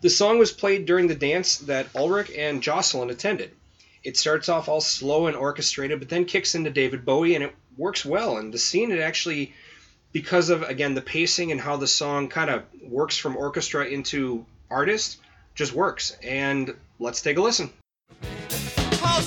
The 0.02 0.10
song 0.10 0.40
was 0.40 0.52
played 0.52 0.88
during 0.88 1.08
the 1.08 1.16
dance 1.16 1.58
that 1.60 1.96
Ulrich 1.96 2.32
and 2.36 2.64
Jocelyn 2.64 3.12
attended. 3.12 3.52
It 4.04 4.18
starts 4.18 4.50
off 4.50 4.68
all 4.68 4.82
slow 4.82 5.28
and 5.28 5.38
orchestrated, 5.38 6.00
but 6.00 6.10
then 6.10 6.26
kicks 6.26 6.56
into 6.56 6.72
David 6.72 7.06
Bowie, 7.06 7.36
and 7.36 7.44
it 7.44 7.56
works 7.78 8.04
well. 8.04 8.38
And 8.38 8.52
the 8.52 8.58
scene, 8.58 8.92
it 8.92 9.00
actually, 9.00 9.54
because 10.12 10.50
of, 10.50 10.64
again, 10.64 10.96
the 10.96 11.02
pacing 11.02 11.52
and 11.52 11.62
how 11.62 11.78
the 11.78 11.88
song 11.88 12.30
kind 12.30 12.50
of 12.50 12.64
works 12.82 13.16
from 13.16 13.38
orchestra 13.38 13.86
into 13.86 14.44
artist, 14.72 15.20
just 15.54 15.74
works. 15.74 16.18
And 16.24 16.74
let's 16.98 17.22
take 17.22 17.38
a 17.38 17.42
listen. 17.42 17.70
I'll 19.04 19.22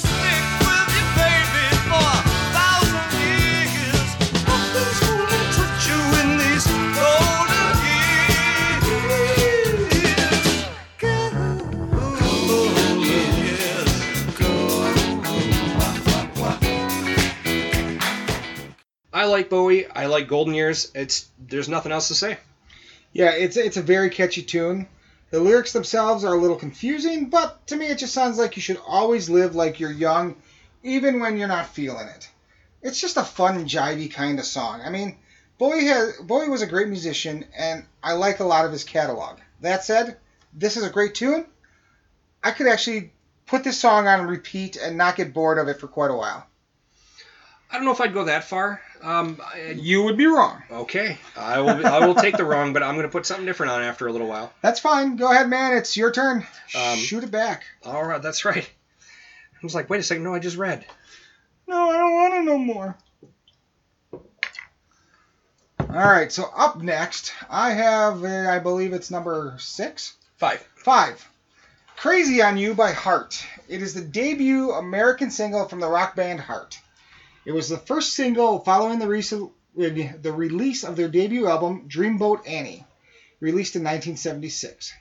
I 19.14 19.26
like 19.26 19.48
Bowie. 19.48 19.86
I 19.86 20.06
like 20.06 20.26
Golden 20.26 20.54
Years. 20.54 20.90
It's 20.92 21.28
there's 21.38 21.68
nothing 21.68 21.92
else 21.92 22.08
to 22.08 22.16
say. 22.16 22.36
Yeah, 23.12 23.30
it's 23.30 23.56
it's 23.56 23.76
a 23.76 23.82
very 23.82 24.10
catchy 24.10 24.42
tune. 24.42 24.88
The 25.30 25.38
lyrics 25.38 25.72
themselves 25.72 26.24
are 26.24 26.34
a 26.34 26.40
little 26.40 26.56
confusing, 26.56 27.30
but 27.30 27.64
to 27.68 27.76
me 27.76 27.86
it 27.86 27.98
just 27.98 28.12
sounds 28.12 28.38
like 28.38 28.56
you 28.56 28.62
should 28.62 28.80
always 28.84 29.30
live 29.30 29.54
like 29.54 29.78
you're 29.78 29.92
young, 29.92 30.34
even 30.82 31.20
when 31.20 31.36
you're 31.36 31.46
not 31.46 31.68
feeling 31.68 32.08
it. 32.08 32.28
It's 32.82 33.00
just 33.00 33.16
a 33.16 33.22
fun, 33.22 33.68
jivey 33.68 34.12
kind 34.12 34.40
of 34.40 34.44
song. 34.44 34.80
I 34.84 34.90
mean, 34.90 35.16
Bowie 35.58 35.86
has 35.86 36.16
Bowie 36.16 36.48
was 36.48 36.62
a 36.62 36.66
great 36.66 36.88
musician, 36.88 37.44
and 37.56 37.84
I 38.02 38.14
like 38.14 38.40
a 38.40 38.44
lot 38.44 38.64
of 38.64 38.72
his 38.72 38.82
catalog. 38.82 39.38
That 39.60 39.84
said, 39.84 40.16
this 40.52 40.76
is 40.76 40.82
a 40.82 40.90
great 40.90 41.14
tune. 41.14 41.46
I 42.42 42.50
could 42.50 42.66
actually 42.66 43.12
put 43.46 43.62
this 43.62 43.78
song 43.78 44.08
on 44.08 44.26
repeat 44.26 44.76
and 44.76 44.98
not 44.98 45.14
get 45.14 45.32
bored 45.32 45.58
of 45.58 45.68
it 45.68 45.78
for 45.78 45.86
quite 45.86 46.10
a 46.10 46.16
while. 46.16 46.48
I 47.74 47.76
don't 47.76 47.86
know 47.86 47.90
if 47.90 48.00
I'd 48.00 48.14
go 48.14 48.22
that 48.26 48.44
far. 48.44 48.80
Um, 49.02 49.40
I- 49.44 49.72
You 49.76 50.04
would 50.04 50.16
be 50.16 50.26
wrong. 50.26 50.62
okay, 50.70 51.18
I 51.36 51.60
will. 51.60 51.84
I 51.84 52.06
will 52.06 52.14
take 52.14 52.36
the 52.36 52.44
wrong, 52.44 52.72
but 52.72 52.84
I'm 52.84 52.94
going 52.94 53.02
to 53.02 53.10
put 53.10 53.26
something 53.26 53.44
different 53.44 53.72
on 53.72 53.82
after 53.82 54.06
a 54.06 54.12
little 54.12 54.28
while. 54.28 54.52
That's 54.62 54.78
fine. 54.78 55.16
Go 55.16 55.28
ahead, 55.32 55.48
man. 55.48 55.72
It's 55.76 55.96
your 55.96 56.12
turn. 56.12 56.46
Um, 56.76 56.98
Shoot 56.98 57.24
it 57.24 57.32
back. 57.32 57.64
All 57.84 58.04
right, 58.06 58.22
that's 58.22 58.44
right. 58.44 58.64
I 58.64 59.58
was 59.66 59.74
like, 59.74 59.90
wait 59.90 59.98
a 59.98 60.04
second, 60.04 60.22
no, 60.22 60.34
I 60.34 60.38
just 60.38 60.56
read. 60.56 60.86
No, 61.66 61.90
I 61.90 61.96
don't 61.96 62.14
want 62.14 62.34
to 62.34 62.42
know 62.42 62.58
more. 62.58 62.96
All 65.90 66.10
right, 66.10 66.30
so 66.30 66.44
up 66.56 66.80
next, 66.80 67.32
I 67.50 67.70
have, 67.72 68.22
uh, 68.24 68.48
I 68.50 68.58
believe 68.60 68.92
it's 68.92 69.10
number 69.10 69.56
six? 69.58 70.14
Five. 70.36 70.60
Five. 70.76 71.28
Crazy 71.96 72.40
on 72.40 72.56
You 72.56 72.74
by 72.74 72.92
Heart. 72.92 73.44
It 73.68 73.82
is 73.82 73.94
the 73.94 74.00
debut 74.00 74.70
American 74.72 75.30
single 75.30 75.66
from 75.66 75.80
the 75.80 75.88
rock 75.88 76.14
band 76.16 76.40
Heart. 76.40 76.78
It 77.46 77.52
was 77.52 77.68
the 77.68 77.78
first 77.78 78.14
single 78.14 78.60
following 78.60 78.98
the, 78.98 79.08
recent, 79.08 79.52
eh, 79.78 80.12
the 80.20 80.32
release 80.32 80.82
of 80.82 80.96
their 80.96 81.08
debut 81.08 81.46
album, 81.46 81.88
Dreamboat 81.88 82.48
Annie, 82.48 82.86
released 83.38 83.76
in 83.76 83.82
1976. 83.82 84.92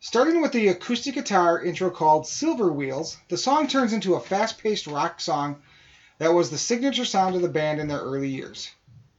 Starting 0.00 0.42
with 0.42 0.50
the 0.50 0.66
acoustic 0.66 1.14
guitar 1.14 1.62
intro 1.62 1.88
called 1.88 2.26
Silver 2.26 2.72
Wheels, 2.72 3.16
the 3.28 3.36
song 3.36 3.68
turns 3.68 3.92
into 3.92 4.16
a 4.16 4.20
fast 4.20 4.58
paced 4.58 4.88
rock 4.88 5.20
song 5.20 5.62
that 6.18 6.34
was 6.34 6.50
the 6.50 6.58
signature 6.58 7.04
sound 7.04 7.36
of 7.36 7.42
the 7.42 7.48
band 7.48 7.78
in 7.78 7.86
their 7.86 8.00
early 8.00 8.28
years. 8.28 8.68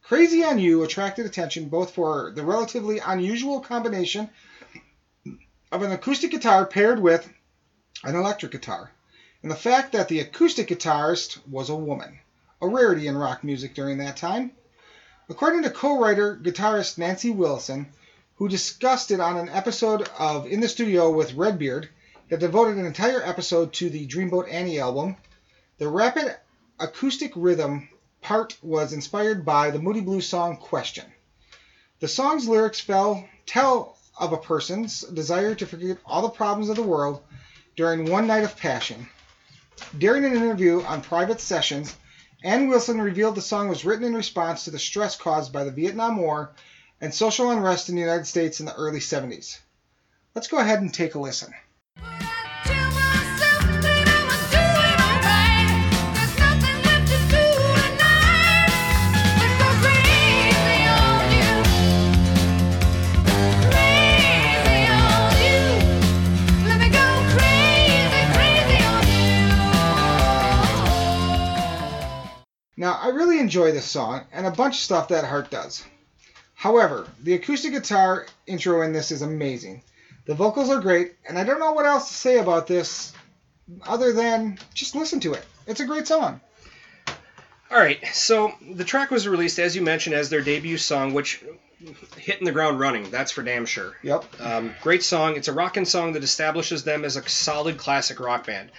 Crazy 0.01 0.43
on 0.43 0.59
You 0.59 0.83
attracted 0.83 1.25
attention 1.25 1.69
both 1.69 1.91
for 1.91 2.33
the 2.35 2.43
relatively 2.43 2.99
unusual 2.99 3.61
combination 3.61 4.29
of 5.71 5.81
an 5.81 5.93
acoustic 5.93 6.31
guitar 6.31 6.65
paired 6.65 6.99
with 6.99 7.27
an 8.03 8.17
electric 8.17 8.51
guitar, 8.51 8.91
and 9.41 9.49
the 9.49 9.55
fact 9.55 9.93
that 9.93 10.09
the 10.09 10.19
acoustic 10.19 10.67
guitarist 10.67 11.39
was 11.47 11.69
a 11.69 11.75
woman, 11.75 12.19
a 12.63 12.67
rarity 12.67 13.07
in 13.07 13.17
rock 13.17 13.43
music 13.43 13.75
during 13.75 13.97
that 13.97 14.15
time. 14.15 14.49
According 15.27 15.63
to 15.63 15.69
co 15.69 15.99
writer 15.99 16.39
guitarist 16.41 16.97
Nancy 16.97 17.29
Wilson, 17.29 17.91
who 18.35 18.47
discussed 18.47 19.11
it 19.11 19.19
on 19.19 19.35
an 19.35 19.49
episode 19.49 20.09
of 20.17 20.47
In 20.47 20.61
the 20.61 20.69
Studio 20.69 21.11
with 21.11 21.33
Redbeard 21.33 21.89
that 22.29 22.39
devoted 22.39 22.77
an 22.77 22.85
entire 22.85 23.21
episode 23.21 23.73
to 23.73 23.89
the 23.89 24.07
Dreamboat 24.07 24.49
Annie 24.49 24.79
album, 24.79 25.17
the 25.77 25.89
rapid 25.89 26.37
acoustic 26.79 27.33
rhythm 27.35 27.89
part 28.21 28.55
was 28.61 28.93
inspired 28.93 29.43
by 29.43 29.69
the 29.69 29.79
Moody 29.79 29.99
Blues 29.99 30.25
song 30.25 30.55
Question. 30.55 31.05
The 31.99 32.07
song's 32.07 32.47
lyrics 32.47 32.79
fell, 32.79 33.27
tell 33.45 33.97
of 34.17 34.31
a 34.31 34.37
person's 34.37 35.01
desire 35.01 35.53
to 35.55 35.65
forget 35.65 35.97
all 36.05 36.21
the 36.21 36.29
problems 36.29 36.69
of 36.69 36.77
the 36.77 36.81
world 36.81 37.21
during 37.75 38.09
one 38.09 38.25
night 38.25 38.45
of 38.45 38.55
passion. 38.55 39.09
During 39.97 40.23
an 40.23 40.33
interview 40.33 40.81
on 40.83 41.01
private 41.01 41.41
sessions, 41.41 41.97
Ann 42.43 42.67
Wilson 42.67 42.99
revealed 42.99 43.35
the 43.35 43.41
song 43.41 43.69
was 43.69 43.85
written 43.85 44.03
in 44.03 44.13
response 44.13 44.65
to 44.65 44.71
the 44.71 44.77
stress 44.77 45.15
caused 45.15 45.53
by 45.53 45.63
the 45.63 45.71
Vietnam 45.71 46.17
War 46.17 46.51
and 46.99 47.13
social 47.13 47.49
unrest 47.49 47.87
in 47.87 47.95
the 47.95 48.01
United 48.01 48.27
States 48.27 48.59
in 48.59 48.65
the 48.65 48.75
early 48.75 48.99
70s. 48.99 49.59
Let's 50.35 50.49
go 50.49 50.57
ahead 50.57 50.81
and 50.81 50.93
take 50.93 51.15
a 51.15 51.19
listen. 51.19 51.53
Now, 72.83 72.99
I 73.01 73.11
really 73.11 73.39
enjoy 73.39 73.71
this 73.71 73.85
song 73.85 74.25
and 74.33 74.45
a 74.45 74.51
bunch 74.51 74.75
of 74.75 74.81
stuff 74.81 75.07
that 75.07 75.23
Heart 75.23 75.49
does. 75.49 75.85
However, 76.53 77.07
the 77.21 77.33
acoustic 77.33 77.71
guitar 77.71 78.25
intro 78.45 78.81
in 78.81 78.91
this 78.91 79.09
is 79.09 79.21
amazing. 79.21 79.83
The 80.25 80.35
vocals 80.35 80.69
are 80.69 80.81
great, 80.81 81.13
and 81.25 81.39
I 81.39 81.45
don't 81.45 81.61
know 81.61 81.71
what 81.71 81.85
else 81.85 82.09
to 82.09 82.13
say 82.13 82.39
about 82.39 82.67
this 82.67 83.13
other 83.83 84.11
than 84.11 84.59
just 84.73 84.95
listen 84.95 85.21
to 85.21 85.31
it. 85.31 85.45
It's 85.65 85.79
a 85.79 85.85
great 85.85 86.07
song. 86.07 86.41
All 87.71 87.77
right, 87.77 88.05
so 88.11 88.51
the 88.73 88.83
track 88.83 89.11
was 89.11 89.29
released, 89.29 89.59
as 89.59 89.77
you 89.77 89.81
mentioned, 89.81 90.15
as 90.15 90.29
their 90.29 90.41
debut 90.41 90.77
song, 90.77 91.13
which 91.13 91.41
hitting 92.17 92.43
the 92.43 92.51
ground 92.51 92.81
running. 92.81 93.09
That's 93.09 93.31
for 93.31 93.43
damn 93.43 93.65
sure. 93.65 93.95
Yep. 94.03 94.25
Um, 94.41 94.75
great 94.81 95.03
song. 95.03 95.37
It's 95.37 95.47
a 95.47 95.53
rockin' 95.53 95.85
song 95.85 96.11
that 96.13 96.23
establishes 96.25 96.83
them 96.83 97.05
as 97.05 97.15
a 97.15 97.29
solid 97.29 97.77
classic 97.77 98.19
rock 98.19 98.45
band. 98.45 98.71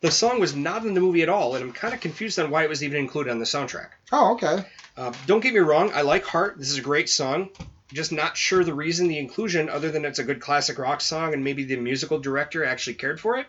The 0.00 0.10
song 0.10 0.40
was 0.40 0.54
not 0.54 0.84
in 0.86 0.94
the 0.94 1.00
movie 1.00 1.22
at 1.22 1.28
all, 1.28 1.54
and 1.56 1.64
I'm 1.64 1.72
kind 1.72 1.92
of 1.92 2.00
confused 2.00 2.38
on 2.38 2.50
why 2.50 2.64
it 2.64 2.68
was 2.70 2.82
even 2.82 2.98
included 2.98 3.30
on 3.30 3.38
the 3.38 3.44
soundtrack. 3.44 3.88
Oh, 4.12 4.32
okay. 4.32 4.64
Uh, 4.96 5.12
don't 5.26 5.40
get 5.40 5.52
me 5.52 5.60
wrong, 5.60 5.92
I 5.94 6.02
like 6.02 6.24
Heart. 6.24 6.56
This 6.58 6.70
is 6.70 6.78
a 6.78 6.82
great 6.82 7.08
song. 7.10 7.50
Just 7.92 8.12
not 8.12 8.36
sure 8.36 8.64
the 8.64 8.72
reason 8.74 9.08
the 9.08 9.18
inclusion, 9.18 9.68
other 9.68 9.90
than 9.90 10.04
it's 10.04 10.18
a 10.18 10.24
good 10.24 10.40
classic 10.40 10.78
rock 10.78 11.00
song 11.00 11.34
and 11.34 11.42
maybe 11.44 11.64
the 11.64 11.76
musical 11.76 12.18
director 12.18 12.64
actually 12.64 12.94
cared 12.94 13.20
for 13.20 13.38
it. 13.38 13.46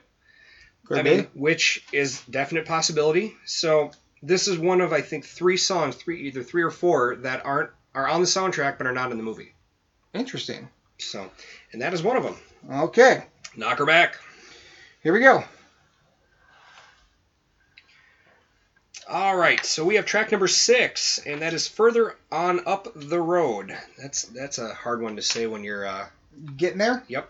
Could 0.86 1.00
I 1.00 1.04
be. 1.04 1.10
mean, 1.18 1.28
which 1.36 1.86
is 1.94 2.22
definite 2.30 2.66
possibility. 2.66 3.34
So 3.46 3.92
this 4.24 4.48
is 4.48 4.58
one 4.58 4.82
of 4.82 4.92
I 4.94 5.02
think 5.02 5.26
three 5.26 5.58
songs, 5.58 5.96
three 5.96 6.22
either 6.28 6.44
three 6.44 6.64
or 6.64 6.72
four 6.72 7.16
that 7.18 7.46
aren't 7.46 7.70
are 7.94 8.08
on 8.08 8.20
the 8.22 8.28
soundtrack 8.28 8.78
but 8.78 8.88
are 8.88 8.94
not 8.94 9.12
in 9.12 9.18
the 9.18 9.24
movie. 9.24 9.54
Interesting. 10.14 10.68
So, 10.98 11.30
and 11.72 11.82
that 11.82 11.94
is 11.94 12.02
one 12.04 12.18
of 12.18 12.24
them. 12.24 12.36
Okay, 12.70 13.24
Knock 13.56 13.78
her 13.78 13.86
back. 13.86 14.18
here 15.04 15.14
we 15.14 15.20
go. 15.20 15.44
All 19.10 19.36
right, 19.36 19.66
so 19.66 19.84
we 19.84 19.96
have 19.96 20.06
track 20.06 20.32
number 20.32 20.48
six, 20.48 21.20
and 21.26 21.42
that 21.42 21.54
is 21.54 21.68
further 21.68 22.16
on 22.32 22.66
up 22.68 22.88
the 22.96 23.20
road. 23.20 23.76
That's 23.98 24.24
that's 24.24 24.58
a 24.58 24.74
hard 24.74 25.02
one 25.02 25.16
to 25.16 25.22
say 25.22 25.48
when 25.48 25.64
you're. 25.64 25.86
Uh, 25.86 26.08
Getting 26.56 26.78
there? 26.78 27.04
yep. 27.08 27.30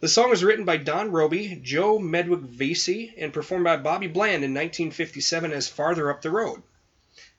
The 0.00 0.08
song 0.08 0.30
was 0.30 0.42
written 0.42 0.64
by 0.64 0.76
Don 0.76 1.12
Robey, 1.12 1.56
Joe 1.62 1.98
Medwick 1.98 2.42
Veasey, 2.46 3.12
and 3.16 3.32
performed 3.32 3.64
by 3.64 3.76
Bobby 3.76 4.06
Bland 4.08 4.44
in 4.44 4.52
1957 4.52 5.52
as 5.52 5.68
"Farther 5.68 6.10
Up 6.10 6.22
the 6.22 6.30
Road." 6.30 6.62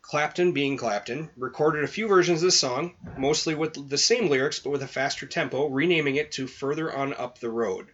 Clapton, 0.01 0.51
being 0.51 0.77
Clapton, 0.77 1.31
recorded 1.35 1.83
a 1.83 1.87
few 1.87 2.07
versions 2.07 2.41
of 2.43 2.47
the 2.47 2.51
song, 2.51 2.93
mostly 3.17 3.55
with 3.55 3.89
the 3.89 3.97
same 3.97 4.29
lyrics 4.29 4.59
but 4.59 4.69
with 4.69 4.83
a 4.83 4.87
faster 4.87 5.25
tempo, 5.25 5.67
renaming 5.67 6.15
it 6.15 6.31
to 6.33 6.47
"Further 6.47 6.95
on 6.95 7.13
Up 7.13 7.39
the 7.39 7.49
Road." 7.49 7.87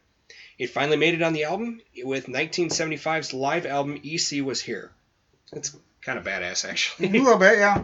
It 0.60 0.68
finally 0.70 0.98
made 0.98 1.14
it 1.14 1.22
on 1.22 1.34
the 1.34 1.46
album 1.46 1.82
with 2.04 2.28
1975's 2.28 3.34
live 3.34 3.66
album 3.66 4.00
"EC 4.04 4.42
Was 4.44 4.62
Here." 4.62 4.92
It's 5.54 5.76
kind 6.02 6.18
of 6.18 6.26
badass, 6.26 6.68
actually. 6.68 7.08
A 7.10 7.24
little 7.24 7.38
bit, 7.38 7.58
yeah. 7.60 7.84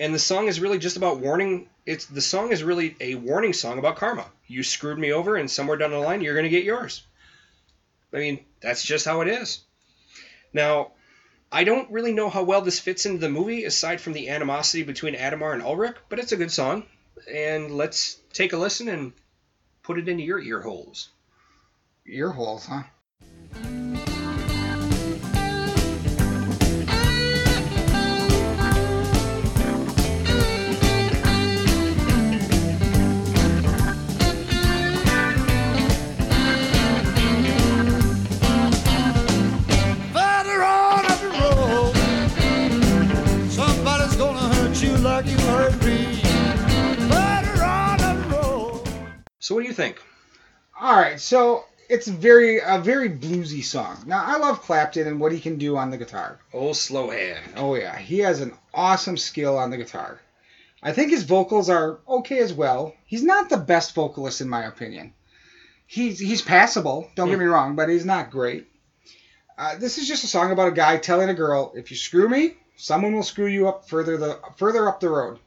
and 0.00 0.14
the 0.14 0.18
song 0.18 0.48
is 0.48 0.60
really 0.60 0.78
just 0.78 0.96
about 0.96 1.20
warning. 1.20 1.68
It's 1.86 2.06
the 2.06 2.20
song 2.20 2.52
is 2.52 2.62
really 2.62 2.96
a 3.00 3.14
warning 3.14 3.52
song 3.52 3.78
about 3.78 3.96
karma. 3.96 4.26
You 4.46 4.62
screwed 4.62 4.98
me 4.98 5.12
over, 5.12 5.36
and 5.36 5.50
somewhere 5.50 5.76
down 5.76 5.90
the 5.90 5.98
line, 5.98 6.20
you're 6.20 6.34
going 6.34 6.44
to 6.44 6.50
get 6.50 6.64
yours. 6.64 7.04
I 8.12 8.18
mean, 8.18 8.44
that's 8.60 8.82
just 8.82 9.06
how 9.06 9.20
it 9.22 9.28
is. 9.28 9.60
Now, 10.52 10.92
I 11.50 11.64
don't 11.64 11.90
really 11.90 12.12
know 12.12 12.28
how 12.28 12.42
well 12.42 12.62
this 12.62 12.78
fits 12.80 13.06
into 13.06 13.18
the 13.18 13.28
movie, 13.28 13.64
aside 13.64 14.00
from 14.00 14.12
the 14.12 14.30
animosity 14.30 14.82
between 14.82 15.14
Adhemar 15.14 15.54
and 15.54 15.62
Ulrich, 15.62 15.96
but 16.08 16.18
it's 16.18 16.32
a 16.32 16.36
good 16.36 16.50
song. 16.50 16.84
And 17.32 17.70
let's 17.70 18.16
take 18.32 18.52
a 18.52 18.58
listen 18.58 18.88
and 18.88 19.12
put 19.82 19.98
it 19.98 20.08
into 20.08 20.24
your 20.24 20.40
ear 20.40 20.60
holes. 20.60 21.10
Ear 22.06 22.30
holes, 22.30 22.66
huh? 22.66 22.82
So, 49.42 49.56
what 49.56 49.62
do 49.62 49.66
you 49.66 49.74
think? 49.74 50.00
All 50.80 50.94
right, 50.94 51.20
so 51.20 51.64
it's 51.88 52.06
very 52.06 52.60
a 52.60 52.78
very 52.78 53.10
bluesy 53.10 53.64
song. 53.64 54.04
Now 54.06 54.22
I 54.24 54.36
love 54.36 54.62
Clapton 54.62 55.08
and 55.08 55.18
what 55.18 55.32
he 55.32 55.40
can 55.40 55.58
do 55.58 55.76
on 55.76 55.90
the 55.90 55.98
guitar. 55.98 56.38
Oh, 56.54 56.72
slow 56.72 57.10
hand. 57.10 57.54
Oh 57.56 57.74
yeah, 57.74 57.98
he 57.98 58.20
has 58.20 58.40
an 58.40 58.52
awesome 58.72 59.16
skill 59.16 59.58
on 59.58 59.70
the 59.70 59.78
guitar. 59.78 60.20
I 60.80 60.92
think 60.92 61.10
his 61.10 61.24
vocals 61.24 61.68
are 61.68 61.98
okay 62.08 62.38
as 62.38 62.52
well. 62.52 62.94
He's 63.04 63.24
not 63.24 63.48
the 63.48 63.56
best 63.56 63.96
vocalist 63.96 64.40
in 64.40 64.48
my 64.48 64.62
opinion. 64.62 65.12
He's 65.88 66.20
he's 66.20 66.40
passable. 66.40 67.10
Don't 67.16 67.28
get 67.28 67.40
me 67.40 67.46
wrong, 67.46 67.74
but 67.74 67.88
he's 67.88 68.06
not 68.06 68.30
great. 68.30 68.68
Uh, 69.58 69.74
this 69.76 69.98
is 69.98 70.06
just 70.06 70.22
a 70.22 70.28
song 70.28 70.52
about 70.52 70.68
a 70.68 70.72
guy 70.72 70.98
telling 70.98 71.30
a 71.30 71.34
girl, 71.34 71.72
"If 71.74 71.90
you 71.90 71.96
screw 71.96 72.28
me, 72.28 72.58
someone 72.76 73.12
will 73.12 73.24
screw 73.24 73.48
you 73.48 73.66
up 73.66 73.88
further 73.88 74.16
the 74.16 74.38
further 74.56 74.88
up 74.88 75.00
the 75.00 75.08
road." 75.08 75.40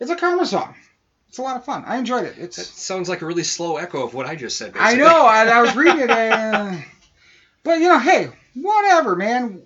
It's 0.00 0.10
a 0.10 0.16
karma 0.16 0.46
song. 0.46 0.74
It's 1.30 1.38
a 1.38 1.42
lot 1.42 1.54
of 1.54 1.64
fun. 1.64 1.84
I 1.86 1.96
enjoyed 1.96 2.24
it. 2.24 2.34
That 2.34 2.42
It's 2.42 2.58
sounds 2.58 3.08
like 3.08 3.22
a 3.22 3.26
really 3.26 3.44
slow 3.44 3.76
echo 3.76 4.02
of 4.02 4.14
what 4.14 4.26
I 4.26 4.34
just 4.34 4.58
said. 4.58 4.72
I 4.76 4.94
know. 4.96 5.06
I, 5.06 5.46
I 5.46 5.60
was 5.62 5.76
reading 5.76 6.00
it, 6.00 6.84
but 7.62 7.78
you 7.78 7.86
know, 7.86 8.00
hey, 8.00 8.30
whatever, 8.54 9.14
man. 9.14 9.62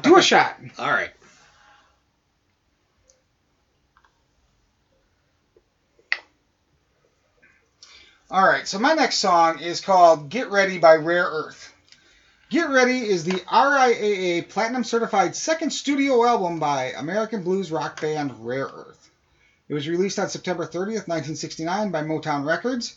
Do 0.00 0.16
a 0.16 0.22
shot. 0.22 0.56
All 0.78 0.90
right. 0.90 1.10
All 8.30 8.48
right, 8.48 8.66
so 8.66 8.78
my 8.78 8.94
next 8.94 9.18
song 9.18 9.58
is 9.58 9.82
called 9.82 10.30
Get 10.30 10.48
Ready 10.48 10.78
by 10.78 10.94
Rare 10.94 11.26
Earth. 11.26 11.70
Get 12.48 12.70
Ready 12.70 13.00
is 13.06 13.24
the 13.24 13.42
RIAA 13.52 14.48
Platinum 14.48 14.84
Certified 14.84 15.36
second 15.36 15.68
studio 15.68 16.24
album 16.24 16.58
by 16.58 16.94
American 16.96 17.42
blues 17.42 17.70
rock 17.70 18.00
band 18.00 18.46
Rare 18.46 18.70
Earth. 18.72 19.03
It 19.68 19.74
was 19.74 19.88
released 19.88 20.18
on 20.18 20.28
September 20.28 20.66
30th, 20.66 21.08
1969 21.08 21.90
by 21.90 22.02
Motown 22.02 22.44
Records. 22.44 22.96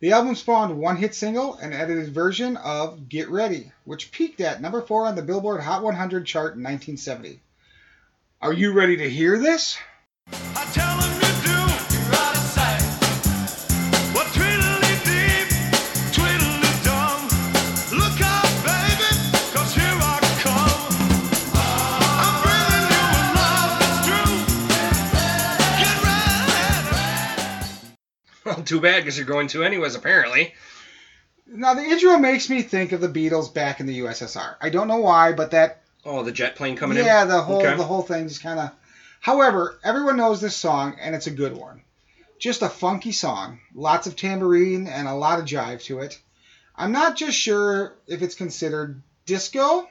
The 0.00 0.12
album 0.12 0.36
spawned 0.36 0.78
one 0.78 0.96
hit 0.96 1.14
single, 1.14 1.56
an 1.56 1.72
edited 1.72 2.14
version 2.14 2.56
of 2.56 3.08
Get 3.08 3.28
Ready, 3.28 3.72
which 3.84 4.10
peaked 4.10 4.40
at 4.40 4.62
number 4.62 4.80
4 4.80 5.06
on 5.06 5.16
the 5.16 5.22
Billboard 5.22 5.60
Hot 5.60 5.82
100 5.82 6.24
chart 6.24 6.54
in 6.54 6.62
1970. 6.62 7.42
Are 8.40 8.52
you 8.52 8.72
ready 8.72 8.96
to 8.98 9.10
hear 9.10 9.38
this? 9.38 9.76
Too 28.68 28.80
bad 28.80 29.02
because 29.02 29.16
you're 29.16 29.26
going 29.26 29.48
to 29.48 29.64
anyways, 29.64 29.94
apparently. 29.94 30.54
Now, 31.46 31.74
the 31.74 31.82
intro 31.82 32.18
makes 32.18 32.50
me 32.50 32.62
think 32.62 32.92
of 32.92 33.00
the 33.00 33.08
Beatles 33.08 33.52
back 33.52 33.80
in 33.80 33.86
the 33.86 34.00
USSR. 34.00 34.56
I 34.60 34.68
don't 34.68 34.86
know 34.88 34.98
why, 34.98 35.32
but 35.32 35.50
that 35.52 35.80
Oh, 36.04 36.22
the 36.22 36.32
jet 36.32 36.54
plane 36.56 36.76
coming 36.76 36.96
yeah, 36.98 37.02
in. 37.02 37.06
Yeah 37.06 37.24
the 37.24 37.42
whole 37.42 37.58
Okay. 37.58 37.76
the 37.76 37.84
whole 37.84 38.02
thing 38.02 38.28
just 38.28 38.42
kind 38.42 38.60
of. 38.60 38.70
However, 39.20 39.78
everyone 39.82 40.16
knows 40.16 40.40
this 40.40 40.54
song, 40.56 40.96
and 41.00 41.14
it's 41.14 41.26
a 41.26 41.32
good 41.32 41.54
one. 41.56 41.82
Just 42.38 42.62
a 42.62 42.68
funky 42.68 43.10
song, 43.12 43.58
lots 43.74 44.06
of 44.06 44.14
tambourine 44.14 44.86
and 44.86 45.08
a 45.08 45.14
lot 45.14 45.40
of 45.40 45.44
jive 45.44 45.82
to 45.84 45.98
it. 46.00 46.18
I'm 46.76 46.92
not 46.92 47.16
just 47.16 47.36
sure 47.36 47.94
if 48.06 48.22
it's 48.22 48.36
considered 48.36 49.02
disco, 49.26 49.88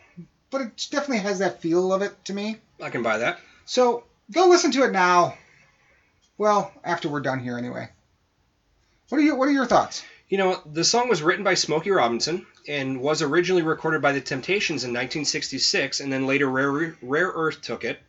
but 0.50 0.62
it 0.62 0.88
definitely 0.90 1.18
has 1.20 1.40
that 1.40 1.62
feel 1.62 1.92
of 1.92 2.02
it 2.02 2.14
to 2.26 2.34
me. 2.34 2.58
I 2.82 2.90
can 2.90 3.04
buy 3.04 3.18
that. 3.18 3.40
So 3.66 4.06
go 4.32 4.48
listen 4.48 4.72
to 4.72 4.84
it 4.84 4.92
now. 4.94 5.38
Well, 6.38 6.72
after 6.86 7.10
we're 7.10 7.20
done 7.20 7.40
here, 7.40 7.58
anyway. 7.58 7.90
What 9.10 9.20
are 9.20 9.24
you 9.24 9.36
What 9.36 9.48
are 9.48 9.54
your 9.54 9.66
thoughts? 9.66 10.04
You 10.28 10.38
know, 10.38 10.62
the 10.66 10.84
song 10.84 11.08
was 11.08 11.22
written 11.22 11.46
by 11.46 11.54
Smokey 11.54 11.92
Robinson 11.92 12.46
and 12.68 13.00
was 13.00 13.22
originally 13.22 13.62
recorded 13.62 14.02
by 14.02 14.12
the 14.12 14.20
Temptations 14.20 14.84
in 14.84 14.90
1966, 14.90 16.02
and 16.02 16.12
then 16.12 16.28
later 16.28 16.50
Rare, 16.50 16.98
Rare 17.02 17.32
Earth 17.34 17.62
took 17.62 17.86
it 17.86 18.00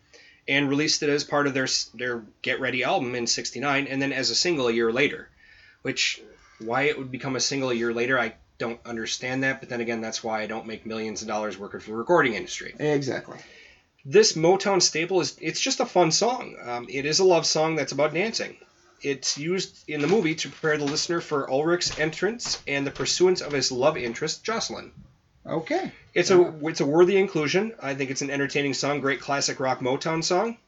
and 0.48 0.68
released 0.68 1.04
it 1.04 1.08
as 1.08 1.22
part 1.22 1.46
of 1.46 1.54
their 1.54 1.68
their 1.94 2.24
Get 2.42 2.58
Ready 2.58 2.82
album 2.82 3.14
in 3.14 3.28
'69, 3.28 3.86
and 3.86 4.02
then 4.02 4.12
as 4.12 4.30
a 4.30 4.34
single 4.34 4.66
a 4.66 4.72
year 4.72 4.90
later. 4.90 5.28
Which, 5.82 6.20
why 6.58 6.82
it 6.82 6.98
would 6.98 7.12
become 7.12 7.36
a 7.36 7.40
single 7.40 7.70
a 7.70 7.74
year 7.74 7.94
later, 7.94 8.18
I 8.18 8.34
don't 8.58 8.80
understand 8.84 9.44
that. 9.44 9.60
But 9.60 9.68
then 9.68 9.80
again, 9.80 10.00
that's 10.00 10.24
why 10.24 10.42
I 10.42 10.46
don't 10.46 10.66
make 10.66 10.84
millions 10.84 11.22
of 11.22 11.28
dollars 11.28 11.56
working 11.56 11.78
for 11.78 11.90
the 11.92 11.96
recording 11.96 12.34
industry. 12.34 12.74
Exactly. 12.76 13.38
This 14.04 14.32
Motown 14.32 14.82
staple 14.82 15.20
is 15.20 15.36
it's 15.40 15.60
just 15.60 15.78
a 15.78 15.86
fun 15.86 16.10
song. 16.10 16.56
Um, 16.60 16.86
it 16.90 17.06
is 17.06 17.20
a 17.20 17.24
love 17.24 17.46
song 17.46 17.76
that's 17.76 17.92
about 17.92 18.14
dancing. 18.14 18.56
It's 19.02 19.38
used 19.38 19.88
in 19.88 20.00
the 20.00 20.06
movie 20.06 20.34
to 20.36 20.48
prepare 20.48 20.76
the 20.76 20.84
listener 20.84 21.20
for 21.20 21.50
Ulrich's 21.50 21.98
entrance 21.98 22.60
and 22.66 22.86
the 22.86 22.90
pursuance 22.90 23.40
of 23.40 23.52
his 23.52 23.70
love 23.70 23.96
interest, 23.96 24.44
Jocelyn. 24.44 24.92
Okay. 25.46 25.92
It's 26.14 26.30
a 26.30 26.40
uh-huh. 26.40 26.68
it's 26.68 26.80
a 26.80 26.86
worthy 26.86 27.16
inclusion. 27.16 27.74
I 27.80 27.94
think 27.94 28.10
it's 28.10 28.22
an 28.22 28.30
entertaining 28.30 28.74
song, 28.74 29.00
great 29.00 29.20
classic 29.20 29.60
rock 29.60 29.80
Motown 29.80 30.22
song. 30.22 30.58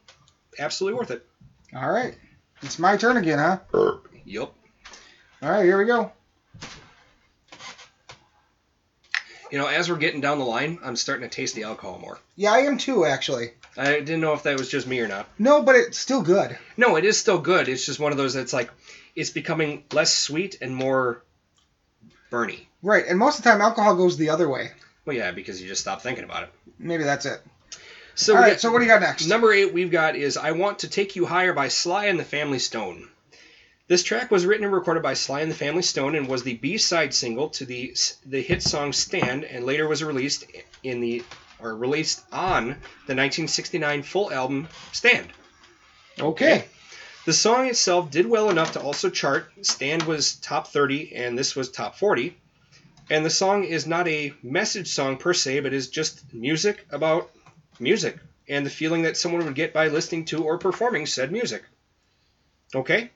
Absolutely 0.58 0.98
worth 0.98 1.10
it. 1.10 1.26
All 1.74 1.90
right. 1.90 2.14
It's 2.62 2.78
my 2.78 2.96
turn 2.96 3.16
again, 3.16 3.38
huh? 3.38 3.58
Yup. 4.24 4.54
All 5.42 5.50
right, 5.50 5.64
here 5.64 5.78
we 5.78 5.86
go. 5.86 6.12
You 9.50 9.58
know, 9.58 9.66
as 9.66 9.90
we're 9.90 9.96
getting 9.96 10.20
down 10.20 10.38
the 10.38 10.44
line, 10.44 10.78
I'm 10.84 10.96
starting 10.96 11.28
to 11.28 11.34
taste 11.34 11.54
the 11.56 11.64
alcohol 11.64 11.98
more. 12.00 12.18
Yeah, 12.36 12.52
I 12.52 12.58
am 12.60 12.78
too, 12.78 13.04
actually. 13.04 13.50
I 13.76 13.94
didn't 14.00 14.20
know 14.20 14.32
if 14.34 14.44
that 14.44 14.58
was 14.58 14.68
just 14.68 14.86
me 14.86 15.00
or 15.00 15.08
not. 15.08 15.28
No, 15.38 15.62
but 15.62 15.74
it's 15.76 15.98
still 15.98 16.22
good. 16.22 16.56
No, 16.76 16.96
it 16.96 17.04
is 17.04 17.18
still 17.18 17.38
good. 17.38 17.68
It's 17.68 17.84
just 17.86 17.98
one 18.00 18.12
of 18.12 18.18
those 18.18 18.34
that's 18.34 18.52
like 18.52 18.70
it's 19.16 19.30
becoming 19.30 19.84
less 19.92 20.16
sweet 20.16 20.58
and 20.60 20.74
more 20.74 21.22
burny. 22.30 22.60
Right, 22.82 23.04
and 23.06 23.18
most 23.18 23.38
of 23.38 23.44
the 23.44 23.50
time 23.50 23.60
alcohol 23.60 23.96
goes 23.96 24.16
the 24.16 24.30
other 24.30 24.48
way. 24.48 24.70
Well, 25.04 25.16
yeah, 25.16 25.32
because 25.32 25.60
you 25.60 25.68
just 25.68 25.80
stop 25.80 26.02
thinking 26.02 26.24
about 26.24 26.44
it. 26.44 26.50
Maybe 26.78 27.04
that's 27.04 27.26
it. 27.26 27.40
So, 28.14 28.34
All 28.34 28.40
right, 28.42 28.50
got- 28.52 28.60
so 28.60 28.70
what 28.70 28.78
do 28.78 28.84
you 28.84 28.90
got 28.90 29.00
next? 29.00 29.26
number 29.26 29.52
eight 29.52 29.72
we've 29.72 29.90
got 29.90 30.14
is 30.16 30.36
"I 30.36 30.52
Want 30.52 30.80
to 30.80 30.88
Take 30.88 31.16
You 31.16 31.26
Higher" 31.26 31.52
by 31.52 31.68
Sly 31.68 32.06
and 32.06 32.18
the 32.18 32.24
Family 32.24 32.58
Stone. 32.58 33.08
This 33.90 34.04
track 34.04 34.30
was 34.30 34.46
written 34.46 34.62
and 34.62 34.72
recorded 34.72 35.02
by 35.02 35.14
Sly 35.14 35.40
and 35.40 35.50
the 35.50 35.56
Family 35.56 35.82
Stone 35.82 36.14
and 36.14 36.28
was 36.28 36.44
the 36.44 36.54
B-side 36.54 37.12
single 37.12 37.48
to 37.48 37.64
the 37.64 37.92
the 38.24 38.40
hit 38.40 38.62
song 38.62 38.92
"Stand," 38.92 39.42
and 39.42 39.66
later 39.66 39.88
was 39.88 40.04
released 40.04 40.44
in 40.84 41.00
the 41.00 41.24
or 41.58 41.74
released 41.74 42.22
on 42.30 42.66
the 43.08 43.16
1969 43.16 44.04
full 44.04 44.32
album 44.32 44.68
"Stand." 44.92 45.32
Okay. 46.20 46.66
The 47.24 47.32
song 47.32 47.66
itself 47.66 48.12
did 48.12 48.26
well 48.26 48.48
enough 48.48 48.74
to 48.74 48.80
also 48.80 49.10
chart. 49.10 49.50
Stand 49.62 50.04
was 50.04 50.34
top 50.36 50.68
30, 50.68 51.16
and 51.16 51.36
this 51.36 51.56
was 51.56 51.68
top 51.68 51.98
40. 51.98 52.36
And 53.10 53.24
the 53.24 53.28
song 53.28 53.64
is 53.64 53.88
not 53.88 54.06
a 54.06 54.32
message 54.40 54.92
song 54.92 55.16
per 55.16 55.34
se, 55.34 55.58
but 55.58 55.72
is 55.72 55.88
just 55.88 56.32
music 56.32 56.86
about 56.92 57.28
music 57.80 58.18
and 58.48 58.64
the 58.64 58.70
feeling 58.70 59.02
that 59.02 59.16
someone 59.16 59.44
would 59.44 59.56
get 59.56 59.72
by 59.72 59.88
listening 59.88 60.26
to 60.26 60.44
or 60.44 60.58
performing 60.58 61.06
said 61.06 61.32
music. 61.32 61.64
Okay? 62.72 63.10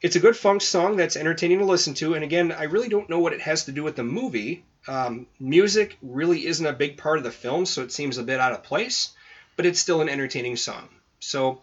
It's 0.00 0.16
a 0.16 0.20
good 0.20 0.36
funk 0.36 0.60
song 0.60 0.96
that's 0.96 1.16
entertaining 1.16 1.60
to 1.60 1.64
listen 1.64 1.94
to, 1.94 2.14
and 2.14 2.22
again, 2.22 2.52
I 2.52 2.64
really 2.64 2.88
don't 2.88 3.08
know 3.08 3.20
what 3.20 3.32
it 3.32 3.40
has 3.40 3.64
to 3.64 3.72
do 3.72 3.82
with 3.82 3.96
the 3.96 4.04
movie. 4.04 4.64
Um, 4.86 5.26
music 5.40 5.96
really 6.02 6.46
isn't 6.46 6.66
a 6.66 6.72
big 6.74 6.98
part 6.98 7.18
of 7.18 7.24
the 7.24 7.30
film, 7.30 7.64
so 7.64 7.82
it 7.82 7.92
seems 7.92 8.18
a 8.18 8.22
bit 8.22 8.38
out 8.38 8.52
of 8.52 8.62
place, 8.62 9.12
but 9.56 9.64
it's 9.64 9.80
still 9.80 10.02
an 10.02 10.10
entertaining 10.10 10.56
song. 10.56 10.88
So 11.20 11.62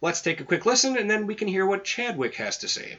let's 0.00 0.22
take 0.22 0.40
a 0.40 0.44
quick 0.44 0.64
listen, 0.64 0.96
and 0.96 1.10
then 1.10 1.26
we 1.26 1.34
can 1.34 1.48
hear 1.48 1.66
what 1.66 1.84
Chadwick 1.84 2.36
has 2.36 2.58
to 2.58 2.68
say. 2.68 2.98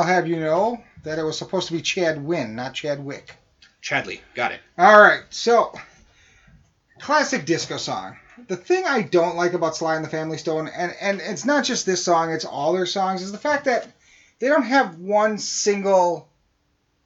I'll 0.00 0.06
have 0.06 0.26
you 0.26 0.40
know 0.40 0.82
that 1.02 1.18
it 1.18 1.22
was 1.22 1.36
supposed 1.36 1.66
to 1.66 1.74
be 1.74 1.82
Chad 1.82 2.24
Wynn, 2.24 2.56
not 2.56 2.72
Chadwick. 2.72 3.36
Chadley, 3.82 4.20
got 4.34 4.50
it. 4.50 4.60
All 4.78 4.98
right, 4.98 5.24
so 5.28 5.78
classic 6.98 7.44
disco 7.44 7.76
song. 7.76 8.16
The 8.48 8.56
thing 8.56 8.86
I 8.86 9.02
don't 9.02 9.36
like 9.36 9.52
about 9.52 9.76
Sly 9.76 9.96
and 9.96 10.04
the 10.04 10.08
Family 10.08 10.38
Stone, 10.38 10.68
and 10.68 10.94
and 11.02 11.20
it's 11.20 11.44
not 11.44 11.64
just 11.64 11.84
this 11.84 12.02
song; 12.02 12.32
it's 12.32 12.46
all 12.46 12.72
their 12.72 12.86
songs, 12.86 13.20
is 13.20 13.30
the 13.30 13.36
fact 13.36 13.66
that 13.66 13.88
they 14.38 14.48
don't 14.48 14.62
have 14.62 14.98
one 14.98 15.36
single 15.36 16.30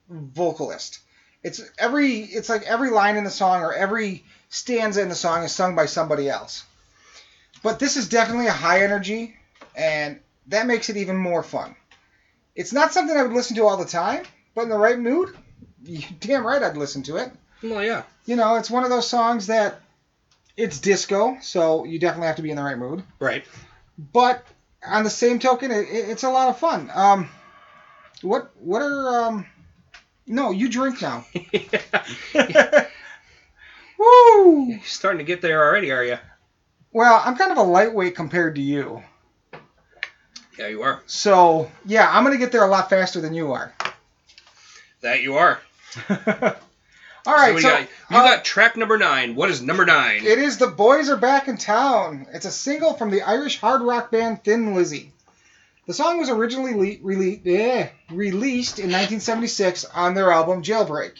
vocalist. 0.09 1.01
It's 1.43 1.61
every 1.77 2.21
it's 2.21 2.49
like 2.49 2.63
every 2.63 2.91
line 2.91 3.17
in 3.17 3.25
the 3.25 3.31
song 3.31 3.63
or 3.63 3.75
every 3.75 4.25
stanza 4.51 5.03
in 5.03 5.09
the 5.09 5.17
song 5.17 5.43
is 5.43 5.51
sung 5.51 5.75
by 5.75 5.87
somebody 5.87 6.29
else. 6.29 6.63
But 7.61 7.81
this 7.81 7.97
is 7.97 8.09
definitely 8.09 8.47
a 8.47 8.53
high 8.53 8.85
energy, 8.85 9.35
and 9.75 10.21
that 10.47 10.69
makes 10.69 10.91
it 10.91 10.97
even 10.97 11.17
more 11.17 11.43
fun. 11.43 11.75
It's 12.55 12.73
not 12.73 12.93
something 12.93 13.17
I 13.17 13.23
would 13.23 13.33
listen 13.33 13.57
to 13.57 13.65
all 13.67 13.77
the 13.77 13.85
time, 13.85 14.25
but 14.55 14.63
in 14.63 14.69
the 14.69 14.79
right 14.79 14.99
mood, 14.99 15.37
you 15.85 16.03
damn 16.21 16.47
right 16.47 16.63
I'd 16.63 16.77
listen 16.77 17.03
to 17.05 17.17
it. 17.17 17.33
Well, 17.63 17.83
yeah. 17.83 18.03
You 18.27 18.37
know, 18.37 18.57
it's 18.57 18.71
one 18.71 18.85
of 18.85 18.91
those 18.91 19.09
songs 19.09 19.47
that 19.49 19.81
it's 20.57 20.79
disco, 20.81 21.37
so 21.43 21.85
you 21.85 21.99
definitely 21.99 22.29
have 22.29 22.37
to 22.37 22.43
be 22.43 22.51
in 22.51 22.57
the 22.57 22.63
right 22.63 22.79
mood. 22.79 23.03
Right. 23.19 23.45
But 24.13 24.45
on 24.87 25.03
the 25.05 25.11
same 25.11 25.39
token, 25.39 25.71
it, 25.71 25.89
it- 25.89 26.09
it's 26.11 26.23
a 26.25 26.31
lot 26.31 26.49
of 26.49 26.59
fun. 26.59 26.91
Um, 26.95 27.29
what 28.23 28.51
what 28.61 28.83
are 28.83 29.25
um? 29.25 29.47
No, 30.27 30.51
you 30.53 30.69
drink 30.71 31.03
now. 31.03 31.25
Woo! 33.99 34.67
You're 34.69 34.81
starting 34.85 35.19
to 35.19 35.25
get 35.25 35.41
there 35.43 35.63
already, 35.65 35.91
are 35.93 36.05
you? 36.05 36.19
Well, 36.93 37.21
I'm 37.25 37.37
kind 37.37 37.53
of 37.53 37.59
a 37.59 37.63
lightweight 37.63 38.15
compared 38.17 38.55
to 38.57 38.61
you, 38.63 39.03
Yeah, 40.59 40.69
you 40.69 40.83
are. 40.83 41.03
so 41.07 41.71
yeah, 41.85 42.09
I'm 42.11 42.25
gonna 42.25 42.39
get 42.39 42.53
there 42.53 42.65
a 42.65 42.69
lot 42.69 42.91
faster 42.91 43.21
than 43.21 43.35
you 43.35 43.53
are. 43.53 43.75
That 45.01 45.23
you 45.23 45.35
are. 45.35 45.61
All 47.27 47.33
right, 47.33 47.49
so, 47.51 47.55
we 47.55 47.63
so 47.63 47.69
got, 47.71 47.81
you 47.81 48.17
uh, 48.17 48.25
got 48.25 48.45
track 48.45 48.77
number 48.77 48.99
nine. 48.99 49.35
What 49.35 49.51
is 49.51 49.63
number 49.63 49.87
nine? 49.87 50.27
It 50.27 50.39
is 50.39 50.59
The 50.59 50.67
Boys 50.67 51.09
Are 51.09 51.17
Back 51.17 51.49
in 51.49 51.57
Town. 51.57 52.27
It's 52.33 52.45
a 52.45 52.51
single 52.51 52.95
from 52.95 53.11
the 53.11 53.23
Irish 53.23 53.59
hard 53.61 53.81
rock 53.81 54.11
band 54.11 54.45
Thin 54.45 54.75
Lizzy. 54.75 55.13
The 55.87 55.95
song 55.95 56.19
was 56.19 56.29
originally 56.29 56.75
le- 56.75 57.03
rele- 57.03 57.47
eh, 57.47 57.89
released 58.11 58.79
in 58.79 58.87
1976 58.87 59.85
on 59.87 60.15
their 60.15 60.31
album 60.31 60.63
Jailbreak. 60.63 61.13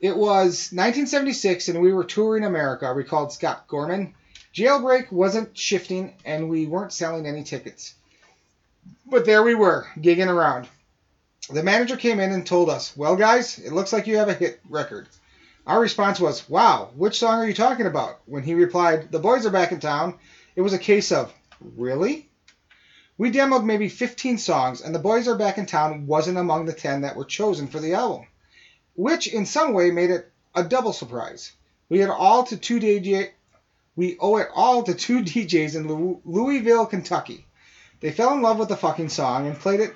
It 0.00 0.16
was 0.16 0.70
1976 0.72 1.68
and 1.68 1.80
we 1.80 1.92
were 1.92 2.04
touring 2.04 2.44
America, 2.44 2.92
recalled 2.92 3.32
Scott 3.32 3.66
Gorham. 3.68 4.14
Jailbreak 4.54 5.10
wasn't 5.10 5.58
shifting, 5.58 6.14
and 6.24 6.48
we 6.48 6.66
weren't 6.66 6.92
selling 6.92 7.26
any 7.26 7.42
tickets. 7.42 7.94
But 9.06 9.26
there 9.26 9.42
we 9.42 9.54
were, 9.54 9.86
gigging 9.98 10.28
around. 10.28 10.68
The 11.50 11.62
manager 11.62 11.96
came 11.96 12.20
in 12.20 12.32
and 12.32 12.46
told 12.46 12.70
us, 12.70 12.96
Well, 12.96 13.16
guys, 13.16 13.58
it 13.58 13.72
looks 13.72 13.92
like 13.92 14.06
you 14.06 14.16
have 14.16 14.28
a 14.28 14.34
hit 14.34 14.60
record. 14.68 15.08
Our 15.66 15.80
response 15.80 16.18
was, 16.18 16.48
Wow, 16.48 16.90
which 16.94 17.18
song 17.18 17.40
are 17.40 17.46
you 17.46 17.54
talking 17.54 17.86
about? 17.86 18.20
When 18.24 18.42
he 18.42 18.54
replied, 18.54 19.12
The 19.12 19.18
boys 19.18 19.44
are 19.44 19.50
back 19.50 19.72
in 19.72 19.80
town, 19.80 20.18
it 20.56 20.62
was 20.62 20.72
a 20.72 20.78
case 20.78 21.12
of, 21.12 21.32
Really? 21.60 22.30
We 23.16 23.30
demoed 23.30 23.64
maybe 23.64 23.88
15 23.88 24.38
songs, 24.38 24.80
and 24.80 24.94
The 24.94 24.98
Boys 24.98 25.28
Are 25.28 25.36
Back 25.36 25.56
in 25.56 25.66
Town 25.66 26.06
wasn't 26.06 26.36
among 26.36 26.64
the 26.64 26.72
10 26.72 27.02
that 27.02 27.14
were 27.14 27.24
chosen 27.24 27.68
for 27.68 27.78
the 27.78 27.94
album, 27.94 28.26
which 28.96 29.28
in 29.28 29.46
some 29.46 29.72
way 29.72 29.92
made 29.92 30.10
it 30.10 30.32
a 30.52 30.64
double 30.64 30.92
surprise. 30.92 31.52
We 31.88 32.00
had 32.00 32.10
all 32.10 32.42
to 32.44 32.56
two 32.56 32.80
DJ, 32.80 33.30
we 33.94 34.16
owe 34.18 34.38
it 34.38 34.48
all 34.52 34.82
to 34.82 34.94
two 34.94 35.18
DJs 35.22 35.76
in 35.76 36.20
Louisville, 36.24 36.86
Kentucky. 36.86 37.46
They 38.04 38.10
fell 38.10 38.34
in 38.34 38.42
love 38.42 38.58
with 38.58 38.68
the 38.68 38.76
fucking 38.76 39.08
song 39.08 39.46
and 39.46 39.58
played 39.58 39.80
it 39.80 39.94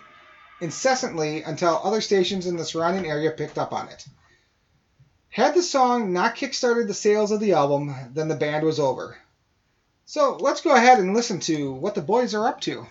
incessantly 0.63 1.43
until 1.43 1.79
other 1.85 2.01
stations 2.01 2.47
in 2.47 2.57
the 2.57 2.65
surrounding 2.65 3.05
area 3.05 3.31
picked 3.33 3.59
up 3.59 3.71
on 3.71 3.91
it. 3.91 4.03
Had 5.29 5.55
the 5.55 5.63
song 5.63 6.15
not 6.15 6.35
kickstarted 6.35 6.87
the 6.87 6.95
sales 6.95 7.33
of 7.33 7.41
the 7.41 7.53
album, 7.53 7.95
then 8.15 8.29
the 8.29 8.35
band 8.35 8.65
was 8.65 8.81
over. 8.81 9.19
So 10.07 10.39
let's 10.41 10.63
go 10.63 10.75
ahead 10.75 11.01
and 11.01 11.13
listen 11.13 11.39
to 11.41 11.71
what 11.71 11.95
the 11.95 12.01
boys 12.01 12.33
are 12.33 12.49
up 12.49 12.63
to. 12.63 12.87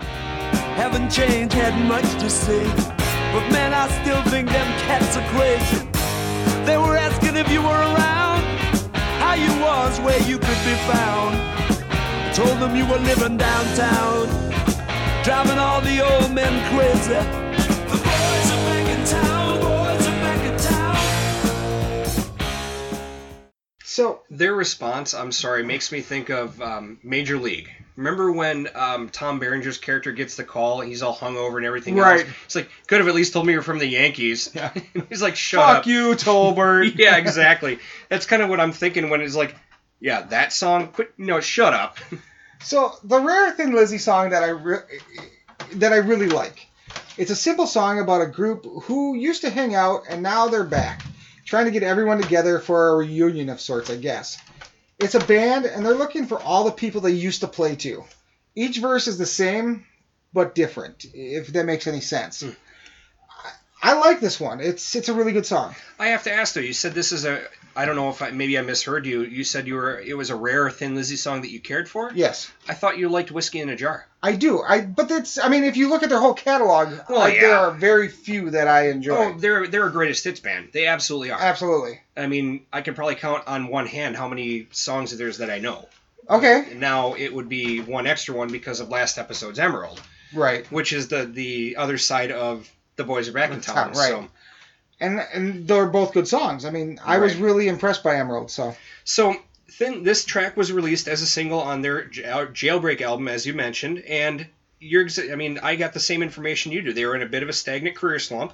Haven't 0.00 1.10
changed, 1.10 1.54
had 1.54 1.86
much 1.86 2.20
to 2.20 2.28
say. 2.28 2.64
But 2.64 3.48
man, 3.52 3.72
I 3.72 3.86
still 4.02 4.24
think 4.24 4.48
them 4.48 4.66
cats 4.80 5.16
are 5.16 5.28
crazy. 5.28 5.86
They 6.66 6.76
were 6.76 6.96
asking 6.96 7.36
if 7.36 7.48
you 7.52 7.62
were 7.62 7.68
around, 7.68 8.42
how 9.22 9.34
you 9.34 9.60
was, 9.62 10.00
where 10.00 10.20
you 10.22 10.38
could 10.38 10.62
be 10.66 10.74
found. 10.90 11.36
I 11.86 12.32
told 12.34 12.58
them 12.58 12.74
you 12.74 12.84
were 12.84 12.98
living 12.98 13.36
downtown, 13.36 14.45
driving 15.26 15.58
all 15.58 15.80
the 15.80 16.00
old 16.04 16.32
men 16.32 16.52
crazy. 16.72 17.14
The 17.14 17.96
boys 17.96 18.50
are 18.52 18.64
back 18.64 18.88
in 18.96 19.04
town, 19.06 19.60
boys 19.60 20.06
are 20.06 20.20
back 20.22 20.44
in 20.46 20.56
town. 20.58 20.96
So 23.82 24.20
Their 24.30 24.54
response, 24.54 25.14
I'm 25.14 25.32
sorry, 25.32 25.64
makes 25.64 25.90
me 25.90 26.00
think 26.00 26.30
of 26.30 26.62
um, 26.62 26.98
Major 27.02 27.38
League. 27.38 27.68
Remember 27.96 28.30
when 28.30 28.68
um, 28.76 29.08
Tom 29.08 29.40
Berenger's 29.40 29.78
character 29.78 30.12
gets 30.12 30.36
the 30.36 30.44
call? 30.44 30.80
He's 30.80 31.02
all 31.02 31.16
hungover 31.16 31.56
and 31.56 31.66
everything 31.66 31.96
Right. 31.96 32.20
else. 32.20 32.34
It's 32.44 32.54
like, 32.54 32.68
could 32.86 32.98
have 33.00 33.08
at 33.08 33.14
least 33.16 33.32
told 33.32 33.46
me 33.46 33.52
you're 33.54 33.62
from 33.62 33.78
the 33.80 33.86
Yankees. 33.88 34.50
Yeah. 34.54 34.72
he's 35.08 35.22
like, 35.22 35.34
shut 35.34 35.64
fuck 35.66 35.76
up. 35.78 35.86
you, 35.86 36.12
Tolbert. 36.14 36.92
yeah, 36.98 37.16
exactly. 37.16 37.78
That's 38.10 38.26
kind 38.26 38.42
of 38.42 38.48
what 38.50 38.60
I'm 38.60 38.70
thinking 38.72 39.10
when 39.10 39.22
it's 39.22 39.34
like, 39.34 39.56
yeah, 39.98 40.22
that 40.22 40.52
song. 40.52 40.88
Quit. 40.88 41.14
No, 41.18 41.40
shut 41.40 41.72
up. 41.74 41.96
So 42.62 42.96
the 43.04 43.20
Rare 43.20 43.52
Thin 43.52 43.74
Lizzy 43.74 43.98
song 43.98 44.30
that 44.30 44.42
I 44.42 44.48
re- 44.48 45.00
that 45.74 45.92
I 45.92 45.96
really 45.96 46.28
like. 46.28 46.66
It's 47.16 47.30
a 47.30 47.36
simple 47.36 47.66
song 47.66 47.98
about 47.98 48.22
a 48.22 48.26
group 48.26 48.66
who 48.84 49.14
used 49.16 49.42
to 49.42 49.50
hang 49.50 49.74
out 49.74 50.02
and 50.08 50.22
now 50.22 50.48
they're 50.48 50.64
back, 50.64 51.02
trying 51.44 51.64
to 51.64 51.70
get 51.70 51.82
everyone 51.82 52.20
together 52.20 52.58
for 52.58 52.90
a 52.90 52.96
reunion 52.96 53.48
of 53.48 53.60
sorts, 53.60 53.90
I 53.90 53.96
guess. 53.96 54.38
It's 54.98 55.14
a 55.14 55.20
band 55.20 55.64
and 55.64 55.84
they're 55.84 55.94
looking 55.94 56.26
for 56.26 56.40
all 56.40 56.64
the 56.64 56.72
people 56.72 57.00
they 57.00 57.12
used 57.12 57.40
to 57.40 57.48
play 57.48 57.76
to. 57.76 58.04
Each 58.54 58.78
verse 58.78 59.06
is 59.06 59.18
the 59.18 59.26
same 59.26 59.84
but 60.32 60.54
different, 60.54 61.06
if 61.14 61.48
that 61.48 61.64
makes 61.64 61.86
any 61.86 62.00
sense. 62.00 62.42
Hmm. 62.42 62.50
I, 63.82 63.92
I 63.92 63.98
like 63.98 64.20
this 64.20 64.38
one. 64.40 64.60
It's 64.60 64.94
it's 64.96 65.08
a 65.08 65.14
really 65.14 65.32
good 65.32 65.46
song. 65.46 65.74
I 65.98 66.08
have 66.08 66.24
to 66.24 66.32
ask 66.32 66.54
though. 66.54 66.60
You 66.60 66.72
said 66.72 66.94
this 66.94 67.12
is 67.12 67.24
a. 67.24 67.42
I 67.76 67.84
don't 67.84 67.94
know 67.96 68.08
if 68.08 68.22
I 68.22 68.30
maybe 68.30 68.58
I 68.58 68.62
misheard 68.62 69.04
you. 69.06 69.22
You 69.22 69.44
said 69.44 69.66
you 69.66 69.74
were. 69.74 69.98
It 70.00 70.16
was 70.16 70.30
a 70.30 70.34
rare 70.36 70.70
Thin 70.70 70.94
Lizzy 70.94 71.16
song 71.16 71.42
that 71.42 71.50
you 71.50 71.60
cared 71.60 71.88
for. 71.88 72.10
Yes. 72.14 72.50
I 72.68 72.74
thought 72.74 72.96
you 72.98 73.08
liked 73.08 73.30
whiskey 73.30 73.60
in 73.60 73.68
a 73.68 73.76
jar. 73.76 74.06
I 74.22 74.32
do. 74.32 74.62
I 74.62 74.80
but 74.80 75.08
that's 75.08 75.38
I 75.38 75.48
mean 75.48 75.64
if 75.64 75.76
you 75.76 75.88
look 75.90 76.02
at 76.02 76.08
their 76.08 76.18
whole 76.18 76.34
catalog, 76.34 76.88
Well, 77.08 77.20
I- 77.20 77.32
there 77.32 77.56
are 77.56 77.70
very 77.72 78.08
few 78.08 78.50
that 78.50 78.66
I 78.66 78.88
enjoy. 78.88 79.16
Oh, 79.16 79.38
they're 79.38 79.66
they're 79.66 79.86
a 79.86 79.92
greatest 79.92 80.24
hits 80.24 80.40
band. 80.40 80.70
They 80.72 80.86
absolutely 80.86 81.30
are. 81.30 81.40
Absolutely. 81.40 82.00
I 82.16 82.26
mean, 82.26 82.64
I 82.72 82.80
can 82.80 82.94
probably 82.94 83.14
count 83.16 83.44
on 83.46 83.68
one 83.68 83.86
hand 83.86 84.16
how 84.16 84.26
many 84.28 84.68
songs 84.70 85.12
of 85.12 85.18
theirs 85.18 85.38
that 85.38 85.50
I 85.50 85.58
know. 85.58 85.86
Okay. 86.28 86.72
Now 86.76 87.14
it 87.14 87.32
would 87.32 87.48
be 87.48 87.80
one 87.80 88.06
extra 88.06 88.34
one 88.34 88.48
because 88.50 88.80
of 88.80 88.88
last 88.88 89.16
episode's 89.18 89.58
Emerald, 89.58 90.00
Right. 90.32 90.66
which 90.72 90.92
is 90.92 91.08
the 91.08 91.24
the 91.26 91.76
other 91.76 91.98
side 91.98 92.32
of 92.32 92.68
the 92.96 93.04
boys 93.04 93.28
are 93.28 93.32
back 93.32 93.50
in 93.52 93.60
town. 93.60 93.92
Right. 93.92 94.08
So, 94.08 94.26
And 94.98 95.20
and 95.20 95.68
they're 95.68 95.86
both 95.86 96.14
good 96.14 96.26
songs. 96.26 96.64
I 96.64 96.70
mean, 96.70 96.98
I 97.04 97.18
was 97.18 97.36
really 97.36 97.68
impressed 97.68 98.02
by 98.02 98.16
Emerald. 98.16 98.50
So 98.50 98.74
so 99.04 99.36
thin, 99.70 100.02
this 100.02 100.24
track 100.24 100.56
was 100.56 100.72
released 100.72 101.08
as 101.08 101.22
a 101.22 101.26
single 101.26 101.60
on 101.60 101.82
their 101.82 102.02
uh, 102.04 102.46
Jailbreak 102.46 103.00
album, 103.00 103.28
as 103.28 103.46
you 103.46 103.52
mentioned, 103.52 103.98
and 103.98 104.46
you're. 104.80 105.06
I 105.30 105.36
mean, 105.36 105.58
I 105.62 105.76
got 105.76 105.92
the 105.92 106.00
same 106.00 106.22
information 106.22 106.72
you 106.72 106.82
do. 106.82 106.92
They 106.92 107.04
were 107.04 107.16
in 107.16 107.22
a 107.22 107.26
bit 107.28 107.42
of 107.42 107.48
a 107.48 107.52
stagnant 107.52 107.96
career 107.96 108.18
slump. 108.18 108.52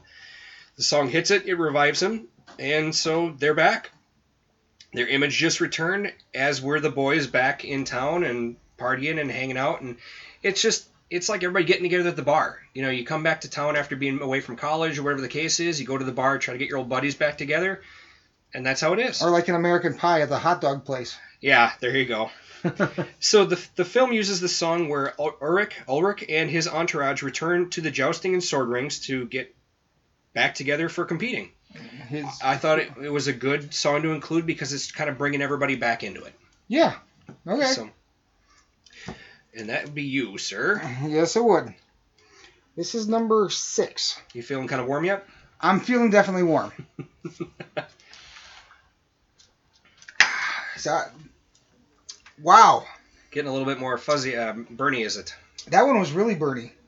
The 0.76 0.82
song 0.82 1.08
hits 1.08 1.30
it, 1.30 1.46
it 1.46 1.54
revives 1.54 2.00
them, 2.00 2.28
and 2.58 2.94
so 2.94 3.34
they're 3.38 3.54
back. 3.54 3.90
Their 4.94 5.06
image 5.06 5.36
just 5.36 5.60
returned, 5.60 6.12
as 6.34 6.60
were 6.60 6.80
the 6.80 6.90
boys 6.90 7.26
back 7.26 7.64
in 7.64 7.84
town 7.84 8.24
and 8.24 8.56
partying 8.78 9.20
and 9.20 9.30
hanging 9.30 9.58
out, 9.58 9.80
and 9.80 9.96
it's 10.42 10.60
just 10.60 10.88
it's 11.12 11.28
like 11.28 11.42
everybody 11.44 11.64
getting 11.64 11.84
together 11.84 12.08
at 12.08 12.16
the 12.16 12.22
bar. 12.22 12.58
You 12.74 12.82
know, 12.82 12.90
you 12.90 13.04
come 13.04 13.22
back 13.22 13.42
to 13.42 13.50
town 13.50 13.76
after 13.76 13.94
being 13.96 14.20
away 14.20 14.40
from 14.40 14.56
college 14.56 14.98
or 14.98 15.02
whatever 15.02 15.20
the 15.20 15.28
case 15.28 15.60
is. 15.60 15.80
You 15.80 15.86
go 15.86 15.98
to 15.98 16.04
the 16.04 16.12
bar, 16.12 16.38
try 16.38 16.54
to 16.54 16.58
get 16.58 16.68
your 16.68 16.78
old 16.78 16.88
buddies 16.88 17.14
back 17.14 17.38
together, 17.38 17.82
and 18.54 18.64
that's 18.64 18.80
how 18.80 18.92
it 18.94 18.98
is. 18.98 19.22
or 19.22 19.30
like 19.30 19.48
an 19.48 19.54
American 19.54 19.94
Pie 19.94 20.22
at 20.22 20.28
the 20.28 20.38
hot 20.38 20.60
dog 20.60 20.84
place. 20.84 21.16
Yeah, 21.40 21.72
there 21.80 21.96
you 21.96 22.06
go. 22.06 22.30
So 23.18 23.44
the, 23.44 23.60
the 23.74 23.84
film 23.84 24.12
uses 24.12 24.40
the 24.40 24.48
song 24.48 24.88
where 24.88 25.14
Ulrich, 25.20 25.74
Ulrich 25.88 26.24
and 26.28 26.48
his 26.48 26.68
entourage 26.68 27.22
return 27.22 27.70
to 27.70 27.80
the 27.80 27.90
jousting 27.90 28.34
and 28.34 28.42
sword 28.44 28.68
rings 28.68 29.00
to 29.06 29.26
get 29.26 29.52
back 30.32 30.54
together 30.54 30.88
for 30.88 31.04
competing. 31.04 31.50
His, 32.08 32.24
I 32.44 32.56
thought 32.56 32.78
it, 32.78 32.92
it 33.02 33.08
was 33.08 33.26
a 33.26 33.32
good 33.32 33.74
song 33.74 34.02
to 34.02 34.12
include 34.12 34.46
because 34.46 34.72
it's 34.72 34.92
kind 34.92 35.10
of 35.10 35.18
bringing 35.18 35.42
everybody 35.42 35.74
back 35.74 36.04
into 36.04 36.22
it. 36.22 36.34
yeah. 36.68 36.94
Okay. 37.46 37.66
So, 37.66 37.90
and 39.54 39.68
that 39.68 39.84
would 39.84 39.94
be 39.94 40.02
you, 40.04 40.38
sir. 40.38 40.80
Yes, 41.06 41.36
it 41.36 41.44
would. 41.44 41.74
This 42.76 42.94
is 42.94 43.06
number 43.08 43.48
six. 43.50 44.18
You 44.32 44.42
feeling 44.42 44.66
kind 44.68 44.80
of 44.80 44.86
warm 44.88 45.04
yet? 45.04 45.26
I'm 45.60 45.80
feeling 45.80 46.10
definitely 46.10 46.44
warm. 46.44 46.72
so, 50.76 51.00
wow, 52.42 52.84
Getting 53.30 53.48
a 53.48 53.52
little 53.52 53.66
bit 53.66 53.78
more 53.78 53.96
fuzzy. 53.96 54.36
Um, 54.36 54.66
Bernie, 54.70 55.02
is 55.02 55.16
it? 55.16 55.34
that 55.68 55.86
one 55.86 55.98
was 55.98 56.12
really 56.12 56.36
burny. 56.36 56.72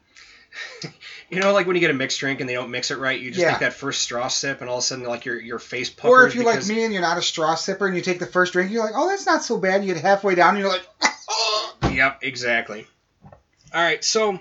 You 1.31 1.41
know, 1.41 1.53
like 1.55 1.67
when 1.67 1.75
you 1.75 1.81
get 1.81 1.91
a 1.91 1.95
mixed 1.95 2.21
drink 2.21 2.41
and 2.41 2.49
they 2.49 2.53
don't 2.55 2.71
mix 2.71 2.91
it 2.93 2.99
right, 2.99 3.19
you 3.19 3.31
just 3.31 3.41
Yeah. 3.41 3.53
take 3.53 3.61
that 3.61 3.73
first 3.73 4.03
straw 4.03 4.29
sip 4.29 4.61
and 4.61 4.69
all 4.71 4.77
of 4.77 4.85
a 4.85 4.87
sudden, 4.87 5.05
like 5.07 5.25
your 5.25 5.41
your 5.41 5.59
face 5.59 5.89
puckers. 5.91 6.11
Or 6.11 6.27
if 6.27 6.35
you're 6.35 6.45
because- 6.45 6.69
like 6.69 6.77
me 6.77 6.85
and 6.85 6.93
you're 6.93 7.03
not 7.03 7.17
a 7.19 7.23
straw 7.23 7.57
sipper 7.57 7.87
and 7.89 7.97
you 7.97 8.03
take 8.03 8.21
the 8.21 8.27
first 8.27 8.53
drink, 8.53 8.71
you're 8.71 8.85
like, 8.85 8.93
oh, 8.95 9.09
that's 9.09 9.25
not 9.27 9.43
so 9.43 9.57
bad. 9.59 9.85
You 9.85 9.95
get 9.95 10.03
halfway 10.03 10.35
down 10.37 10.51
and 10.51 10.59
you're 10.59 10.69
like, 10.69 10.87
Yep, 11.95 12.19
exactly. 12.23 12.87
All 13.73 13.83
right, 13.83 14.05
so 14.05 14.39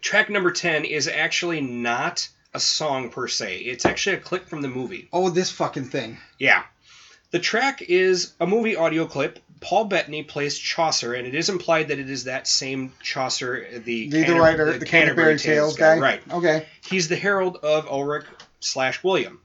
track 0.00 0.30
number 0.30 0.50
10 0.50 0.84
is 0.84 1.08
actually 1.08 1.60
not 1.60 2.28
a 2.52 2.60
song 2.60 3.10
per 3.10 3.28
se. 3.28 3.58
It's 3.58 3.86
actually 3.86 4.16
a 4.16 4.20
clip 4.20 4.48
from 4.48 4.60
the 4.62 4.68
movie. 4.68 5.08
oh, 5.12 5.30
this 5.30 5.50
fucking 5.50 5.84
thing. 5.84 6.18
Yeah. 6.38 6.64
The 7.30 7.38
track 7.38 7.80
is 7.82 8.32
a 8.40 8.46
movie 8.46 8.74
audio 8.74 9.06
clip. 9.06 9.38
Paul 9.60 9.84
Bettany 9.84 10.24
plays 10.24 10.58
Chaucer, 10.58 11.14
and 11.14 11.28
it 11.28 11.34
is 11.34 11.48
implied 11.48 11.88
that 11.88 11.98
it 12.00 12.10
is 12.10 12.24
that 12.24 12.48
same 12.48 12.92
Chaucer, 13.02 13.66
the, 13.72 13.78
The, 13.78 14.08
the 14.08 14.24
Canter- 14.24 14.40
writer, 14.40 14.78
the, 14.78 14.86
Canterbury 14.86 15.38
Tales 15.38 15.76
guy. 15.76 15.98
Right. 15.98 16.22
Okay. 16.32 16.66
He's 16.88 17.06
the 17.08 17.16
herald 17.16 17.58
of 17.58 17.86
Ulrich 17.86 18.24
slash 18.58 19.04
William. 19.04 19.40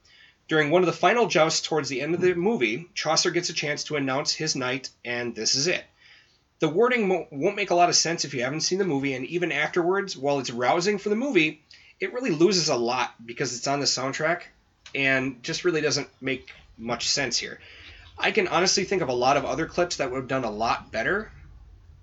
During 0.47 0.71
one 0.71 0.81
of 0.81 0.87
the 0.87 0.93
final 0.93 1.27
jousts 1.27 1.61
towards 1.67 1.89
the 1.89 2.01
end 2.01 2.15
of 2.15 2.21
the 2.21 2.33
movie, 2.33 2.87
Chaucer 2.95 3.29
gets 3.29 3.49
a 3.49 3.53
chance 3.53 3.83
to 3.85 3.97
announce 3.97 4.31
his 4.33 4.55
knight, 4.55 4.89
and 5.03 5.35
this 5.35 5.53
is 5.55 5.67
it. 5.67 5.83
The 6.59 6.69
wording 6.69 7.07
mo- 7.07 7.27
won't 7.31 7.55
make 7.55 7.71
a 7.71 7.75
lot 7.75 7.89
of 7.89 7.95
sense 7.95 8.23
if 8.23 8.33
you 8.33 8.43
haven't 8.43 8.61
seen 8.61 8.79
the 8.79 8.85
movie, 8.85 9.13
and 9.13 9.25
even 9.25 9.51
afterwards, 9.51 10.15
while 10.15 10.39
it's 10.39 10.49
rousing 10.49 10.97
for 10.97 11.09
the 11.09 11.15
movie, 11.15 11.61
it 11.99 12.13
really 12.13 12.31
loses 12.31 12.69
a 12.69 12.75
lot 12.75 13.13
because 13.25 13.55
it's 13.55 13.67
on 13.67 13.79
the 13.79 13.85
soundtrack 13.85 14.41
and 14.93 15.43
just 15.43 15.65
really 15.65 15.81
doesn't 15.81 16.07
make 16.21 16.49
much 16.77 17.09
sense 17.09 17.37
here. 17.37 17.59
I 18.17 18.31
can 18.31 18.47
honestly 18.47 18.85
think 18.85 19.01
of 19.01 19.09
a 19.09 19.13
lot 19.13 19.37
of 19.37 19.45
other 19.45 19.65
clips 19.65 19.97
that 19.97 20.11
would 20.11 20.17
have 20.17 20.27
done 20.27 20.45
a 20.45 20.51
lot 20.51 20.91
better, 20.91 21.31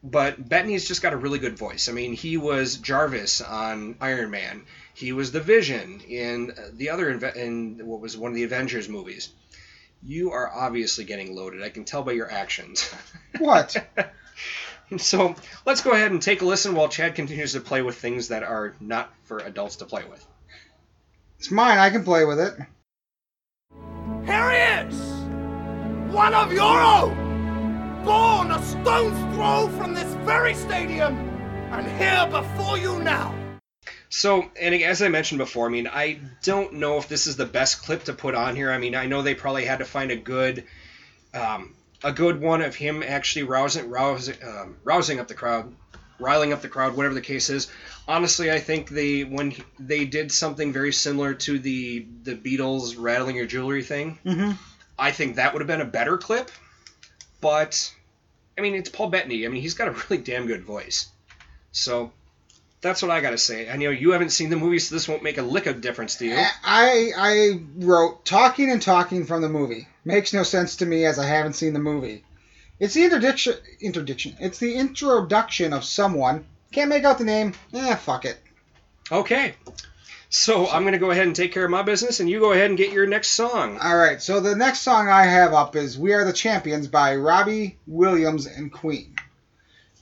but 0.03 0.48
Bettany's 0.48 0.86
just 0.86 1.00
got 1.00 1.14
a 1.14 1.16
really 1.16 1.38
good 1.38 1.57
voice. 1.57 1.88
I 1.88 1.92
mean, 1.92 2.12
he 2.12 2.36
was 2.36 2.76
Jarvis 2.76 3.40
on 3.40 3.96
Iron 4.00 4.30
Man. 4.30 4.64
He 4.94 5.12
was 5.12 5.32
the 5.32 5.40
Vision 5.40 6.00
in 6.07 6.55
the 6.74 6.90
other 6.90 7.11
in 7.11 7.80
what 7.86 8.00
was 8.00 8.16
one 8.16 8.30
of 8.30 8.34
the 8.34 8.44
Avengers 8.44 8.88
movies. 8.88 9.30
You 10.03 10.32
are 10.32 10.53
obviously 10.53 11.05
getting 11.05 11.34
loaded. 11.34 11.62
I 11.62 11.70
can 11.70 11.84
tell 11.84 12.03
by 12.03 12.12
your 12.12 12.30
actions. 12.30 12.92
What? 13.38 13.76
so 14.99 15.35
let's 15.66 15.83
go 15.83 15.93
ahead 15.93 16.11
and 16.11 16.22
take 16.22 16.43
a 16.43 16.47
listen 16.47 16.74
while 16.74 16.89
Chad 16.89 17.14
continues 17.14 17.53
to 17.53 17.61
play 17.61 17.83
with 17.83 17.97
things 17.97 18.28
that 18.28 18.43
are 18.43 18.74
not 18.80 19.12
for 19.24 19.39
adults 19.39 19.76
to 19.76 19.85
play 19.85 20.05
with. 20.09 20.26
it's 21.39 21.51
mine. 21.51 21.78
I 21.78 21.91
can 21.91 22.05
play 22.05 22.24
with 22.24 22.41
it. 22.41 22.55
Here 24.24 24.51
he 24.51 24.89
is! 24.89 25.01
One 26.12 26.35
of 26.35 26.53
your 26.53 26.80
own! 26.80 27.33
Born 28.05 28.51
a 28.51 28.57
a 28.57 28.62
stone's 28.62 29.35
throw 29.35 29.68
from 29.78 29.95
this 29.95 30.12
very 30.24 30.55
stadium, 30.55 31.16
and 31.70 31.87
here 31.87 32.26
before 32.30 32.76
you 32.76 32.99
now. 32.99 33.33
So, 34.09 34.51
and 34.61 34.74
as 34.74 35.01
I 35.01 35.09
mentioned 35.09 35.39
before, 35.39 35.66
I 35.66 35.70
mean, 35.70 35.89
I 35.89 36.18
don't 36.43 36.74
know 36.74 36.99
if 36.99 37.09
this 37.09 37.26
is 37.26 37.37
the 37.37 37.47
best 37.47 37.83
clip 37.83 38.05
to 38.05 38.12
put 38.12 38.35
on 38.35 38.57
here. 38.57 38.70
I 38.70 38.78
mean, 38.78 38.95
I 38.95 39.07
know 39.07 39.22
they 39.22 39.35
probably 39.35 39.64
had 39.64 39.78
to 39.78 39.85
find 39.85 40.11
a 40.11 40.16
good, 40.16 40.64
um, 41.33 41.74
a 42.05 42.12
good 42.12 42.40
one 42.40 42.62
of 42.62 42.74
him 42.74 43.03
actually 43.03 43.44
rousing, 43.44 43.88
rousing, 43.90 44.36
um, 44.44 44.76
rousing 44.84 45.20
up 45.20 45.28
the 45.28 45.34
crowd, 45.34 45.74
riling 46.18 46.53
up 46.53 46.62
the 46.62 46.68
crowd, 46.68 46.96
whatever 46.96 47.14
the 47.14 47.20
case 47.20 47.50
is. 47.50 47.68
Honestly, 48.09 48.50
I 48.50 48.59
think 48.59 48.88
they 48.88 49.22
when 49.22 49.50
he- 49.53 49.64
they 49.78 50.05
did 50.05 50.32
something 50.32 50.72
very 50.72 50.92
similar 50.92 51.34
to 51.34 51.59
the 51.59 52.07
the 52.24 52.34
Beatles 52.34 52.96
rattling 52.98 53.36
your 53.36 53.46
jewelry 53.46 53.84
thing. 53.84 54.18
Mm-hmm. 54.24 54.53
I 54.98 55.12
think 55.12 55.36
that 55.36 55.53
would 55.53 55.61
have 55.61 55.66
been 55.68 55.80
a 55.80 55.84
better 55.86 56.18
clip. 56.18 56.50
But, 57.40 57.92
I 58.57 58.61
mean, 58.61 58.74
it's 58.74 58.88
Paul 58.88 59.09
Bettany. 59.11 59.44
I 59.44 59.48
mean, 59.48 59.62
he's 59.62 59.74
got 59.74 59.88
a 59.88 59.90
really 59.90 60.22
damn 60.22 60.46
good 60.46 60.62
voice. 60.62 61.09
So, 61.72 62.12
that's 62.80 63.03
what 63.03 63.11
I 63.11 63.20
gotta 63.20 63.38
say. 63.38 63.68
I 63.68 63.76
know 63.76 63.90
you 63.90 64.11
haven't 64.12 64.30
seen 64.30 64.50
the 64.50 64.57
movie, 64.57 64.78
so 64.78 64.94
this 64.94 65.09
won't 65.09 65.22
make 65.22 65.38
a 65.38 65.42
lick 65.42 65.66
of 65.66 65.80
difference 65.80 66.16
to 66.16 66.26
you. 66.26 66.36
I 66.36 67.11
I 67.16 67.61
wrote 67.76 68.24
talking 68.24 68.70
and 68.70 68.82
talking 68.82 69.24
from 69.24 69.42
the 69.42 69.48
movie 69.48 69.88
makes 70.05 70.32
no 70.32 70.42
sense 70.42 70.76
to 70.76 70.86
me 70.86 71.05
as 71.05 71.18
I 71.18 71.26
haven't 71.26 71.55
seen 71.55 71.72
the 71.72 71.78
movie. 71.78 72.24
It's 72.80 72.94
the 72.94 73.05
introduction. 73.05 73.55
Introduction. 73.80 74.36
It's 74.40 74.59
the 74.59 74.74
introduction 74.74 75.72
of 75.72 75.84
someone. 75.84 76.44
Can't 76.72 76.88
make 76.88 77.05
out 77.05 77.18
the 77.18 77.24
name. 77.24 77.55
Eh, 77.74 77.94
fuck 77.96 78.24
it. 78.24 78.38
Okay. 79.11 79.55
So 80.30 80.66
I'm 80.68 80.84
gonna 80.84 80.98
go 80.98 81.11
ahead 81.11 81.26
and 81.26 81.36
take 81.36 81.53
care 81.53 81.64
of 81.64 81.70
my 81.70 81.82
business, 81.82 82.20
and 82.20 82.28
you 82.28 82.40
go 82.40 82.53
ahead 82.53 82.70
and 82.70 82.78
get 82.78 82.92
your 82.92 83.07
next 83.07 83.30
song. 83.32 83.78
All 83.78 83.96
right. 83.96 84.20
So 84.22 84.40
the 84.40 84.57
next 84.57 84.80
song 84.80 85.09
I 85.09 85.24
have 85.24 85.53
up 85.53 85.76
is 85.76 85.98
"We 85.98 86.14
Are 86.14 86.24
the 86.24 86.32
Champions" 86.32 86.88
by 86.88 87.16
Robbie 87.16 87.76
Williams 87.86 88.46
and 88.46 88.72
Queen. 88.72 89.14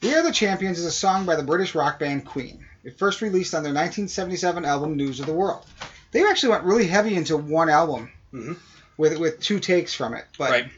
"We 0.01 0.15
Are 0.15 0.23
the 0.23 0.33
Champions" 0.33 0.79
is 0.79 0.85
a 0.85 0.93
song 0.93 1.27
by 1.27 1.35
the 1.35 1.43
British 1.43 1.75
rock 1.75 1.99
band 1.99 2.25
Queen. 2.25 2.65
It 2.85 2.99
first 2.99 3.21
released 3.21 3.55
on 3.55 3.65
their 3.65 3.73
1977 3.73 4.65
album 4.65 4.97
"News 4.97 5.19
of 5.19 5.27
the 5.27 5.35
World." 5.35 5.67
They 6.13 6.25
actually 6.25 6.51
went 6.51 6.65
really 6.65 6.87
heavy 6.87 7.17
into 7.17 7.37
one 7.37 7.69
album 7.69 8.11
Mhm. 8.33 8.57
With 9.01 9.19
with 9.19 9.41
two 9.41 9.59
takes 9.59 9.95
from 9.95 10.15
it. 10.15 10.27
But 10.39 10.51
Right. 10.51 10.69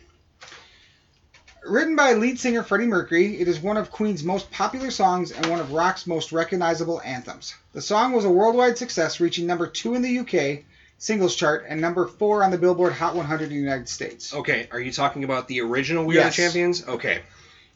Written 1.65 1.95
by 1.95 2.15
lead 2.15 2.41
singer 2.41 2.65
Freddie 2.65 2.87
Mercury, 2.87 3.41
it 3.41 3.47
is 3.47 3.61
one 3.61 3.77
of 3.77 3.93
Queen's 3.93 4.25
most 4.25 4.51
popular 4.51 4.91
songs 4.91 5.31
and 5.31 5.47
one 5.47 5.61
of 5.61 5.73
rock's 5.73 6.09
most 6.09 6.33
recognizable 6.33 7.01
anthems. 7.05 7.55
The 7.73 7.81
song 7.81 8.13
was 8.13 8.25
a 8.25 8.31
worldwide 8.31 8.79
success, 8.79 9.21
reaching 9.21 9.47
number 9.47 9.69
two 9.69 9.95
in 9.95 10.03
the 10.03 10.19
UK 10.19 10.65
singles 10.99 11.37
chart 11.37 11.67
and 11.69 11.81
number 11.81 12.07
four 12.07 12.43
on 12.43 12.51
the 12.51 12.59
Billboard 12.59 12.93
Hot 12.95 13.15
100 13.15 13.45
in 13.45 13.51
the 13.51 13.55
United 13.57 13.89
States. 13.89 14.35
Okay. 14.35 14.69
Are 14.73 14.81
you 14.81 14.91
talking 14.91 15.23
about 15.23 15.47
the 15.47 15.61
original 15.61 16.05
We 16.05 16.19
Are 16.19 16.25
the 16.25 16.31
Champions? 16.31 16.87
Okay. 16.87 17.23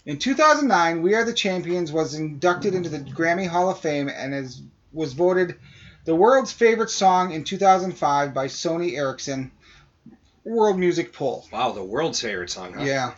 In 0.04 0.18
2009, 0.18 1.02
We 1.02 1.14
Are 1.14 1.24
the 1.24 1.32
Champions 1.32 1.92
was 1.92 2.14
inducted 2.14 2.74
into 2.74 2.88
the 2.88 2.98
Grammy 2.98 3.46
Hall 3.46 3.70
of 3.70 3.78
Fame 3.78 4.08
and 4.08 4.34
is, 4.34 4.62
was 4.92 5.12
voted 5.12 5.56
the 6.06 6.14
world's 6.14 6.52
favorite 6.52 6.90
song 6.90 7.32
in 7.32 7.44
2005 7.44 8.34
by 8.34 8.46
Sony 8.46 8.96
Ericsson 8.96 9.50
World 10.46 10.78
Music 10.78 11.12
Poll. 11.12 11.44
Wow, 11.52 11.72
the 11.72 11.82
world's 11.82 12.20
favorite 12.20 12.50
song. 12.50 12.74
Huh? 12.74 12.84
Yeah. 12.84 13.14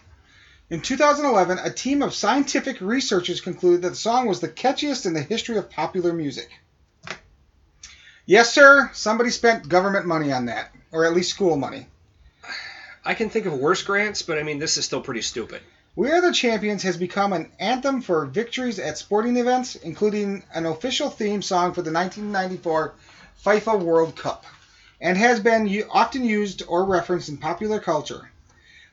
In 0.70 0.80
2011, 0.80 1.58
a 1.58 1.70
team 1.70 2.02
of 2.02 2.14
scientific 2.14 2.80
researchers 2.80 3.40
concluded 3.42 3.82
that 3.82 3.90
the 3.90 3.96
song 3.96 4.26
was 4.26 4.40
the 4.40 4.48
catchiest 4.48 5.04
in 5.04 5.12
the 5.12 5.22
history 5.22 5.58
of 5.58 5.70
popular 5.70 6.12
music. 6.12 6.50
Yes, 8.24 8.52
sir, 8.52 8.90
somebody 8.94 9.30
spent 9.30 9.68
government 9.68 10.06
money 10.06 10.32
on 10.32 10.46
that, 10.46 10.70
or 10.90 11.04
at 11.04 11.14
least 11.14 11.30
school 11.30 11.56
money. 11.56 11.86
I 13.04 13.14
can 13.14 13.30
think 13.30 13.46
of 13.46 13.54
worse 13.54 13.82
grants, 13.82 14.22
but 14.22 14.38
I 14.38 14.42
mean, 14.42 14.58
this 14.58 14.76
is 14.76 14.84
still 14.84 15.00
pretty 15.00 15.22
stupid. 15.22 15.60
We 15.96 16.10
Are 16.10 16.20
the 16.20 16.32
Champions 16.32 16.82
has 16.82 16.96
become 16.96 17.32
an 17.32 17.50
anthem 17.58 18.02
for 18.02 18.24
victories 18.26 18.78
at 18.78 18.98
sporting 18.98 19.36
events, 19.36 19.76
including 19.76 20.44
an 20.54 20.66
official 20.66 21.10
theme 21.10 21.42
song 21.42 21.72
for 21.72 21.82
the 21.82 21.92
1994 21.92 22.94
FIFA 23.44 23.82
World 23.82 24.16
Cup, 24.16 24.44
and 25.00 25.16
has 25.16 25.40
been 25.40 25.84
often 25.90 26.24
used 26.24 26.62
or 26.66 26.84
referenced 26.84 27.28
in 27.28 27.36
popular 27.36 27.78
culture. 27.78 28.30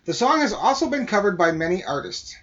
The 0.06 0.14
song 0.14 0.42
has 0.42 0.54
also 0.54 0.88
been 0.88 1.08
covered 1.08 1.38
by 1.38 1.52
many 1.52 1.84
artists. 1.84 2.36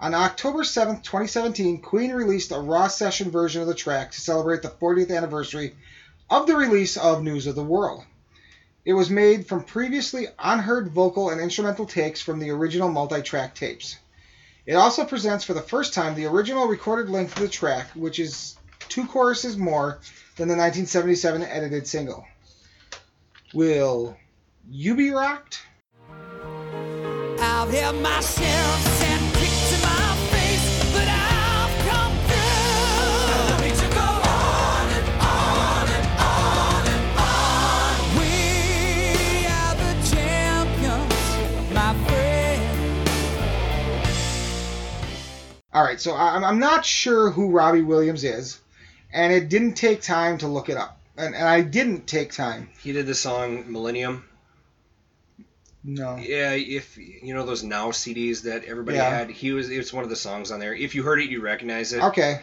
On 0.00 0.14
October 0.14 0.62
7, 0.62 1.00
2017, 1.00 1.80
Queen 1.80 2.12
released 2.12 2.52
a 2.52 2.58
raw 2.60 2.86
session 2.86 3.32
version 3.32 3.60
of 3.60 3.66
the 3.66 3.74
track 3.74 4.12
to 4.12 4.20
celebrate 4.20 4.62
the 4.62 4.68
40th 4.68 5.10
anniversary 5.10 5.74
of 6.30 6.46
the 6.46 6.54
release 6.54 6.96
of 6.96 7.22
News 7.22 7.48
of 7.48 7.56
the 7.56 7.64
World. 7.64 8.04
It 8.84 8.92
was 8.92 9.10
made 9.10 9.48
from 9.48 9.64
previously 9.64 10.28
unheard 10.38 10.92
vocal 10.92 11.30
and 11.30 11.40
instrumental 11.40 11.84
takes 11.84 12.20
from 12.20 12.38
the 12.38 12.50
original 12.50 12.88
multi 12.88 13.20
track 13.22 13.54
tapes. 13.54 13.96
It 14.64 14.74
also 14.74 15.04
presents 15.04 15.44
for 15.44 15.54
the 15.54 15.60
first 15.60 15.92
time 15.92 16.14
the 16.14 16.26
original 16.26 16.68
recorded 16.68 17.10
length 17.10 17.34
of 17.34 17.42
the 17.42 17.48
track, 17.48 17.88
which 17.94 18.18
is 18.20 18.56
two 18.88 19.06
choruses 19.06 19.56
more 19.56 19.98
than 20.36 20.46
the 20.46 20.54
1977 20.54 21.42
edited 21.42 21.88
single. 21.88 22.24
Will 23.54 24.14
you 24.68 24.94
be 24.94 25.10
rocked? 25.10 25.62
I've 27.40 27.70
had 27.70 27.94
myself 28.02 28.98
kicks 29.32 29.72
in 29.72 29.80
my 29.80 30.16
face, 30.30 30.92
but 30.92 31.08
I've 31.08 31.72
come 31.88 32.12
through. 32.28 33.54
I 33.54 33.60
need 33.64 33.74
to 33.74 33.88
go 33.94 34.04
on 34.04 34.90
and 34.92 35.08
on 35.24 35.88
and 35.96 36.06
on 36.20 36.84
and 36.92 37.04
on. 37.18 37.96
We 38.18 39.46
are 39.48 39.74
the 39.76 39.92
champions, 40.10 41.72
my 41.72 41.94
friend. 42.06 42.98
All 45.72 45.84
right, 45.84 45.98
so 45.98 46.14
I'm 46.14 46.58
not 46.58 46.84
sure 46.84 47.30
who 47.30 47.50
Robbie 47.50 47.80
Williams 47.80 48.24
is, 48.24 48.60
and 49.10 49.32
it 49.32 49.48
didn't 49.48 49.72
take 49.72 50.02
time 50.02 50.36
to 50.38 50.46
look 50.46 50.68
it 50.68 50.76
up. 50.76 50.97
And, 51.18 51.34
and 51.34 51.48
I 51.48 51.60
didn't 51.62 52.06
take 52.06 52.32
time. 52.32 52.70
He 52.80 52.92
did 52.92 53.06
the 53.06 53.14
song 53.14 53.70
Millennium. 53.70 54.24
No. 55.84 56.16
Yeah, 56.16 56.52
if 56.52 56.96
you 56.98 57.34
know 57.34 57.44
those 57.44 57.62
Now 57.62 57.90
CDs 57.90 58.42
that 58.42 58.64
everybody 58.64 58.98
Yeah. 58.98 59.10
had, 59.10 59.30
he 59.30 59.52
was. 59.52 59.70
It's 59.70 59.92
one 59.92 60.04
of 60.04 60.10
the 60.10 60.16
songs 60.16 60.50
on 60.50 60.60
there. 60.60 60.74
If 60.74 60.94
you 60.94 61.02
heard 61.02 61.20
it, 61.20 61.28
you 61.30 61.40
recognize 61.40 61.92
it. 61.92 62.02
Okay. 62.02 62.40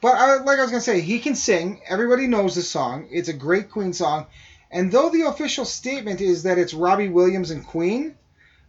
But 0.00 0.14
I, 0.16 0.36
like 0.36 0.58
I 0.58 0.62
was 0.62 0.70
going 0.70 0.80
to 0.80 0.84
say, 0.84 1.00
he 1.00 1.18
can 1.20 1.34
sing. 1.34 1.80
Everybody 1.88 2.26
knows 2.26 2.54
this 2.54 2.68
song. 2.68 3.08
It's 3.10 3.28
a 3.28 3.32
great 3.32 3.70
Queen 3.70 3.92
song. 3.92 4.26
And 4.70 4.90
though 4.90 5.08
the 5.10 5.22
official 5.22 5.64
statement 5.64 6.20
is 6.20 6.42
that 6.42 6.58
it's 6.58 6.74
Robbie 6.74 7.08
Williams 7.08 7.50
and 7.50 7.64
Queen, 7.64 8.14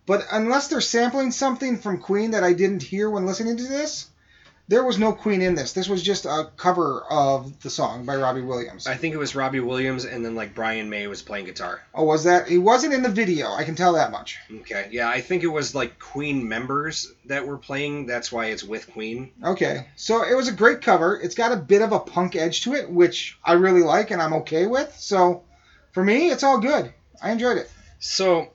but 0.05 0.25
unless 0.31 0.67
they're 0.67 0.81
sampling 0.81 1.31
something 1.31 1.77
from 1.77 1.99
Queen 1.99 2.31
that 2.31 2.43
I 2.43 2.53
didn't 2.53 2.83
hear 2.83 3.09
when 3.09 3.25
listening 3.25 3.57
to 3.57 3.63
this, 3.63 4.07
there 4.68 4.84
was 4.84 4.97
no 4.97 5.13
Queen 5.13 5.41
in 5.41 5.55
this. 5.55 5.74
This 5.74 5.88
was 5.88 6.03
just 6.03 6.26
a 6.26 6.49
cover 6.57 7.03
of 7.09 7.61
the 7.61 7.70
song 7.70 8.05
by 8.05 8.15
Robbie 8.18 8.41
Williams. 8.41 8.86
I 8.86 8.95
think 8.95 9.15
it 9.15 9.18
was 9.18 9.36
Robbie 9.36 9.61
Williams, 9.61 10.05
and 10.05 10.26
then 10.26 10.36
like 10.36 10.53
Brian 10.53 10.89
May 10.89 11.07
was 11.07 11.22
playing 11.22 11.45
guitar. 11.45 11.82
Oh, 11.93 12.03
was 12.03 12.26
that? 12.26 12.47
He 12.47 12.57
wasn't 12.57 12.93
in 12.93 13.01
the 13.01 13.09
video. 13.09 13.51
I 13.51 13.63
can 13.63 13.76
tell 13.76 13.93
that 13.93 14.11
much. 14.11 14.38
Okay, 14.51 14.89
yeah, 14.91 15.07
I 15.07 15.22
think 15.22 15.43
it 15.43 15.47
was 15.47 15.74
like 15.74 15.99
Queen 15.99 16.47
members 16.47 17.13
that 17.26 17.47
were 17.47 17.57
playing. 17.57 18.07
That's 18.07 18.32
why 18.32 18.47
it's 18.47 18.63
with 18.63 18.91
Queen. 18.91 19.32
Okay. 19.43 19.88
So 19.95 20.24
it 20.24 20.36
was 20.36 20.49
a 20.49 20.53
great 20.53 20.82
cover. 20.82 21.20
It's 21.22 21.36
got 21.36 21.53
a 21.53 21.57
bit 21.57 21.82
of 21.82 21.93
a 21.93 21.99
punk 21.99 22.36
edge 22.36 22.63
to 22.63 22.74
it, 22.74 22.89
which 22.89 23.38
I 23.43 23.53
really 23.53 23.84
like 23.84 24.11
and 24.11 24.22
I'm 24.22 24.34
okay 24.34 24.68
with. 24.68 24.93
So 24.97 25.43
for 25.93 26.03
me, 26.03 26.30
it's 26.30 26.43
all 26.43 26.59
good. 26.59 26.93
I 27.22 27.32
enjoyed 27.32 27.57
it. 27.57 27.72
So 27.99 28.49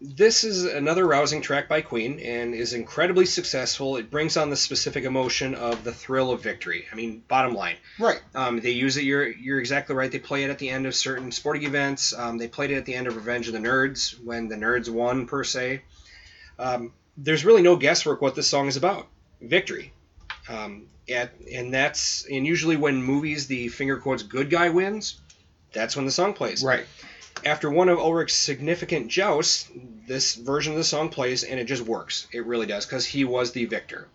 this 0.00 0.44
is 0.44 0.64
another 0.64 1.06
rousing 1.06 1.42
track 1.42 1.68
by 1.68 1.80
Queen 1.80 2.20
and 2.20 2.54
is 2.54 2.72
incredibly 2.72 3.26
successful. 3.26 3.96
It 3.96 4.10
brings 4.10 4.36
on 4.36 4.48
the 4.48 4.56
specific 4.56 5.04
emotion 5.04 5.54
of 5.56 5.82
the 5.82 5.92
thrill 5.92 6.30
of 6.30 6.40
victory. 6.42 6.84
I 6.92 6.94
mean, 6.94 7.22
bottom 7.26 7.52
line, 7.54 7.76
Right. 7.98 8.20
um, 8.34 8.60
they 8.60 8.70
use 8.70 8.96
it. 8.96 9.02
You're 9.04 9.26
you're 9.28 9.58
exactly 9.58 9.96
right. 9.96 10.10
They 10.10 10.20
play 10.20 10.44
it 10.44 10.50
at 10.50 10.58
the 10.58 10.68
end 10.70 10.86
of 10.86 10.94
certain 10.94 11.32
sporting 11.32 11.64
events. 11.64 12.12
Um, 12.12 12.38
they 12.38 12.46
played 12.48 12.70
it 12.70 12.76
at 12.76 12.84
the 12.84 12.94
end 12.94 13.08
of 13.08 13.16
Revenge 13.16 13.48
of 13.48 13.54
the 13.54 13.58
Nerds 13.58 14.14
when 14.24 14.48
the 14.48 14.56
Nerds 14.56 14.88
won 14.88 15.26
per 15.26 15.42
se. 15.42 15.82
Um, 16.58 16.92
there's 17.16 17.44
really 17.44 17.62
no 17.62 17.74
guesswork 17.76 18.22
what 18.22 18.34
this 18.36 18.46
song 18.46 18.68
is 18.68 18.76
about. 18.76 19.08
Victory. 19.40 19.92
Um, 20.48 20.86
at, 21.10 21.32
and 21.52 21.72
that's 21.74 22.24
and 22.30 22.46
usually 22.46 22.76
when 22.76 23.02
movies 23.02 23.46
the 23.48 23.68
finger 23.68 23.96
quotes 23.96 24.22
good 24.22 24.48
guy 24.50 24.68
wins, 24.68 25.20
that's 25.72 25.96
when 25.96 26.04
the 26.06 26.12
song 26.12 26.34
plays 26.34 26.62
Right. 26.62 26.86
After 27.44 27.70
one 27.70 27.88
of 27.88 27.98
Ulrich's 27.98 28.34
significant 28.36 29.08
jousts, 29.08 29.68
this 30.06 30.34
version 30.34 30.72
of 30.72 30.78
the 30.78 30.84
song 30.84 31.08
plays 31.08 31.44
and 31.44 31.58
it 31.60 31.64
just 31.64 31.82
works. 31.82 32.26
It 32.32 32.46
really 32.46 32.66
does 32.66 32.86
because 32.86 33.04
he 33.06 33.24
was 33.24 33.52
the 33.52 33.64
victor. 33.66 34.08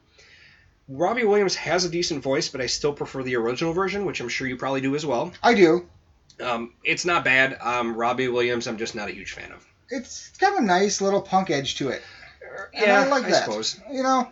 Robbie 0.90 1.24
Williams 1.24 1.56
has 1.56 1.86
a 1.86 1.90
decent 1.90 2.22
voice, 2.24 2.50
but 2.50 2.60
I 2.62 2.66
still 2.66 2.94
prefer 2.94 3.24
the 3.24 3.36
original 3.38 3.74
version, 3.74 4.06
which 4.06 4.20
I'm 4.20 4.30
sure 4.30 4.48
you 4.48 4.58
probably 4.58 4.82
do 4.82 4.96
as 4.96 5.06
well. 5.06 5.32
I 5.42 5.54
do. 5.54 5.88
Um, 6.42 6.74
it's 6.84 7.06
not 7.06 7.24
bad. 7.24 7.58
Um, 7.62 7.96
Robbie 7.96 8.28
Williams, 8.28 8.68
I'm 8.68 8.78
just 8.78 8.96
not 8.96 9.08
a 9.10 9.14
huge 9.14 9.32
fan 9.32 9.52
of. 9.52 9.66
It's 9.90 10.30
got 10.38 10.58
a 10.60 10.62
nice 10.66 11.00
little 11.00 11.22
punk 11.22 11.50
edge 11.52 11.76
to 11.76 11.90
it. 11.90 12.02
And 12.74 12.86
Yeah, 12.88 13.02
I 13.02 13.08
like 13.08 13.26
I 13.26 13.32
that. 13.32 13.46
suppose. 13.46 13.80
You 13.92 14.04
know? 14.04 14.28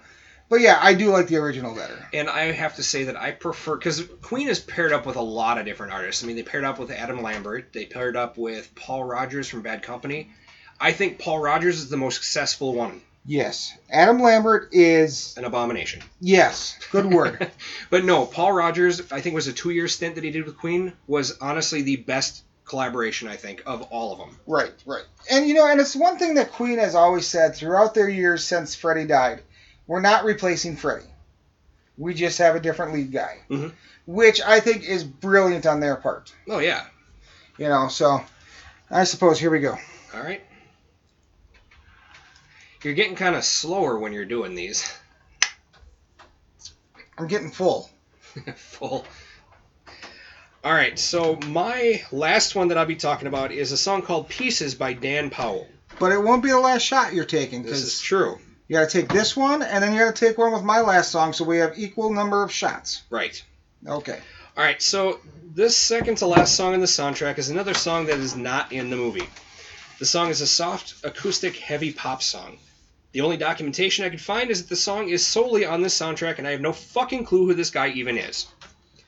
But 0.52 0.60
yeah, 0.60 0.78
I 0.82 0.94
do 0.96 1.12
like 1.12 1.28
the 1.28 1.38
original 1.38 1.74
better. 1.74 2.06
And 2.14 2.30
I 2.30 2.52
have 2.52 2.76
to 2.76 2.84
say 2.84 3.06
that 3.06 3.16
I 3.16 3.32
prefer 3.32 3.78
because 3.78 4.04
Queen 4.22 4.50
is 4.50 4.60
paired 4.60 4.92
up 4.92 5.06
with 5.06 5.16
a 5.16 5.22
lot 5.22 5.58
of 5.58 5.64
different 5.64 5.94
artists. 5.94 6.24
I 6.24 6.28
mean, 6.28 6.36
they 6.36 6.44
paired 6.44 6.66
up 6.66 6.78
with 6.78 6.92
Adam 6.92 7.22
Lambert. 7.22 7.72
They 7.72 7.86
paired 7.86 8.18
up 8.18 8.38
with 8.38 8.76
Paul 8.76 9.06
Rodgers 9.06 9.48
from 9.48 9.62
Bad 9.62 9.82
Company. 9.82 10.30
I 10.78 10.92
think 10.92 11.20
Paul 11.20 11.40
Rodgers 11.40 11.78
is 11.78 11.90
the 11.90 11.96
most 11.96 12.16
successful 12.16 12.74
one 12.74 13.02
Yes. 13.26 13.72
Adam 13.90 14.20
Lambert 14.20 14.70
is 14.74 15.36
An 15.38 15.46
abomination. 15.46 16.02
yes. 16.20 16.78
Good 16.92 17.06
word. 17.06 17.50
but 17.90 18.04
no, 18.04 18.26
Paul 18.26 18.52
Rodgers, 18.52 19.10
I 19.10 19.22
think 19.22 19.36
was 19.36 19.48
a 19.48 19.54
two-year 19.54 19.88
stint 19.88 20.16
that 20.16 20.24
he 20.26 20.32
did 20.32 20.46
with 20.46 20.58
Queen, 20.58 20.92
was 21.08 21.38
honestly 21.40 21.82
the 21.84 21.96
best 21.96 22.44
collaboration 22.66 23.30
I 23.30 23.38
think 23.38 23.64
of 23.66 23.84
all 23.84 24.12
of 24.12 24.20
them. 24.20 24.38
right, 24.48 24.74
right. 24.86 25.04
And 25.30 25.48
you 25.48 25.54
know, 25.54 25.68
and 25.68 25.80
it's 25.80 25.96
one 25.96 26.18
thing 26.18 26.34
that 26.34 26.52
Queen 26.52 26.78
has 26.80 26.96
always 26.96 27.26
said 27.28 27.56
throughout 27.56 27.94
their 27.94 28.10
years 28.10 28.44
since 28.44 28.76
Freddie 28.76 29.08
died. 29.08 29.44
We're 29.92 30.00
not 30.00 30.24
replacing 30.24 30.78
Freddie. 30.78 31.04
We 31.98 32.14
just 32.14 32.38
have 32.38 32.56
a 32.56 32.62
different 32.62 32.94
lead 32.94 33.12
guy. 33.12 33.40
Mhm. 33.50 33.74
Which 34.06 34.40
I 34.40 34.62
think 34.62 34.86
is 34.86 35.04
brilliant 35.04 35.66
on 35.66 35.82
their 35.82 35.98
part. 35.98 36.32
Oh 36.48 36.60
yeah. 36.60 36.86
You 37.58 37.68
know, 37.68 37.90
so 37.90 38.24
I 38.90 39.04
suppose 39.04 39.38
here 39.38 39.50
we 39.50 39.60
go. 39.60 39.78
All 40.14 40.24
right. 40.24 40.42
You're 42.84 42.94
getting 42.94 43.18
kind 43.18 43.36
of 43.36 43.44
slower 43.44 44.00
when 44.00 44.14
you're 44.14 44.24
doing 44.24 44.56
these. 44.56 44.90
I'm 47.18 47.28
getting 47.28 47.52
full. 47.52 47.90
Full. 48.56 49.06
All 50.64 50.74
right, 50.74 50.98
so 50.98 51.36
my 51.48 52.02
last 52.14 52.56
one 52.56 52.70
that 52.70 52.78
I'll 52.78 52.86
be 52.86 52.96
talking 52.96 53.28
about 53.28 53.52
is 53.52 53.74
a 53.74 53.78
song 53.78 54.04
called 54.04 54.30
"Pieces" 54.30 54.74
by 54.74 54.94
Dan 54.94 55.30
Powell. 55.30 55.68
But 56.00 56.14
it 56.14 56.24
won't 56.24 56.44
be 56.44 56.50
the 56.52 56.62
last 56.62 56.84
shot 56.84 57.14
you're 57.14 57.26
taking 57.26 57.64
This 57.64 57.82
is 57.82 58.00
true. 58.00 58.40
You 58.72 58.78
got 58.78 58.90
to 58.90 59.02
take 59.02 59.10
this 59.10 59.36
one 59.36 59.64
and 59.64 59.84
then 59.84 59.92
you 59.92 60.00
got 60.00 60.16
to 60.16 60.26
take 60.26 60.38
one 60.38 60.54
with 60.54 60.64
my 60.64 60.80
last 60.80 61.12
song, 61.12 61.34
so 61.34 61.44
we 61.44 61.58
have 61.58 61.78
equal 61.78 62.14
number 62.14 62.42
of 62.42 62.54
shots. 62.54 63.04
Right. 63.10 63.44
Okay. 63.86 64.18
All 64.56 64.64
right, 64.64 64.82
so 64.82 65.20
this 65.54 65.76
second 65.76 66.20
to 66.20 66.26
last 66.26 66.56
song 66.56 66.74
in 66.74 66.80
the 66.80 66.86
soundtrack 66.86 67.38
is 67.38 67.50
another 67.50 67.74
song 67.74 68.06
that 68.06 68.18
is 68.18 68.38
not 68.38 68.72
in 68.72 68.90
the 68.90 68.96
movie. 68.96 69.28
The 70.00 70.06
song 70.06 70.30
is 70.30 70.40
a 70.40 70.48
soft, 70.48 71.04
acoustic, 71.04 71.58
heavy 71.58 71.92
pop 71.92 72.24
song. 72.24 72.60
The 73.12 73.20
only 73.20 73.36
documentation 73.36 74.06
I 74.06 74.10
could 74.10 74.22
find 74.22 74.50
is 74.50 74.62
that 74.62 74.70
the 74.70 74.78
song 74.78 75.10
is 75.10 75.26
solely 75.26 75.66
on 75.66 75.82
this 75.82 76.00
soundtrack, 76.00 76.38
and 76.38 76.48
I 76.48 76.52
have 76.52 76.62
no 76.62 76.72
fucking 76.72 77.26
clue 77.26 77.48
who 77.48 77.54
this 77.54 77.72
guy 77.72 77.90
even 77.90 78.18
is. 78.18 78.48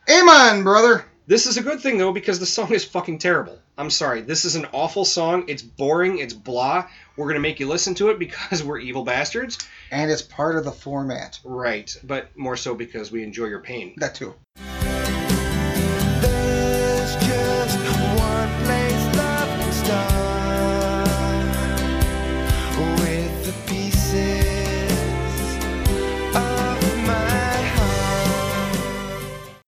Amen, 0.09 0.63
brother. 0.63 1.05
This 1.25 1.45
is 1.45 1.55
a 1.55 1.63
good 1.63 1.79
thing 1.79 1.97
though 1.97 2.11
because 2.11 2.37
the 2.37 2.45
song 2.45 2.73
is 2.73 2.83
fucking 2.83 3.19
terrible. 3.19 3.57
I'm 3.77 3.89
sorry. 3.89 4.21
This 4.21 4.45
is 4.45 4.55
an 4.55 4.67
awful 4.71 5.03
song. 5.03 5.45
It's 5.47 5.63
boring. 5.63 6.19
It's 6.19 6.33
blah. 6.33 6.87
We're 7.17 7.27
gonna 7.27 7.39
make 7.39 7.59
you 7.59 7.67
listen 7.67 7.95
to 7.95 8.09
it 8.09 8.19
because 8.19 8.63
we're 8.63 8.79
evil 8.79 9.03
bastards. 9.03 9.57
And 9.91 10.11
it's 10.11 10.21
part 10.21 10.57
of 10.57 10.65
the 10.65 10.71
format. 10.71 11.39
Right, 11.43 11.95
but 12.03 12.35
more 12.37 12.57
so 12.57 12.75
because 12.75 13.11
we 13.11 13.23
enjoy 13.23 13.45
your 13.45 13.61
pain. 13.61 13.95
That 13.97 14.15
too. 14.15 14.35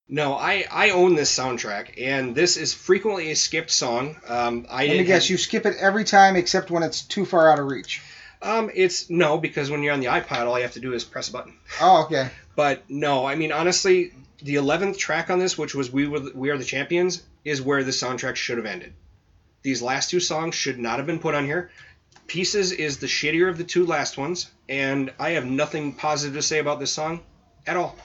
No, 0.07 0.35
I 0.35 0.65
I 0.71 0.91
own 0.91 1.15
this 1.15 1.35
soundtrack, 1.35 1.99
and 2.01 2.35
this 2.35 2.57
is 2.57 2.73
frequently 2.73 3.31
a 3.31 3.35
skipped 3.35 3.71
song. 3.71 4.15
Um, 4.27 4.67
I 4.69 4.85
Let 4.87 4.97
me 4.97 5.03
guess, 5.03 5.23
have- 5.23 5.31
you 5.31 5.37
skip 5.37 5.65
it 5.65 5.75
every 5.79 6.03
time 6.03 6.35
except 6.35 6.69
when 6.69 6.83
it's 6.83 7.01
too 7.01 7.25
far 7.25 7.51
out 7.51 7.59
of 7.59 7.65
reach. 7.65 8.01
Um, 8.41 8.69
it's 8.75 9.09
no 9.09 9.39
because 9.39 9.71
when 9.71 9.81
you're 9.81 9.93
on 9.93 10.01
the 10.01 10.07
iPod, 10.07 10.45
all 10.45 10.57
you 10.57 10.63
have 10.63 10.73
to 10.73 10.79
do 10.79 10.93
is 10.93 11.03
press 11.03 11.29
a 11.29 11.31
button. 11.31 11.57
Oh, 11.81 12.03
okay. 12.03 12.29
But 12.55 12.83
no, 12.89 13.25
I 13.25 13.33
mean 13.35 13.51
honestly, 13.51 14.11
the 14.43 14.55
eleventh 14.55 14.97
track 14.99 15.31
on 15.31 15.39
this, 15.39 15.57
which 15.57 15.73
was 15.73 15.91
"We 15.91 16.05
Were 16.07 16.29
We 16.35 16.49
Are 16.51 16.57
the 16.57 16.63
Champions," 16.63 17.23
is 17.43 17.61
where 17.61 17.83
the 17.83 17.91
soundtrack 17.91 18.35
should 18.35 18.57
have 18.57 18.67
ended. 18.67 18.93
These 19.63 19.81
last 19.81 20.11
two 20.11 20.19
songs 20.19 20.53
should 20.53 20.77
not 20.77 20.97
have 20.97 21.07
been 21.07 21.17
put 21.19 21.33
on 21.33 21.45
here. 21.45 21.71
Pieces 22.27 22.71
is 22.71 22.99
the 22.99 23.07
shittier 23.07 23.49
of 23.49 23.57
the 23.57 23.63
two 23.63 23.85
last 23.87 24.17
ones, 24.19 24.51
and 24.69 25.11
I 25.19 25.31
have 25.31 25.45
nothing 25.45 25.93
positive 25.93 26.35
to 26.35 26.41
say 26.43 26.59
about 26.59 26.79
this 26.79 26.91
song 26.91 27.21
at 27.65 27.75
all. 27.75 27.95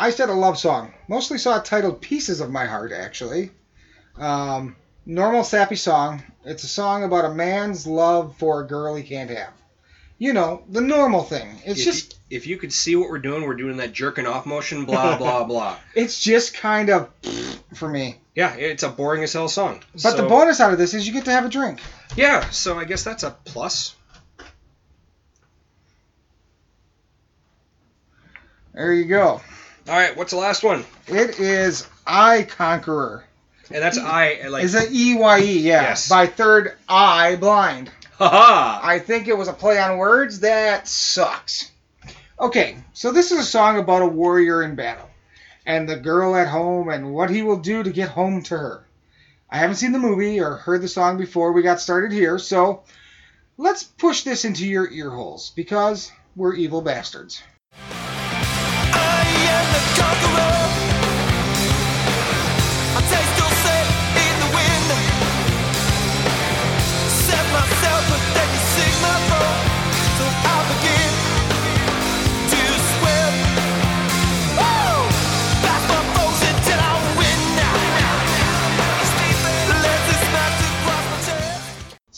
I 0.00 0.08
said 0.08 0.30
a 0.30 0.32
love 0.32 0.58
song. 0.58 0.94
Mostly 1.08 1.36
saw 1.36 1.58
it 1.58 1.66
titled 1.66 2.00
Pieces 2.00 2.40
of 2.40 2.50
My 2.50 2.64
Heart, 2.64 2.92
actually. 2.92 3.50
Um, 4.16 4.74
normal 5.04 5.44
sappy 5.44 5.76
song. 5.76 6.22
It's 6.42 6.64
a 6.64 6.68
song 6.68 7.04
about 7.04 7.26
a 7.26 7.34
man's 7.34 7.86
love 7.86 8.34
for 8.38 8.62
a 8.62 8.66
girl 8.66 8.94
he 8.94 9.02
can't 9.02 9.28
have. 9.28 9.52
You 10.16 10.32
know, 10.32 10.62
the 10.70 10.80
normal 10.80 11.22
thing. 11.22 11.60
It's 11.66 11.80
if, 11.80 11.84
just 11.84 12.18
you, 12.30 12.36
if 12.38 12.46
you 12.46 12.56
could 12.56 12.72
see 12.72 12.96
what 12.96 13.10
we're 13.10 13.18
doing, 13.18 13.44
we're 13.44 13.54
doing 13.54 13.76
that 13.76 13.92
jerking 13.92 14.26
off 14.26 14.46
motion, 14.46 14.86
blah 14.86 15.18
blah 15.18 15.44
blah. 15.44 15.76
it's 15.94 16.22
just 16.22 16.54
kind 16.54 16.88
of 16.88 17.10
for 17.74 17.88
me. 17.88 18.16
Yeah, 18.34 18.54
it's 18.54 18.82
a 18.82 18.88
boring 18.88 19.22
as 19.22 19.34
hell 19.34 19.48
song. 19.48 19.80
But 20.02 20.16
the 20.16 20.22
bonus 20.22 20.60
out 20.60 20.72
of 20.72 20.78
this 20.78 20.94
is 20.94 21.06
you 21.06 21.12
get 21.12 21.26
to 21.26 21.30
have 21.30 21.44
a 21.44 21.50
drink. 21.50 21.80
Yeah, 22.16 22.48
so 22.50 22.78
I 22.78 22.84
guess 22.84 23.04
that's 23.04 23.22
a 23.22 23.36
plus. 23.44 23.94
There 28.72 28.94
you 28.94 29.04
go. 29.04 29.42
All 29.88 29.96
right, 29.96 30.16
what's 30.16 30.32
the 30.32 30.38
last 30.38 30.62
one? 30.62 30.84
It 31.06 31.40
is 31.40 31.86
Eye 32.06 32.46
Conqueror. 32.48 33.24
And 33.70 33.82
that's 33.82 33.98
I 33.98 34.46
like. 34.48 34.64
Is 34.64 34.74
it 34.74 34.92
E 34.92 35.14
Y 35.14 35.40
E? 35.40 35.58
Yeah. 35.60 35.82
Yes. 35.82 36.08
By 36.08 36.26
Third 36.26 36.76
Eye 36.88 37.36
Blind. 37.36 37.90
Haha. 38.18 38.80
I 38.86 38.98
think 38.98 39.28
it 39.28 39.38
was 39.38 39.48
a 39.48 39.52
play 39.52 39.78
on 39.78 39.96
words 39.96 40.40
that 40.40 40.86
sucks. 40.86 41.70
Okay, 42.38 42.76
so 42.92 43.12
this 43.12 43.32
is 43.32 43.38
a 43.38 43.44
song 43.44 43.78
about 43.78 44.02
a 44.02 44.06
warrior 44.06 44.62
in 44.62 44.74
battle 44.74 45.08
and 45.66 45.88
the 45.88 45.96
girl 45.96 46.34
at 46.34 46.48
home 46.48 46.88
and 46.88 47.14
what 47.14 47.30
he 47.30 47.42
will 47.42 47.58
do 47.58 47.82
to 47.82 47.90
get 47.90 48.08
home 48.08 48.42
to 48.44 48.56
her. 48.56 48.84
I 49.48 49.58
haven't 49.58 49.76
seen 49.76 49.92
the 49.92 49.98
movie 49.98 50.40
or 50.40 50.56
heard 50.56 50.82
the 50.82 50.88
song 50.88 51.18
before 51.18 51.52
we 51.52 51.62
got 51.62 51.80
started 51.80 52.12
here, 52.12 52.38
so 52.38 52.82
let's 53.56 53.84
push 53.84 54.22
this 54.22 54.44
into 54.44 54.66
your 54.66 54.90
ear 54.90 55.10
holes 55.10 55.50
because 55.54 56.10
we're 56.36 56.54
evil 56.54 56.82
bastards. 56.82 57.42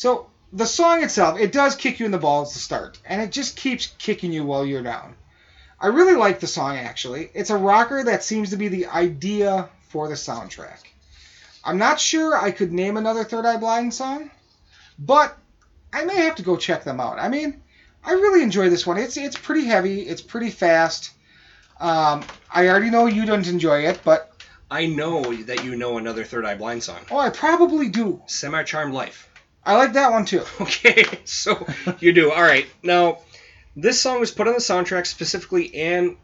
So 0.03 0.27
the 0.53 0.67
song 0.67 1.05
itself, 1.05 1.39
it 1.39 1.53
does 1.53 1.77
kick 1.77 2.01
you 2.01 2.07
in 2.07 2.11
the 2.11 2.19
balls 2.19 2.55
to 2.55 2.59
start, 2.59 2.99
and 3.05 3.23
it 3.23 3.31
just 3.31 3.55
keeps 3.55 3.95
kicking 3.99 4.33
you 4.33 4.43
while 4.43 4.67
you're 4.67 4.83
down. 4.83 5.15
I 5.83 5.89
really 5.89 6.15
like 6.15 6.39
the 6.39 6.47
song 6.47 6.77
actually. 6.77 7.29
It's 7.35 7.51
a 7.51 7.57
rocker 7.57 8.05
that 8.05 8.23
seems 8.23 8.51
to 8.51 8.57
be 8.57 8.69
the 8.69 8.87
idea 8.87 9.69
for 9.89 10.07
the 10.09 10.15
soundtrack. 10.15 10.79
I'm 11.65 11.79
not 11.79 12.01
sure 12.01 12.37
I 12.37 12.53
could 12.53 12.73
name 12.73 12.97
another 12.97 13.25
Third 13.25 13.45
Eye 13.45 13.57
Blind 13.57 13.93
song, 13.93 14.31
but 14.97 15.37
I 15.93 16.05
may 16.05 16.17
have 16.17 16.37
to 16.37 16.43
go 16.43 16.57
check 16.57 16.85
them 16.85 17.01
out. 17.01 17.19
I 17.19 17.29
mean, 17.29 17.63
I 18.05 18.13
really 18.13 18.43
enjoy 18.43 18.69
this 18.71 18.87
one. 18.87 18.97
It's 18.97 19.17
it's 19.17 19.37
pretty 19.37 19.65
heavy. 19.65 20.03
It's 20.03 20.23
pretty 20.23 20.51
fast. 20.51 21.11
Um, 21.81 22.23
I 22.49 22.69
already 22.69 22.91
know 22.91 23.07
you 23.07 23.27
don't 23.27 23.47
enjoy 23.49 23.87
it, 23.87 24.01
but 24.05 24.33
I 24.71 24.87
know 24.87 25.35
that 25.45 25.65
you 25.65 25.75
know 25.77 25.99
another 25.99 26.25
Third 26.25 26.45
Eye 26.45 26.55
Blind 26.55 26.85
song. 26.85 27.01
oh, 27.11 27.19
I 27.19 27.31
probably 27.31 27.89
do. 27.89 28.23
Semi 28.27 28.63
Charmed 28.63 28.95
Life. 28.95 29.29
I 29.65 29.77
like 29.77 29.95
that 29.95 30.13
one 30.13 30.25
too. 30.27 30.45
Okay, 30.61 31.05
so 31.25 31.67
you 31.99 32.13
do. 32.13 32.31
All 32.31 32.43
right. 32.43 32.67
Now, 32.83 33.19
this 33.77 34.01
song 34.01 34.21
was 34.21 34.31
put 34.31 34.47
on 34.47 34.55
the 34.55 34.61
soundtrack 34.61 35.07
specifically 35.07 35.75
and 35.75 36.17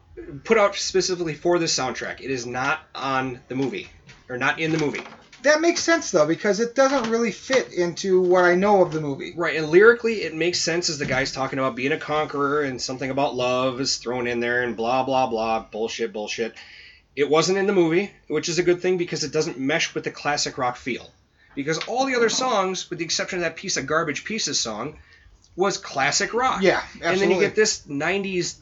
put 0.45 0.59
out 0.59 0.77
specifically 0.77 1.35
for 1.35 1.59
this 1.59 1.77
soundtrack. 1.77 2.21
It 2.21 2.31
is 2.31 2.47
not 2.47 2.81
on 2.95 3.41
the 3.49 3.55
movie, 3.55 3.89
or 4.29 4.37
not 4.37 4.61
in 4.61 4.73
the 4.73 4.79
movie. 4.79 5.03
That 5.43 5.61
makes 5.61 5.83
sense 5.83 6.11
though 6.11 6.27
because 6.27 6.59
it 6.59 6.75
doesn't 6.75 7.11
really 7.11 7.31
fit 7.31 7.73
into 7.73 8.21
what 8.21 8.45
I 8.45 8.57
know 8.57 8.83
of 8.83 8.93
the 8.93 9.01
movie. 9.01 9.35
Right, 9.37 9.57
and 9.57 9.69
lyrically, 9.69 10.23
it 10.23 10.35
makes 10.35 10.61
sense 10.61 10.91
as 10.91 10.99
the 10.99 11.07
guy's 11.07 11.33
talking 11.33 11.59
about 11.59 11.77
being 11.77 11.93
a 11.93 11.99
conqueror 11.99 12.63
and 12.63 12.83
something 12.83 13.11
about 13.11 13.37
love 13.37 13.81
is 13.81 13.99
thrown 13.99 14.27
in 14.27 14.41
there 14.41 14.63
and 14.65 14.77
blah, 14.77 15.05
blah, 15.05 15.29
blah, 15.29 15.61
bullshit, 15.61 16.13
bullshit. 16.13 16.55
It 17.15 17.31
wasn't 17.31 17.59
in 17.59 17.67
the 17.67 17.73
movie, 17.73 18.13
which 18.27 18.49
is 18.49 18.59
a 18.59 18.65
good 18.65 18.83
thing 18.83 18.99
because 18.99 19.25
it 19.25 19.33
doesn't 19.33 19.59
mesh 19.59 19.95
with 19.95 20.05
the 20.05 20.11
classic 20.11 20.59
rock 20.59 20.77
feel. 20.77 21.09
Because 21.55 21.79
all 21.87 22.07
the 22.07 22.17
other 22.17 22.29
songs, 22.29 22.91
with 22.91 22.99
the 22.99 23.05
exception 23.05 23.39
of 23.39 23.45
that 23.45 23.57
piece 23.57 23.77
of 23.77 23.87
garbage 23.87 24.25
pieces 24.25 24.59
song, 24.61 24.99
was 25.59 25.77
classic 25.77 26.33
rock. 26.33 26.63
Yeah, 26.63 26.77
absolutely. 26.77 27.11
And 27.11 27.21
then 27.21 27.31
you 27.33 27.41
get 27.41 27.57
this 27.57 27.83
90s 27.89 28.57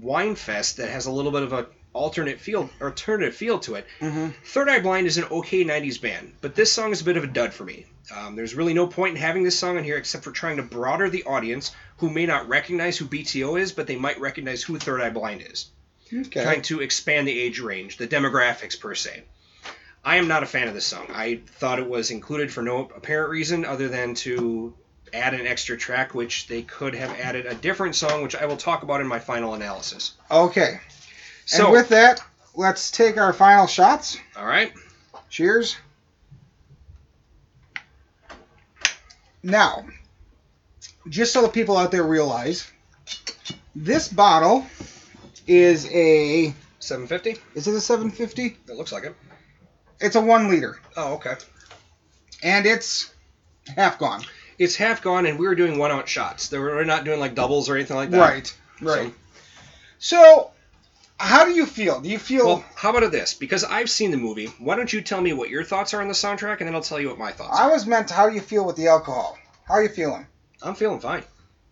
whine 0.00 0.36
fest 0.36 0.76
that 0.76 0.88
has 0.88 1.06
a 1.06 1.10
little 1.10 1.32
bit 1.32 1.42
of 1.42 1.52
a 1.52 1.66
alternate 1.92 2.38
feel, 2.38 2.70
alternative 2.80 3.34
feel 3.34 3.58
to 3.58 3.74
it. 3.74 3.86
Mhm. 4.00 4.32
Third 4.44 4.68
Eye 4.68 4.78
Blind 4.78 5.06
is 5.08 5.18
an 5.18 5.24
okay 5.24 5.64
90s 5.64 5.98
band, 6.00 6.34
but 6.40 6.54
this 6.54 6.72
song 6.72 6.92
is 6.92 7.00
a 7.00 7.04
bit 7.04 7.16
of 7.16 7.24
a 7.24 7.26
dud 7.26 7.52
for 7.52 7.64
me. 7.64 7.86
Um, 8.14 8.36
there's 8.36 8.54
really 8.54 8.74
no 8.74 8.86
point 8.86 9.16
in 9.16 9.20
having 9.20 9.42
this 9.42 9.58
song 9.58 9.76
on 9.76 9.82
here 9.82 9.96
except 9.96 10.22
for 10.22 10.30
trying 10.30 10.58
to 10.58 10.62
broader 10.62 11.10
the 11.10 11.24
audience 11.24 11.72
who 11.96 12.10
may 12.10 12.26
not 12.26 12.48
recognize 12.48 12.96
who 12.96 13.06
BTO 13.06 13.60
is, 13.60 13.72
but 13.72 13.88
they 13.88 13.96
might 13.96 14.20
recognize 14.20 14.62
who 14.62 14.78
Third 14.78 15.00
Eye 15.00 15.10
Blind 15.10 15.42
is. 15.50 15.66
Okay. 16.12 16.44
Trying 16.44 16.62
to 16.62 16.80
expand 16.80 17.26
the 17.26 17.40
age 17.40 17.58
range, 17.58 17.96
the 17.96 18.06
demographics 18.06 18.78
per 18.78 18.94
se. 18.94 19.24
I 20.04 20.16
am 20.18 20.28
not 20.28 20.44
a 20.44 20.46
fan 20.46 20.68
of 20.68 20.74
this 20.74 20.86
song. 20.86 21.08
I 21.12 21.40
thought 21.58 21.80
it 21.80 21.88
was 21.88 22.12
included 22.12 22.52
for 22.52 22.62
no 22.62 22.88
apparent 22.94 23.30
reason 23.30 23.64
other 23.64 23.88
than 23.88 24.14
to 24.16 24.72
add 25.16 25.34
an 25.34 25.46
extra 25.46 25.76
track, 25.76 26.14
which 26.14 26.46
they 26.46 26.62
could 26.62 26.94
have 26.94 27.10
added 27.18 27.46
a 27.46 27.54
different 27.54 27.94
song, 27.94 28.22
which 28.22 28.36
I 28.36 28.46
will 28.46 28.56
talk 28.56 28.82
about 28.82 29.00
in 29.00 29.06
my 29.06 29.18
final 29.18 29.54
analysis. 29.54 30.12
Okay. 30.30 30.80
So, 31.44 31.64
and 31.64 31.72
with 31.72 31.88
that, 31.90 32.20
let's 32.54 32.90
take 32.90 33.16
our 33.16 33.32
final 33.32 33.66
shots. 33.66 34.18
all 34.36 34.46
right, 34.46 34.72
Cheers. 35.30 35.76
Now, 39.42 39.86
just 41.08 41.32
so 41.32 41.42
the 41.42 41.48
people 41.48 41.76
out 41.76 41.90
there 41.92 42.02
realize, 42.02 42.70
this 43.74 44.08
bottle 44.08 44.66
is 45.46 45.86
a 45.86 46.52
750. 46.80 47.40
is 47.54 47.68
it 47.68 47.74
a 47.74 47.80
750? 47.80 48.56
It 48.68 48.76
looks 48.76 48.90
like 48.92 49.04
it. 49.04 49.14
It's 50.00 50.16
a 50.16 50.20
one 50.20 50.48
liter, 50.50 50.78
Oh, 50.96 51.14
okay. 51.14 51.34
and 52.42 52.66
it's 52.66 53.12
half 53.76 53.98
gone. 53.98 54.22
It's 54.58 54.76
half 54.76 55.02
gone, 55.02 55.26
and 55.26 55.38
we 55.38 55.46
were 55.46 55.54
doing 55.54 55.78
one 55.78 55.90
ounce 55.90 56.08
shots. 56.08 56.48
They 56.48 56.58
were 56.58 56.76
we're 56.76 56.84
not 56.84 57.04
doing 57.04 57.20
like 57.20 57.34
doubles 57.34 57.68
or 57.68 57.76
anything 57.76 57.96
like 57.96 58.10
that. 58.10 58.18
Right, 58.18 58.58
right. 58.80 59.14
So, 59.98 60.50
how 61.18 61.44
do 61.44 61.52
you 61.52 61.66
feel? 61.66 62.00
Do 62.00 62.08
you 62.08 62.18
feel? 62.18 62.46
Well, 62.46 62.64
how 62.74 62.94
about 62.96 63.10
this? 63.12 63.34
Because 63.34 63.64
I've 63.64 63.90
seen 63.90 64.10
the 64.10 64.16
movie, 64.16 64.46
why 64.58 64.76
don't 64.76 64.92
you 64.92 65.00
tell 65.02 65.20
me 65.20 65.32
what 65.32 65.50
your 65.50 65.64
thoughts 65.64 65.94
are 65.94 66.00
on 66.00 66.08
the 66.08 66.14
soundtrack, 66.14 66.58
and 66.58 66.68
then 66.68 66.74
I'll 66.74 66.82
tell 66.82 67.00
you 67.00 67.08
what 67.08 67.18
my 67.18 67.32
thoughts 67.32 67.58
are. 67.58 67.68
I 67.68 67.72
was 67.72 67.86
meant. 67.86 68.08
To, 68.08 68.14
How 68.14 68.28
do 68.28 68.34
you 68.34 68.40
feel 68.40 68.64
with 68.64 68.76
the 68.76 68.88
alcohol? 68.88 69.38
How 69.66 69.74
are 69.74 69.82
you 69.82 69.88
feeling? 69.88 70.26
I'm 70.62 70.74
feeling 70.74 71.00
fine. 71.00 71.22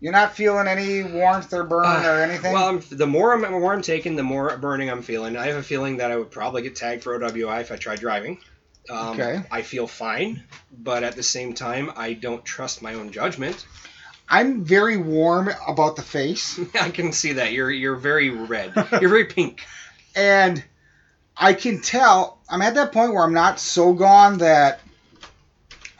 You're 0.01 0.13
not 0.13 0.37
feeling 0.37 0.67
any 0.67 1.03
warmth 1.03 1.53
or 1.55 1.65
burn 1.65 1.87
Uh, 1.87 2.03
or 2.07 2.23
anything. 2.23 2.53
Well, 2.53 2.69
I'm, 2.69 2.83
the 2.91 3.07
more 3.07 3.33
I'm, 3.33 3.41
the 3.41 3.51
more 3.51 3.73
I'm 3.73 3.81
taking, 3.81 4.17
the 4.17 4.23
more 4.23 4.55
burning 4.59 4.91
I'm 4.91 5.01
feeling. 5.01 5.37
I 5.37 5.47
have 5.47 5.57
a 5.57 5.63
feeling 5.63 5.97
that 5.99 6.11
I 6.11 6.17
would 6.17 6.31
probably 6.31 6.61
get 6.63 6.77
tagged 6.77 7.03
for 7.03 7.19
OWI 7.19 7.63
if 7.63 7.73
I 7.73 7.77
tried 7.77 8.01
driving. 8.01 8.39
Um, 8.91 9.21
Okay. 9.21 9.43
I 9.51 9.63
feel 9.63 9.87
fine, 9.87 10.43
but 10.71 11.03
at 11.05 11.17
the 11.17 11.23
same 11.23 11.55
time, 11.55 11.91
I 11.97 12.13
don't 12.13 12.45
trust 12.45 12.83
my 12.83 12.95
own 12.95 13.11
judgment. 13.13 13.67
I'm 14.29 14.65
very 14.65 14.97
warm 14.97 15.51
about 15.67 15.97
the 15.97 16.03
face, 16.03 16.59
I 16.81 16.91
can 16.91 17.13
see 17.13 17.33
that 17.35 17.53
you're 17.53 17.71
you're 17.71 17.97
very 17.97 18.31
red. 18.31 18.73
You're 19.01 19.11
very 19.11 19.27
pink. 19.27 19.63
and 20.17 20.63
I 21.37 21.53
can 21.53 21.81
tell 21.81 22.39
I'm 22.49 22.63
at 22.63 22.75
that 22.75 22.93
point 22.93 23.13
where 23.13 23.23
I'm 23.25 23.35
not 23.35 23.61
so 23.61 23.93
gone 23.93 24.39
that 24.39 24.81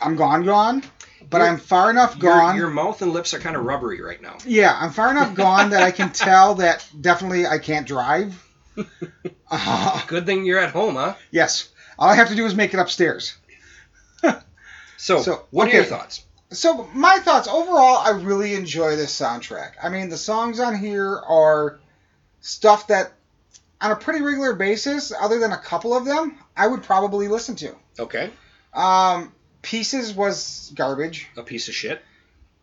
I'm 0.01 0.17
gone, 0.17 0.45
gone, 0.45 0.83
but 1.31 1.41
I'm 1.41 1.59
far 1.59 1.91
enough 1.91 2.17
Your, 2.17 2.33
gone. 2.33 2.57
your 2.57 2.71
mouth 2.71 3.01
and 3.03 3.13
lips 3.13 3.35
are 3.35 3.39
kind 3.39 3.57
of 3.57 3.65
rubbery 3.65 4.01
right 4.01 4.21
now. 4.21 4.37
Yeah, 4.47 4.77
I'm 4.79 4.91
far 4.91 5.11
enough 5.11 5.35
gone 5.47 5.71
that 5.71 5.83
I 5.83 5.91
can 5.91 6.11
tell 6.11 6.57
that 6.57 6.87
definitely 7.01 7.47
I 7.47 7.59
can't 7.59 7.87
drive. 7.87 8.41
Uh, 9.51 10.03
Good 10.07 10.27
thing 10.27 10.45
you're 10.45 10.59
at 10.59 10.71
home, 10.71 10.97
huh? 10.97 11.15
yes, 11.31 11.69
all 11.99 12.09
I 12.09 12.15
have 12.17 12.29
to 12.29 12.35
do 12.35 12.45
is 12.47 12.55
make 12.55 12.75
it 12.75 12.81
upstairs. 12.81 13.35
So, 14.97 15.21
So, 15.21 15.45
what 15.51 15.69
are 15.69 15.73
your 15.73 15.85
thoughts? 15.85 16.25
So 16.51 16.89
my 16.95 17.19
thoughts 17.19 17.47
overall, 17.49 17.99
I 17.99 18.11
really 18.11 18.55
enjoy 18.55 18.97
this 18.97 19.19
soundtrack. 19.19 19.73
I 19.83 19.89
mean, 19.91 20.09
the 20.09 20.17
songs 20.17 20.61
on 20.61 20.77
here 20.79 21.19
are 21.19 21.79
stuff 22.41 22.87
that, 22.87 23.13
on 23.83 23.91
a 23.91 23.97
pretty 23.97 24.23
regular 24.23 24.55
basis, 24.55 25.13
other 25.21 25.39
than 25.41 25.53
a 25.53 25.59
couple 25.59 25.95
of 25.95 26.05
them, 26.07 26.39
I 26.57 26.67
would 26.69 26.83
probably 26.85 27.29
listen 27.29 27.57
to. 27.57 27.75
Okay, 27.99 28.31
Um, 28.73 29.33
Pieces 29.63 30.15
was 30.15 30.73
garbage. 30.75 31.29
a 31.37 31.43
piece 31.43 31.69
of 31.69 31.75
shit. 31.75 32.01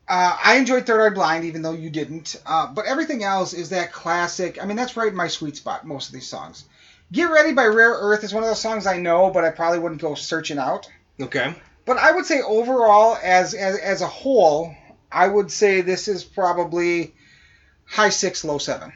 Uh, 0.08 0.38
I 0.44 0.56
enjoyed 0.58 0.86
Third 0.88 1.12
Eye 1.12 1.14
Blind, 1.14 1.46
even 1.46 1.62
though 1.62 1.74
you 1.74 1.90
didn't. 1.90 2.42
Uh, 2.46 2.68
but 2.74 2.86
everything 2.86 3.24
else 3.24 3.54
is 3.54 3.70
that 3.70 3.92
classic. 3.92 4.62
I 4.62 4.66
mean, 4.66 4.78
that's 4.78 4.98
right 4.98 5.10
in 5.10 5.16
my 5.16 5.28
sweet 5.28 5.58
spot. 5.58 5.86
Most 5.86 6.08
of 6.08 6.14
these 6.14 6.28
songs. 6.28 6.64
Get 7.12 7.26
Ready 7.26 7.52
by 7.52 7.66
Rare 7.66 7.92
Earth 7.92 8.24
is 8.24 8.34
one 8.34 8.44
of 8.44 8.50
those 8.50 8.60
songs 8.60 8.86
I 8.86 8.98
know, 8.98 9.30
but 9.30 9.44
I 9.44 9.50
probably 9.50 9.80
wouldn't 9.80 10.02
go 10.02 10.16
searching 10.16 10.58
out. 10.58 10.88
Okay, 11.20 11.54
But 11.86 11.98
I 11.98 12.12
would 12.12 12.26
say 12.26 12.42
overall, 12.42 13.18
as 13.22 13.54
as, 13.54 13.78
as 13.78 14.02
a 14.02 14.08
whole, 14.08 14.74
I 15.12 15.28
would 15.28 15.52
say 15.52 15.82
this 15.82 16.08
is 16.08 16.24
probably 16.24 17.12
high 17.86 18.10
six, 18.10 18.44
low 18.44 18.58
seven. 18.58 18.94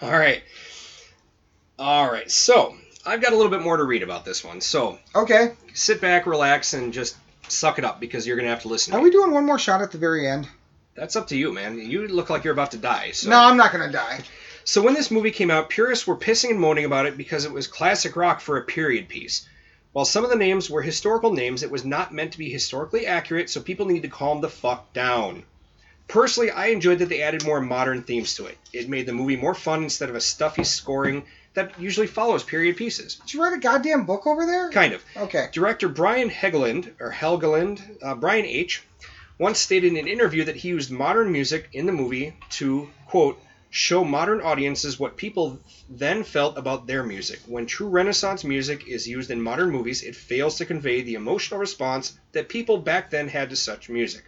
all 0.00 0.10
right, 0.12 0.40
all 1.78 2.10
right. 2.10 2.30
So 2.30 2.72
I've 3.04 3.20
got 3.20 3.32
a 3.32 3.36
little 3.36 3.50
bit 3.50 3.60
more 3.60 3.76
to 3.76 3.84
read 3.84 4.02
about 4.02 4.24
this 4.24 4.42
one. 4.44 4.60
So 4.60 4.98
Okay. 5.14 5.48
sit 5.74 6.00
back, 6.00 6.26
relax, 6.26 6.72
and 6.74 6.92
just 6.92 7.16
suck 7.48 7.78
it 7.78 7.84
up 7.84 7.98
because 8.00 8.26
you're 8.26 8.36
gonna 8.36 8.48
have 8.48 8.62
to 8.62 8.68
listen. 8.68 8.92
To 8.92 8.96
Are 8.98 9.00
me. 9.00 9.04
we 9.04 9.10
doing 9.10 9.32
one 9.32 9.44
more 9.44 9.58
shot 9.58 9.82
at 9.82 9.90
the 9.90 9.98
very 9.98 10.26
end? 10.28 10.48
That's 10.94 11.16
up 11.16 11.26
to 11.28 11.36
you, 11.36 11.52
man. 11.52 11.76
You 11.78 12.06
look 12.08 12.30
like 12.30 12.44
you're 12.44 12.52
about 12.52 12.70
to 12.70 12.76
die. 12.78 13.10
So. 13.12 13.28
No, 13.30 13.40
I'm 13.40 13.56
not 13.56 13.72
gonna 13.72 13.90
die. 13.90 14.20
So 14.70 14.82
when 14.82 14.94
this 14.94 15.10
movie 15.10 15.32
came 15.32 15.50
out, 15.50 15.68
purists 15.68 16.06
were 16.06 16.14
pissing 16.16 16.50
and 16.50 16.60
moaning 16.60 16.84
about 16.84 17.04
it 17.04 17.16
because 17.16 17.44
it 17.44 17.50
was 17.50 17.66
classic 17.66 18.14
rock 18.14 18.40
for 18.40 18.56
a 18.56 18.62
period 18.62 19.08
piece. 19.08 19.44
While 19.90 20.04
some 20.04 20.22
of 20.22 20.30
the 20.30 20.36
names 20.36 20.70
were 20.70 20.80
historical 20.80 21.32
names, 21.32 21.64
it 21.64 21.72
was 21.72 21.84
not 21.84 22.14
meant 22.14 22.30
to 22.30 22.38
be 22.38 22.48
historically 22.48 23.04
accurate, 23.04 23.50
so 23.50 23.60
people 23.60 23.86
need 23.86 24.02
to 24.02 24.08
calm 24.08 24.40
the 24.40 24.48
fuck 24.48 24.92
down. 24.92 25.42
Personally, 26.06 26.52
I 26.52 26.66
enjoyed 26.66 27.00
that 27.00 27.08
they 27.08 27.20
added 27.20 27.44
more 27.44 27.60
modern 27.60 28.04
themes 28.04 28.36
to 28.36 28.46
it. 28.46 28.58
It 28.72 28.88
made 28.88 29.06
the 29.06 29.12
movie 29.12 29.34
more 29.34 29.56
fun 29.56 29.82
instead 29.82 30.08
of 30.08 30.14
a 30.14 30.20
stuffy 30.20 30.62
scoring 30.62 31.24
that 31.54 31.72
usually 31.80 32.06
follows 32.06 32.44
period 32.44 32.76
pieces. 32.76 33.16
Did 33.16 33.34
you 33.34 33.42
write 33.42 33.54
a 33.54 33.58
goddamn 33.58 34.04
book 34.04 34.24
over 34.28 34.46
there? 34.46 34.70
Kind 34.70 34.92
of. 34.92 35.04
Okay. 35.16 35.48
Director 35.50 35.88
Brian 35.88 36.30
Hegeland, 36.30 36.92
or 37.00 37.10
Helgeland, 37.10 37.82
uh, 38.04 38.14
Brian 38.14 38.46
H., 38.46 38.84
once 39.36 39.58
stated 39.58 39.94
in 39.94 39.98
an 39.98 40.06
interview 40.06 40.44
that 40.44 40.54
he 40.54 40.68
used 40.68 40.92
modern 40.92 41.32
music 41.32 41.70
in 41.72 41.86
the 41.86 41.92
movie 41.92 42.36
to, 42.50 42.88
quote, 43.08 43.36
show 43.70 44.04
modern 44.04 44.40
audiences 44.40 44.98
what 44.98 45.16
people 45.16 45.58
then 45.88 46.24
felt 46.24 46.58
about 46.58 46.86
their 46.86 47.04
music. 47.04 47.38
When 47.46 47.66
true 47.66 47.88
Renaissance 47.88 48.42
music 48.42 48.88
is 48.88 49.08
used 49.08 49.30
in 49.30 49.40
modern 49.40 49.70
movies, 49.70 50.02
it 50.02 50.16
fails 50.16 50.58
to 50.58 50.66
convey 50.66 51.02
the 51.02 51.14
emotional 51.14 51.60
response 51.60 52.18
that 52.32 52.48
people 52.48 52.78
back 52.78 53.10
then 53.10 53.28
had 53.28 53.50
to 53.50 53.56
such 53.56 53.88
music. 53.88 54.24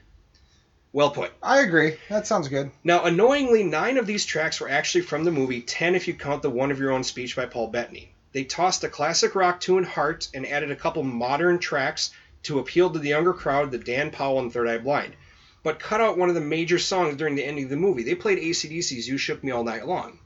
Well 0.93 1.11
put. 1.11 1.33
I 1.43 1.61
agree. 1.61 1.97
That 2.09 2.27
sounds 2.27 2.49
good. 2.49 2.71
Now, 2.85 3.05
annoyingly, 3.05 3.65
nine 3.65 3.99
of 3.99 4.07
these 4.07 4.27
tracks 4.27 4.61
were 4.61 4.69
actually 4.69 5.03
from 5.03 5.25
the 5.25 5.31
movie, 5.31 5.63
ten 5.63 5.95
if 5.95 6.07
you 6.07 6.15
count 6.15 6.43
the 6.43 6.51
one 6.51 6.71
of 6.71 6.79
your 6.79 6.93
own 6.93 7.03
speech 7.03 7.35
by 7.35 7.47
Paul 7.47 7.69
Bettany. 7.69 8.15
They 8.33 8.45
tossed 8.45 8.85
a 8.85 8.89
classic 8.89 9.35
rock 9.35 9.61
tune, 9.61 9.85
Heart, 9.85 10.29
and 10.35 10.47
added 10.47 10.71
a 10.71 10.77
couple 10.77 11.03
modern 11.03 11.59
tracks 11.59 12.11
to 12.45 12.59
appeal 12.59 12.91
to 12.91 12.99
the 12.99 13.09
younger 13.09 13.33
crowd, 13.33 13.71
the 13.71 13.79
Dan 13.79 14.11
Powell 14.11 14.39
and 14.39 14.53
Third 14.53 14.69
Eye 14.69 14.79
Blind, 14.79 15.15
but 15.63 15.79
cut 15.79 16.01
out 16.01 16.19
one 16.19 16.29
of 16.29 16.35
the 16.35 16.41
major 16.41 16.79
songs 16.79 17.17
during 17.17 17.35
the 17.35 17.45
ending 17.45 17.65
of 17.65 17.71
the 17.71 17.77
movie. 17.77 18.03
They 18.03 18.15
played 18.15 18.39
ACDC's 18.39 19.09
You 19.09 19.19
Shook 19.19 19.43
Me 19.45 19.53
All 19.53 19.65
Night 19.65 19.87
Long. 19.87 20.19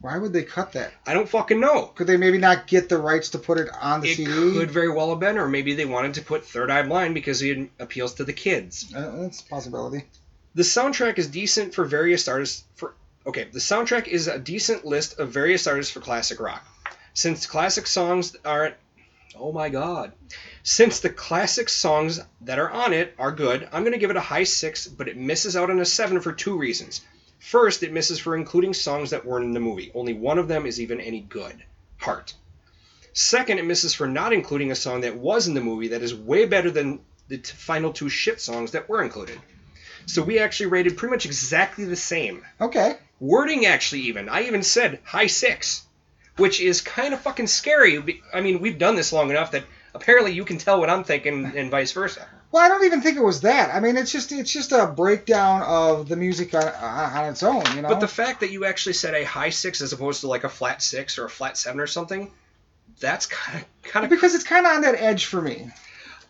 Why 0.00 0.18
would 0.18 0.32
they 0.34 0.42
cut 0.42 0.72
that? 0.72 0.92
I 1.06 1.14
don't 1.14 1.28
fucking 1.28 1.58
know. 1.60 1.86
Could 1.94 2.06
they 2.06 2.18
maybe 2.18 2.36
not 2.36 2.66
get 2.66 2.88
the 2.90 2.98
rights 2.98 3.30
to 3.30 3.38
put 3.38 3.58
it 3.58 3.70
on 3.80 4.02
the 4.02 4.10
It 4.10 4.16
CD? 4.16 4.30
could 4.52 4.70
very 4.70 4.90
well 4.90 5.08
have 5.10 5.20
been, 5.20 5.38
or 5.38 5.48
maybe 5.48 5.74
they 5.74 5.86
wanted 5.86 6.14
to 6.14 6.22
put 6.22 6.44
Third 6.44 6.70
Eye 6.70 6.82
Blind 6.82 7.14
because 7.14 7.40
it 7.40 7.70
appeals 7.78 8.14
to 8.14 8.24
the 8.24 8.32
kids. 8.34 8.92
Uh, 8.94 9.22
that's 9.22 9.40
a 9.40 9.44
possibility. 9.46 10.04
The 10.54 10.62
soundtrack 10.62 11.18
is 11.18 11.26
decent 11.28 11.74
for 11.74 11.84
various 11.86 12.28
artists. 12.28 12.64
For 12.74 12.94
okay, 13.26 13.48
the 13.50 13.60
soundtrack 13.60 14.06
is 14.06 14.28
a 14.28 14.38
decent 14.38 14.84
list 14.84 15.18
of 15.18 15.30
various 15.30 15.66
artists 15.66 15.90
for 15.92 16.00
classic 16.00 16.38
rock. 16.38 16.62
Since 17.14 17.46
classic 17.46 17.86
songs 17.86 18.36
aren't, 18.44 18.74
oh 19.38 19.52
my 19.52 19.68
god, 19.68 20.12
since 20.62 21.00
the 21.00 21.10
classic 21.10 21.68
songs 21.68 22.20
that 22.42 22.58
are 22.58 22.70
on 22.70 22.92
it 22.92 23.14
are 23.18 23.32
good, 23.32 23.68
I'm 23.72 23.84
gonna 23.84 23.98
give 23.98 24.10
it 24.10 24.16
a 24.16 24.20
high 24.20 24.44
six, 24.44 24.86
but 24.86 25.08
it 25.08 25.16
misses 25.16 25.56
out 25.56 25.70
on 25.70 25.80
a 25.80 25.84
seven 25.84 26.20
for 26.20 26.32
two 26.32 26.56
reasons. 26.56 27.00
First, 27.38 27.82
it 27.82 27.92
misses 27.92 28.18
for 28.18 28.36
including 28.36 28.72
songs 28.72 29.10
that 29.10 29.26
weren't 29.26 29.44
in 29.44 29.52
the 29.52 29.60
movie. 29.60 29.92
Only 29.94 30.14
one 30.14 30.38
of 30.38 30.48
them 30.48 30.64
is 30.64 30.80
even 30.80 31.00
any 31.00 31.20
good. 31.20 31.62
Heart. 31.98 32.34
Second, 33.12 33.58
it 33.58 33.64
misses 33.64 33.94
for 33.94 34.06
not 34.08 34.32
including 34.32 34.70
a 34.70 34.74
song 34.74 35.02
that 35.02 35.16
was 35.16 35.46
in 35.46 35.54
the 35.54 35.60
movie 35.60 35.88
that 35.88 36.02
is 36.02 36.14
way 36.14 36.46
better 36.46 36.70
than 36.70 37.00
the 37.28 37.38
t- 37.38 37.52
final 37.52 37.92
two 37.92 38.08
shit 38.08 38.40
songs 38.40 38.72
that 38.72 38.88
were 38.88 39.02
included. 39.02 39.38
So 40.06 40.22
we 40.22 40.38
actually 40.38 40.66
rated 40.66 40.96
pretty 40.96 41.12
much 41.12 41.26
exactly 41.26 41.84
the 41.84 41.96
same. 41.96 42.44
Okay. 42.60 42.96
Wording 43.20 43.66
actually 43.66 44.02
even. 44.02 44.28
I 44.28 44.42
even 44.42 44.62
said 44.62 45.00
high 45.04 45.28
six, 45.28 45.86
which 46.36 46.60
is 46.60 46.80
kind 46.80 47.14
of 47.14 47.20
fucking 47.20 47.46
scary. 47.46 48.22
I 48.32 48.40
mean, 48.40 48.60
we've 48.60 48.78
done 48.78 48.96
this 48.96 49.12
long 49.12 49.30
enough 49.30 49.52
that 49.52 49.64
apparently 49.94 50.32
you 50.32 50.44
can 50.44 50.58
tell 50.58 50.80
what 50.80 50.90
I'm 50.90 51.04
thinking 51.04 51.52
and 51.56 51.70
vice 51.70 51.92
versa. 51.92 52.26
Well, 52.50 52.62
I 52.62 52.68
don't 52.68 52.84
even 52.84 53.00
think 53.00 53.16
it 53.16 53.22
was 53.22 53.40
that. 53.40 53.74
I 53.74 53.80
mean, 53.80 53.96
it's 53.96 54.12
just 54.12 54.30
it's 54.30 54.52
just 54.52 54.72
a 54.72 54.86
breakdown 54.86 55.62
of 55.62 56.08
the 56.08 56.16
music 56.16 56.54
on, 56.54 56.62
on 56.62 57.24
its 57.28 57.42
own, 57.42 57.64
you 57.74 57.82
know. 57.82 57.88
But 57.88 58.00
the 58.00 58.08
fact 58.08 58.40
that 58.40 58.52
you 58.52 58.64
actually 58.64 58.92
said 58.92 59.14
a 59.14 59.24
high 59.24 59.50
six 59.50 59.80
as 59.80 59.92
opposed 59.92 60.20
to 60.20 60.28
like 60.28 60.44
a 60.44 60.48
flat 60.48 60.80
six 60.82 61.18
or 61.18 61.24
a 61.24 61.30
flat 61.30 61.56
seven 61.56 61.80
or 61.80 61.88
something, 61.88 62.30
that's 63.00 63.26
kind 63.26 63.58
of 63.58 63.90
kind 63.90 64.04
of. 64.04 64.10
because 64.10 64.34
it's 64.34 64.44
kind 64.44 64.66
of 64.66 64.72
on 64.72 64.82
that 64.82 64.94
edge 64.94 65.24
for 65.24 65.40
me. 65.42 65.68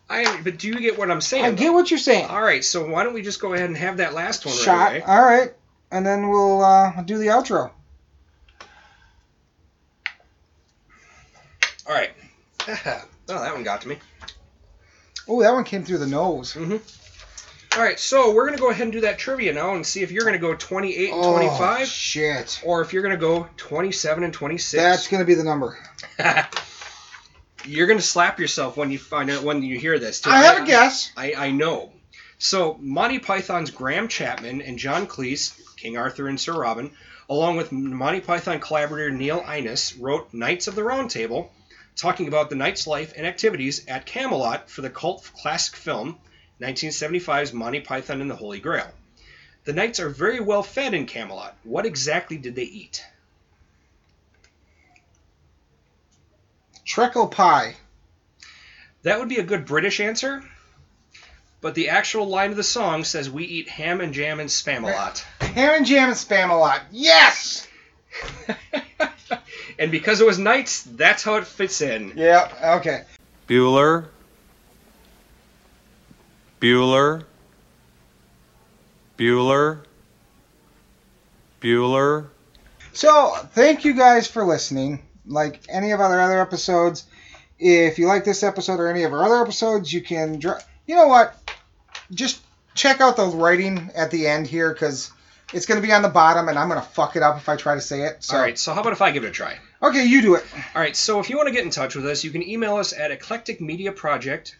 I 0.08 0.40
but 0.42 0.58
do 0.58 0.68
you 0.68 0.80
get 0.80 0.98
what 0.98 1.10
I'm 1.10 1.20
saying? 1.20 1.44
I 1.44 1.52
get 1.52 1.72
what 1.72 1.90
you're 1.90 1.98
saying. 1.98 2.26
All 2.26 2.42
right, 2.42 2.64
so 2.64 2.88
why 2.88 3.04
don't 3.04 3.14
we 3.14 3.22
just 3.22 3.40
go 3.40 3.52
ahead 3.52 3.68
and 3.68 3.76
have 3.76 3.98
that 3.98 4.14
last 4.14 4.46
one 4.46 4.54
Shot. 4.54 4.92
right? 4.92 5.02
All 5.06 5.22
right, 5.22 5.52
and 5.90 6.06
then 6.06 6.30
we'll 6.30 6.62
uh, 6.62 7.02
do 7.02 7.18
the 7.18 7.26
outro. 7.28 7.70
All 11.86 11.94
right. 11.94 12.10
oh, 12.68 13.04
that 13.28 13.54
one 13.54 13.62
got 13.64 13.82
to 13.82 13.88
me. 13.88 13.98
Oh, 15.28 15.42
that 15.42 15.52
one 15.52 15.64
came 15.64 15.84
through 15.84 15.98
the 15.98 16.06
nose. 16.06 16.54
Mm-hmm. 16.54 16.76
All 17.78 17.82
right, 17.84 17.98
so 17.98 18.32
we're 18.32 18.46
gonna 18.46 18.58
go 18.58 18.70
ahead 18.70 18.82
and 18.84 18.92
do 18.92 19.00
that 19.00 19.18
trivia 19.18 19.52
now 19.52 19.74
and 19.74 19.84
see 19.84 20.02
if 20.02 20.12
you're 20.12 20.24
gonna 20.24 20.38
go 20.38 20.54
28 20.54 21.10
and 21.10 21.18
Oh, 21.20 21.32
25, 21.32 21.88
shit. 21.88 22.62
or 22.64 22.82
if 22.82 22.92
you're 22.92 23.02
gonna 23.02 23.16
go 23.16 23.48
27 23.56 24.22
and 24.22 24.32
26. 24.32 24.80
That's 24.80 25.08
gonna 25.08 25.24
be 25.24 25.34
the 25.34 25.42
number. 25.42 25.76
you're 27.64 27.86
gonna 27.88 28.00
slap 28.00 28.38
yourself 28.38 28.76
when 28.76 28.90
you 28.92 28.98
find 28.98 29.28
out 29.30 29.42
when 29.42 29.62
you 29.62 29.78
hear 29.78 29.98
this. 29.98 30.20
Too. 30.20 30.30
I 30.30 30.42
have 30.44 30.62
a 30.62 30.66
guess. 30.66 31.10
I, 31.16 31.34
I 31.36 31.50
know. 31.50 31.92
So 32.38 32.76
Monty 32.80 33.18
Python's 33.18 33.70
Graham 33.70 34.06
Chapman 34.08 34.62
and 34.62 34.78
John 34.78 35.06
Cleese, 35.08 35.58
King 35.76 35.96
Arthur 35.96 36.28
and 36.28 36.38
Sir 36.38 36.52
Robin, 36.52 36.92
along 37.28 37.56
with 37.56 37.72
Monty 37.72 38.20
Python 38.20 38.60
collaborator 38.60 39.10
Neil 39.10 39.44
Innes, 39.52 39.96
wrote 39.96 40.32
Knights 40.32 40.68
of 40.68 40.74
the 40.76 40.84
Round 40.84 41.10
Table, 41.10 41.50
talking 41.96 42.28
about 42.28 42.50
the 42.50 42.56
knight's 42.56 42.86
life 42.86 43.12
and 43.16 43.26
activities 43.26 43.86
at 43.86 44.06
Camelot 44.06 44.68
for 44.68 44.82
the 44.82 44.90
cult 44.90 45.30
classic 45.40 45.76
film 45.76 46.18
1975's 46.60 47.52
Monty 47.52 47.80
Python 47.80 48.20
and 48.20 48.30
the 48.30 48.36
Holy 48.36 48.60
Grail. 48.60 48.90
The 49.64 49.72
knights 49.72 50.00
are 50.00 50.08
very 50.08 50.40
well 50.40 50.62
fed 50.62 50.94
in 50.94 51.06
Camelot. 51.06 51.56
What 51.64 51.86
exactly 51.86 52.36
did 52.36 52.54
they 52.54 52.64
eat? 52.64 53.04
Treacle 56.84 57.28
pie. 57.28 57.76
That 59.02 59.18
would 59.18 59.28
be 59.28 59.38
a 59.38 59.42
good 59.42 59.66
British 59.66 60.00
answer, 60.00 60.44
but 61.60 61.74
the 61.74 61.88
actual 61.88 62.26
line 62.26 62.50
of 62.50 62.56
the 62.56 62.62
song 62.62 63.04
says 63.04 63.28
we 63.28 63.44
eat 63.44 63.68
ham 63.68 64.00
and 64.00 64.14
jam 64.14 64.38
and 64.40 64.48
spam 64.48 64.84
a 64.84 64.92
lot. 64.92 65.24
Ham 65.40 65.74
and 65.76 65.86
jam 65.86 66.08
and 66.08 66.16
spam 66.16 66.50
a 66.50 66.54
lot. 66.54 66.82
Yes. 66.90 67.66
and 69.78 69.90
because 69.90 70.20
it 70.20 70.26
was 70.26 70.38
knights, 70.38 70.82
that's 70.82 71.22
how 71.22 71.36
it 71.36 71.46
fits 71.46 71.80
in. 71.80 72.12
Yeah. 72.16 72.76
Okay. 72.78 73.04
Bueller. 73.48 74.06
Bueller. 76.60 77.24
Bueller. 79.18 79.78
Bueller. 81.60 82.26
So 82.92 83.34
thank 83.52 83.84
you 83.84 83.94
guys 83.94 84.26
for 84.26 84.44
listening. 84.44 85.02
Like 85.26 85.60
any 85.68 85.92
of 85.92 86.00
our 86.00 86.20
other 86.20 86.40
episodes, 86.40 87.04
if 87.58 87.98
you 87.98 88.06
like 88.06 88.24
this 88.24 88.42
episode 88.42 88.80
or 88.80 88.88
any 88.88 89.04
of 89.04 89.12
our 89.12 89.24
other 89.24 89.40
episodes, 89.42 89.92
you 89.92 90.02
can. 90.02 90.38
Dr- 90.38 90.62
you 90.86 90.94
know 90.94 91.06
what? 91.06 91.34
Just 92.12 92.42
check 92.74 93.00
out 93.00 93.16
the 93.16 93.26
writing 93.26 93.90
at 93.94 94.10
the 94.10 94.26
end 94.26 94.46
here 94.46 94.72
because 94.72 95.10
it's 95.54 95.66
going 95.66 95.80
to 95.80 95.86
be 95.86 95.92
on 95.92 96.02
the 96.02 96.08
bottom, 96.08 96.48
and 96.48 96.58
I'm 96.58 96.68
going 96.68 96.80
to 96.80 96.86
fuck 96.86 97.16
it 97.16 97.22
up 97.22 97.36
if 97.36 97.48
I 97.48 97.56
try 97.56 97.74
to 97.74 97.80
say 97.80 98.02
it. 98.02 98.22
So 98.24 98.36
All 98.36 98.42
right, 98.42 98.58
so 98.58 98.72
how 98.74 98.80
about 98.80 98.92
if 98.92 99.02
I 99.02 99.10
give 99.10 99.24
it 99.24 99.28
a 99.28 99.32
try? 99.32 99.58
okay, 99.82 100.04
you 100.04 100.22
do 100.22 100.34
it. 100.34 100.44
All 100.74 100.80
right, 100.80 100.96
so 100.96 101.20
if 101.20 101.30
you 101.30 101.36
want 101.36 101.48
to 101.48 101.54
get 101.54 101.64
in 101.64 101.70
touch 101.70 101.94
with 101.94 102.06
us, 102.06 102.24
you 102.24 102.30
can 102.30 102.42
email 102.42 102.76
us 102.76 102.92
at 102.92 103.10
eclecticmediaproject 103.10 104.54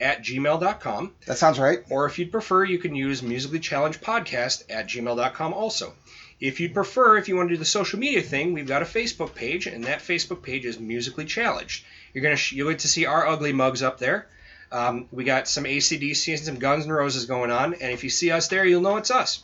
at 0.00 0.22
gmail.com. 0.22 1.12
That 1.26 1.38
sounds 1.38 1.58
right. 1.58 1.80
Or 1.90 2.06
if 2.06 2.18
you'd 2.18 2.30
prefer, 2.32 2.64
you 2.64 2.78
can 2.78 2.94
use 2.94 3.22
musically 3.22 3.58
challenged 3.58 4.00
podcast 4.00 4.62
at 4.70 4.86
gmail.com 4.88 5.52
also. 5.54 5.92
If 6.40 6.60
you'd 6.60 6.74
prefer, 6.74 7.16
if 7.16 7.28
you 7.28 7.36
want 7.36 7.48
to 7.48 7.54
do 7.56 7.58
the 7.58 7.64
social 7.64 7.98
media 7.98 8.22
thing, 8.22 8.52
we've 8.52 8.68
got 8.68 8.82
a 8.82 8.84
Facebook 8.84 9.34
page, 9.34 9.66
and 9.66 9.84
that 9.84 9.98
Facebook 10.00 10.42
page 10.42 10.64
is 10.64 10.78
musically 10.78 11.24
challenged. 11.24 11.84
You're 12.14 12.22
gonna 12.22 12.36
sh- 12.36 12.52
you'll 12.52 12.70
get 12.70 12.78
to 12.80 12.88
see 12.88 13.06
our 13.06 13.26
ugly 13.26 13.52
mugs 13.52 13.82
up 13.82 13.98
there. 13.98 14.28
Um, 14.70 15.08
we 15.10 15.24
got 15.24 15.48
some 15.48 15.64
ACDC 15.64 16.34
and 16.34 16.44
some 16.44 16.58
Guns 16.58 16.84
N' 16.84 16.92
Roses 16.92 17.24
going 17.26 17.50
on, 17.50 17.74
and 17.74 17.90
if 17.92 18.04
you 18.04 18.10
see 18.10 18.30
us 18.30 18.48
there, 18.48 18.64
you'll 18.64 18.82
know 18.82 18.98
it's 18.98 19.10
us. 19.10 19.42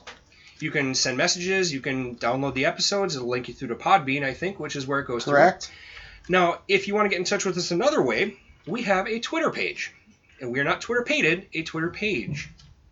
You 0.61 0.71
can 0.71 0.95
send 0.95 1.17
messages. 1.17 1.73
You 1.73 1.81
can 1.81 2.17
download 2.17 2.55
the 2.55 2.67
episodes. 2.67 3.17
It'll 3.17 3.29
link 3.29 3.49
you 3.49 3.55
through 3.55 3.69
to 3.69 3.75
Podbean, 3.75 4.25
I 4.25 4.35
think, 4.35 4.59
which 4.61 4.77
is 4.77 4.87
where 4.87 5.01
it 5.01 5.07
goes. 5.07 5.25
through. 5.25 5.35
Correct. 5.35 5.71
Now, 6.29 6.61
if 6.69 6.89
you 6.89 6.95
want 6.95 7.07
to 7.07 7.11
get 7.11 7.19
in 7.19 7.25
touch 7.25 7.45
with 7.45 7.57
us 7.59 7.71
another 7.71 8.01
way, 8.01 8.37
we 8.67 8.83
have 8.83 9.07
a 9.07 9.19
Twitter 9.21 9.51
page. 9.51 9.93
And 10.41 10.53
we 10.53 10.61
are 10.61 10.65
not 10.65 10.81
Twitter 10.81 11.03
pated, 11.03 11.47
a 11.53 11.63
Twitter 11.63 11.91
page. 11.91 12.51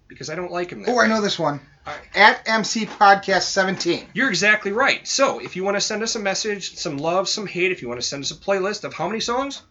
Because 0.09 0.29
I 0.29 0.35
don't 0.35 0.53
like 0.53 0.71
them. 0.71 0.85
Oh, 0.87 1.01
I 1.01 1.07
know 1.07 1.21
this 1.23 1.39
one. 1.39 1.61
Right. 1.87 1.99
At 2.15 2.43
MC 2.47 2.87
Podcast 2.87 3.43
17. 3.43 4.07
You're 4.13 4.29
exactly 4.29 4.71
right. 4.71 5.07
So, 5.09 5.39
if 5.41 5.57
you 5.57 5.65
want 5.65 5.77
to 5.77 5.81
send 5.81 6.03
us 6.03 6.15
a 6.15 6.21
message, 6.21 6.77
some 6.77 6.99
love, 6.99 7.29
some 7.29 7.47
hate, 7.47 7.73
if 7.73 7.83
you 7.83 7.89
want 7.89 8.01
to 8.01 8.07
send 8.07 8.23
us 8.23 8.31
a 8.31 8.37
playlist 8.37 8.85
of 8.85 8.93
how 8.95 9.09
many 9.09 9.21
songs? 9.21 9.63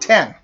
10. 0.00 0.34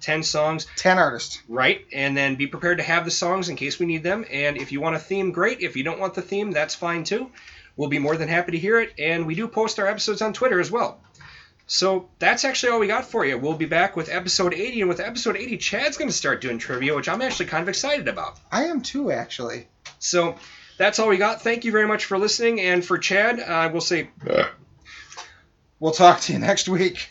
10 0.00 0.22
songs, 0.22 0.66
10 0.76 0.98
artists. 0.98 1.42
right? 1.48 1.84
And 1.92 2.16
then 2.16 2.36
be 2.36 2.46
prepared 2.46 2.78
to 2.78 2.84
have 2.84 3.04
the 3.04 3.10
songs 3.10 3.48
in 3.48 3.56
case 3.56 3.78
we 3.78 3.86
need 3.86 4.02
them. 4.02 4.24
And 4.30 4.56
if 4.56 4.72
you 4.72 4.80
want 4.80 4.96
a 4.96 4.98
theme, 4.98 5.32
great. 5.32 5.60
If 5.60 5.76
you 5.76 5.84
don't 5.84 5.98
want 6.00 6.14
the 6.14 6.22
theme, 6.22 6.50
that's 6.52 6.74
fine 6.74 7.04
too. 7.04 7.30
We'll 7.76 7.88
be 7.88 7.98
more 7.98 8.16
than 8.16 8.28
happy 8.28 8.52
to 8.52 8.58
hear 8.58 8.80
it. 8.80 8.92
And 8.98 9.26
we 9.26 9.34
do 9.34 9.48
post 9.48 9.78
our 9.78 9.86
episodes 9.86 10.22
on 10.22 10.32
Twitter 10.32 10.60
as 10.60 10.70
well. 10.70 11.00
So 11.66 12.08
that's 12.18 12.44
actually 12.44 12.72
all 12.72 12.80
we 12.80 12.86
got 12.86 13.04
for 13.04 13.24
you. 13.26 13.36
We'll 13.38 13.54
be 13.54 13.66
back 13.66 13.94
with 13.94 14.08
episode 14.08 14.54
80. 14.54 14.80
And 14.80 14.88
with 14.88 15.00
episode 15.00 15.36
80, 15.36 15.58
Chad's 15.58 15.96
going 15.98 16.08
to 16.08 16.16
start 16.16 16.40
doing 16.40 16.58
trivia, 16.58 16.94
which 16.96 17.08
I'm 17.08 17.20
actually 17.22 17.46
kind 17.46 17.62
of 17.62 17.68
excited 17.68 18.08
about. 18.08 18.38
I 18.50 18.64
am 18.64 18.80
too, 18.80 19.12
actually. 19.12 19.68
So 19.98 20.36
that's 20.78 20.98
all 20.98 21.08
we 21.08 21.18
got. 21.18 21.42
Thank 21.42 21.64
you 21.64 21.72
very 21.72 21.86
much 21.86 22.06
for 22.06 22.18
listening. 22.18 22.60
And 22.60 22.84
for 22.84 22.98
Chad, 22.98 23.38
I 23.40 23.66
will 23.66 23.80
say 23.82 24.08
We'll 25.80 25.92
talk 25.92 26.20
to 26.22 26.32
you 26.32 26.38
next 26.50 26.68
week. 26.68 27.10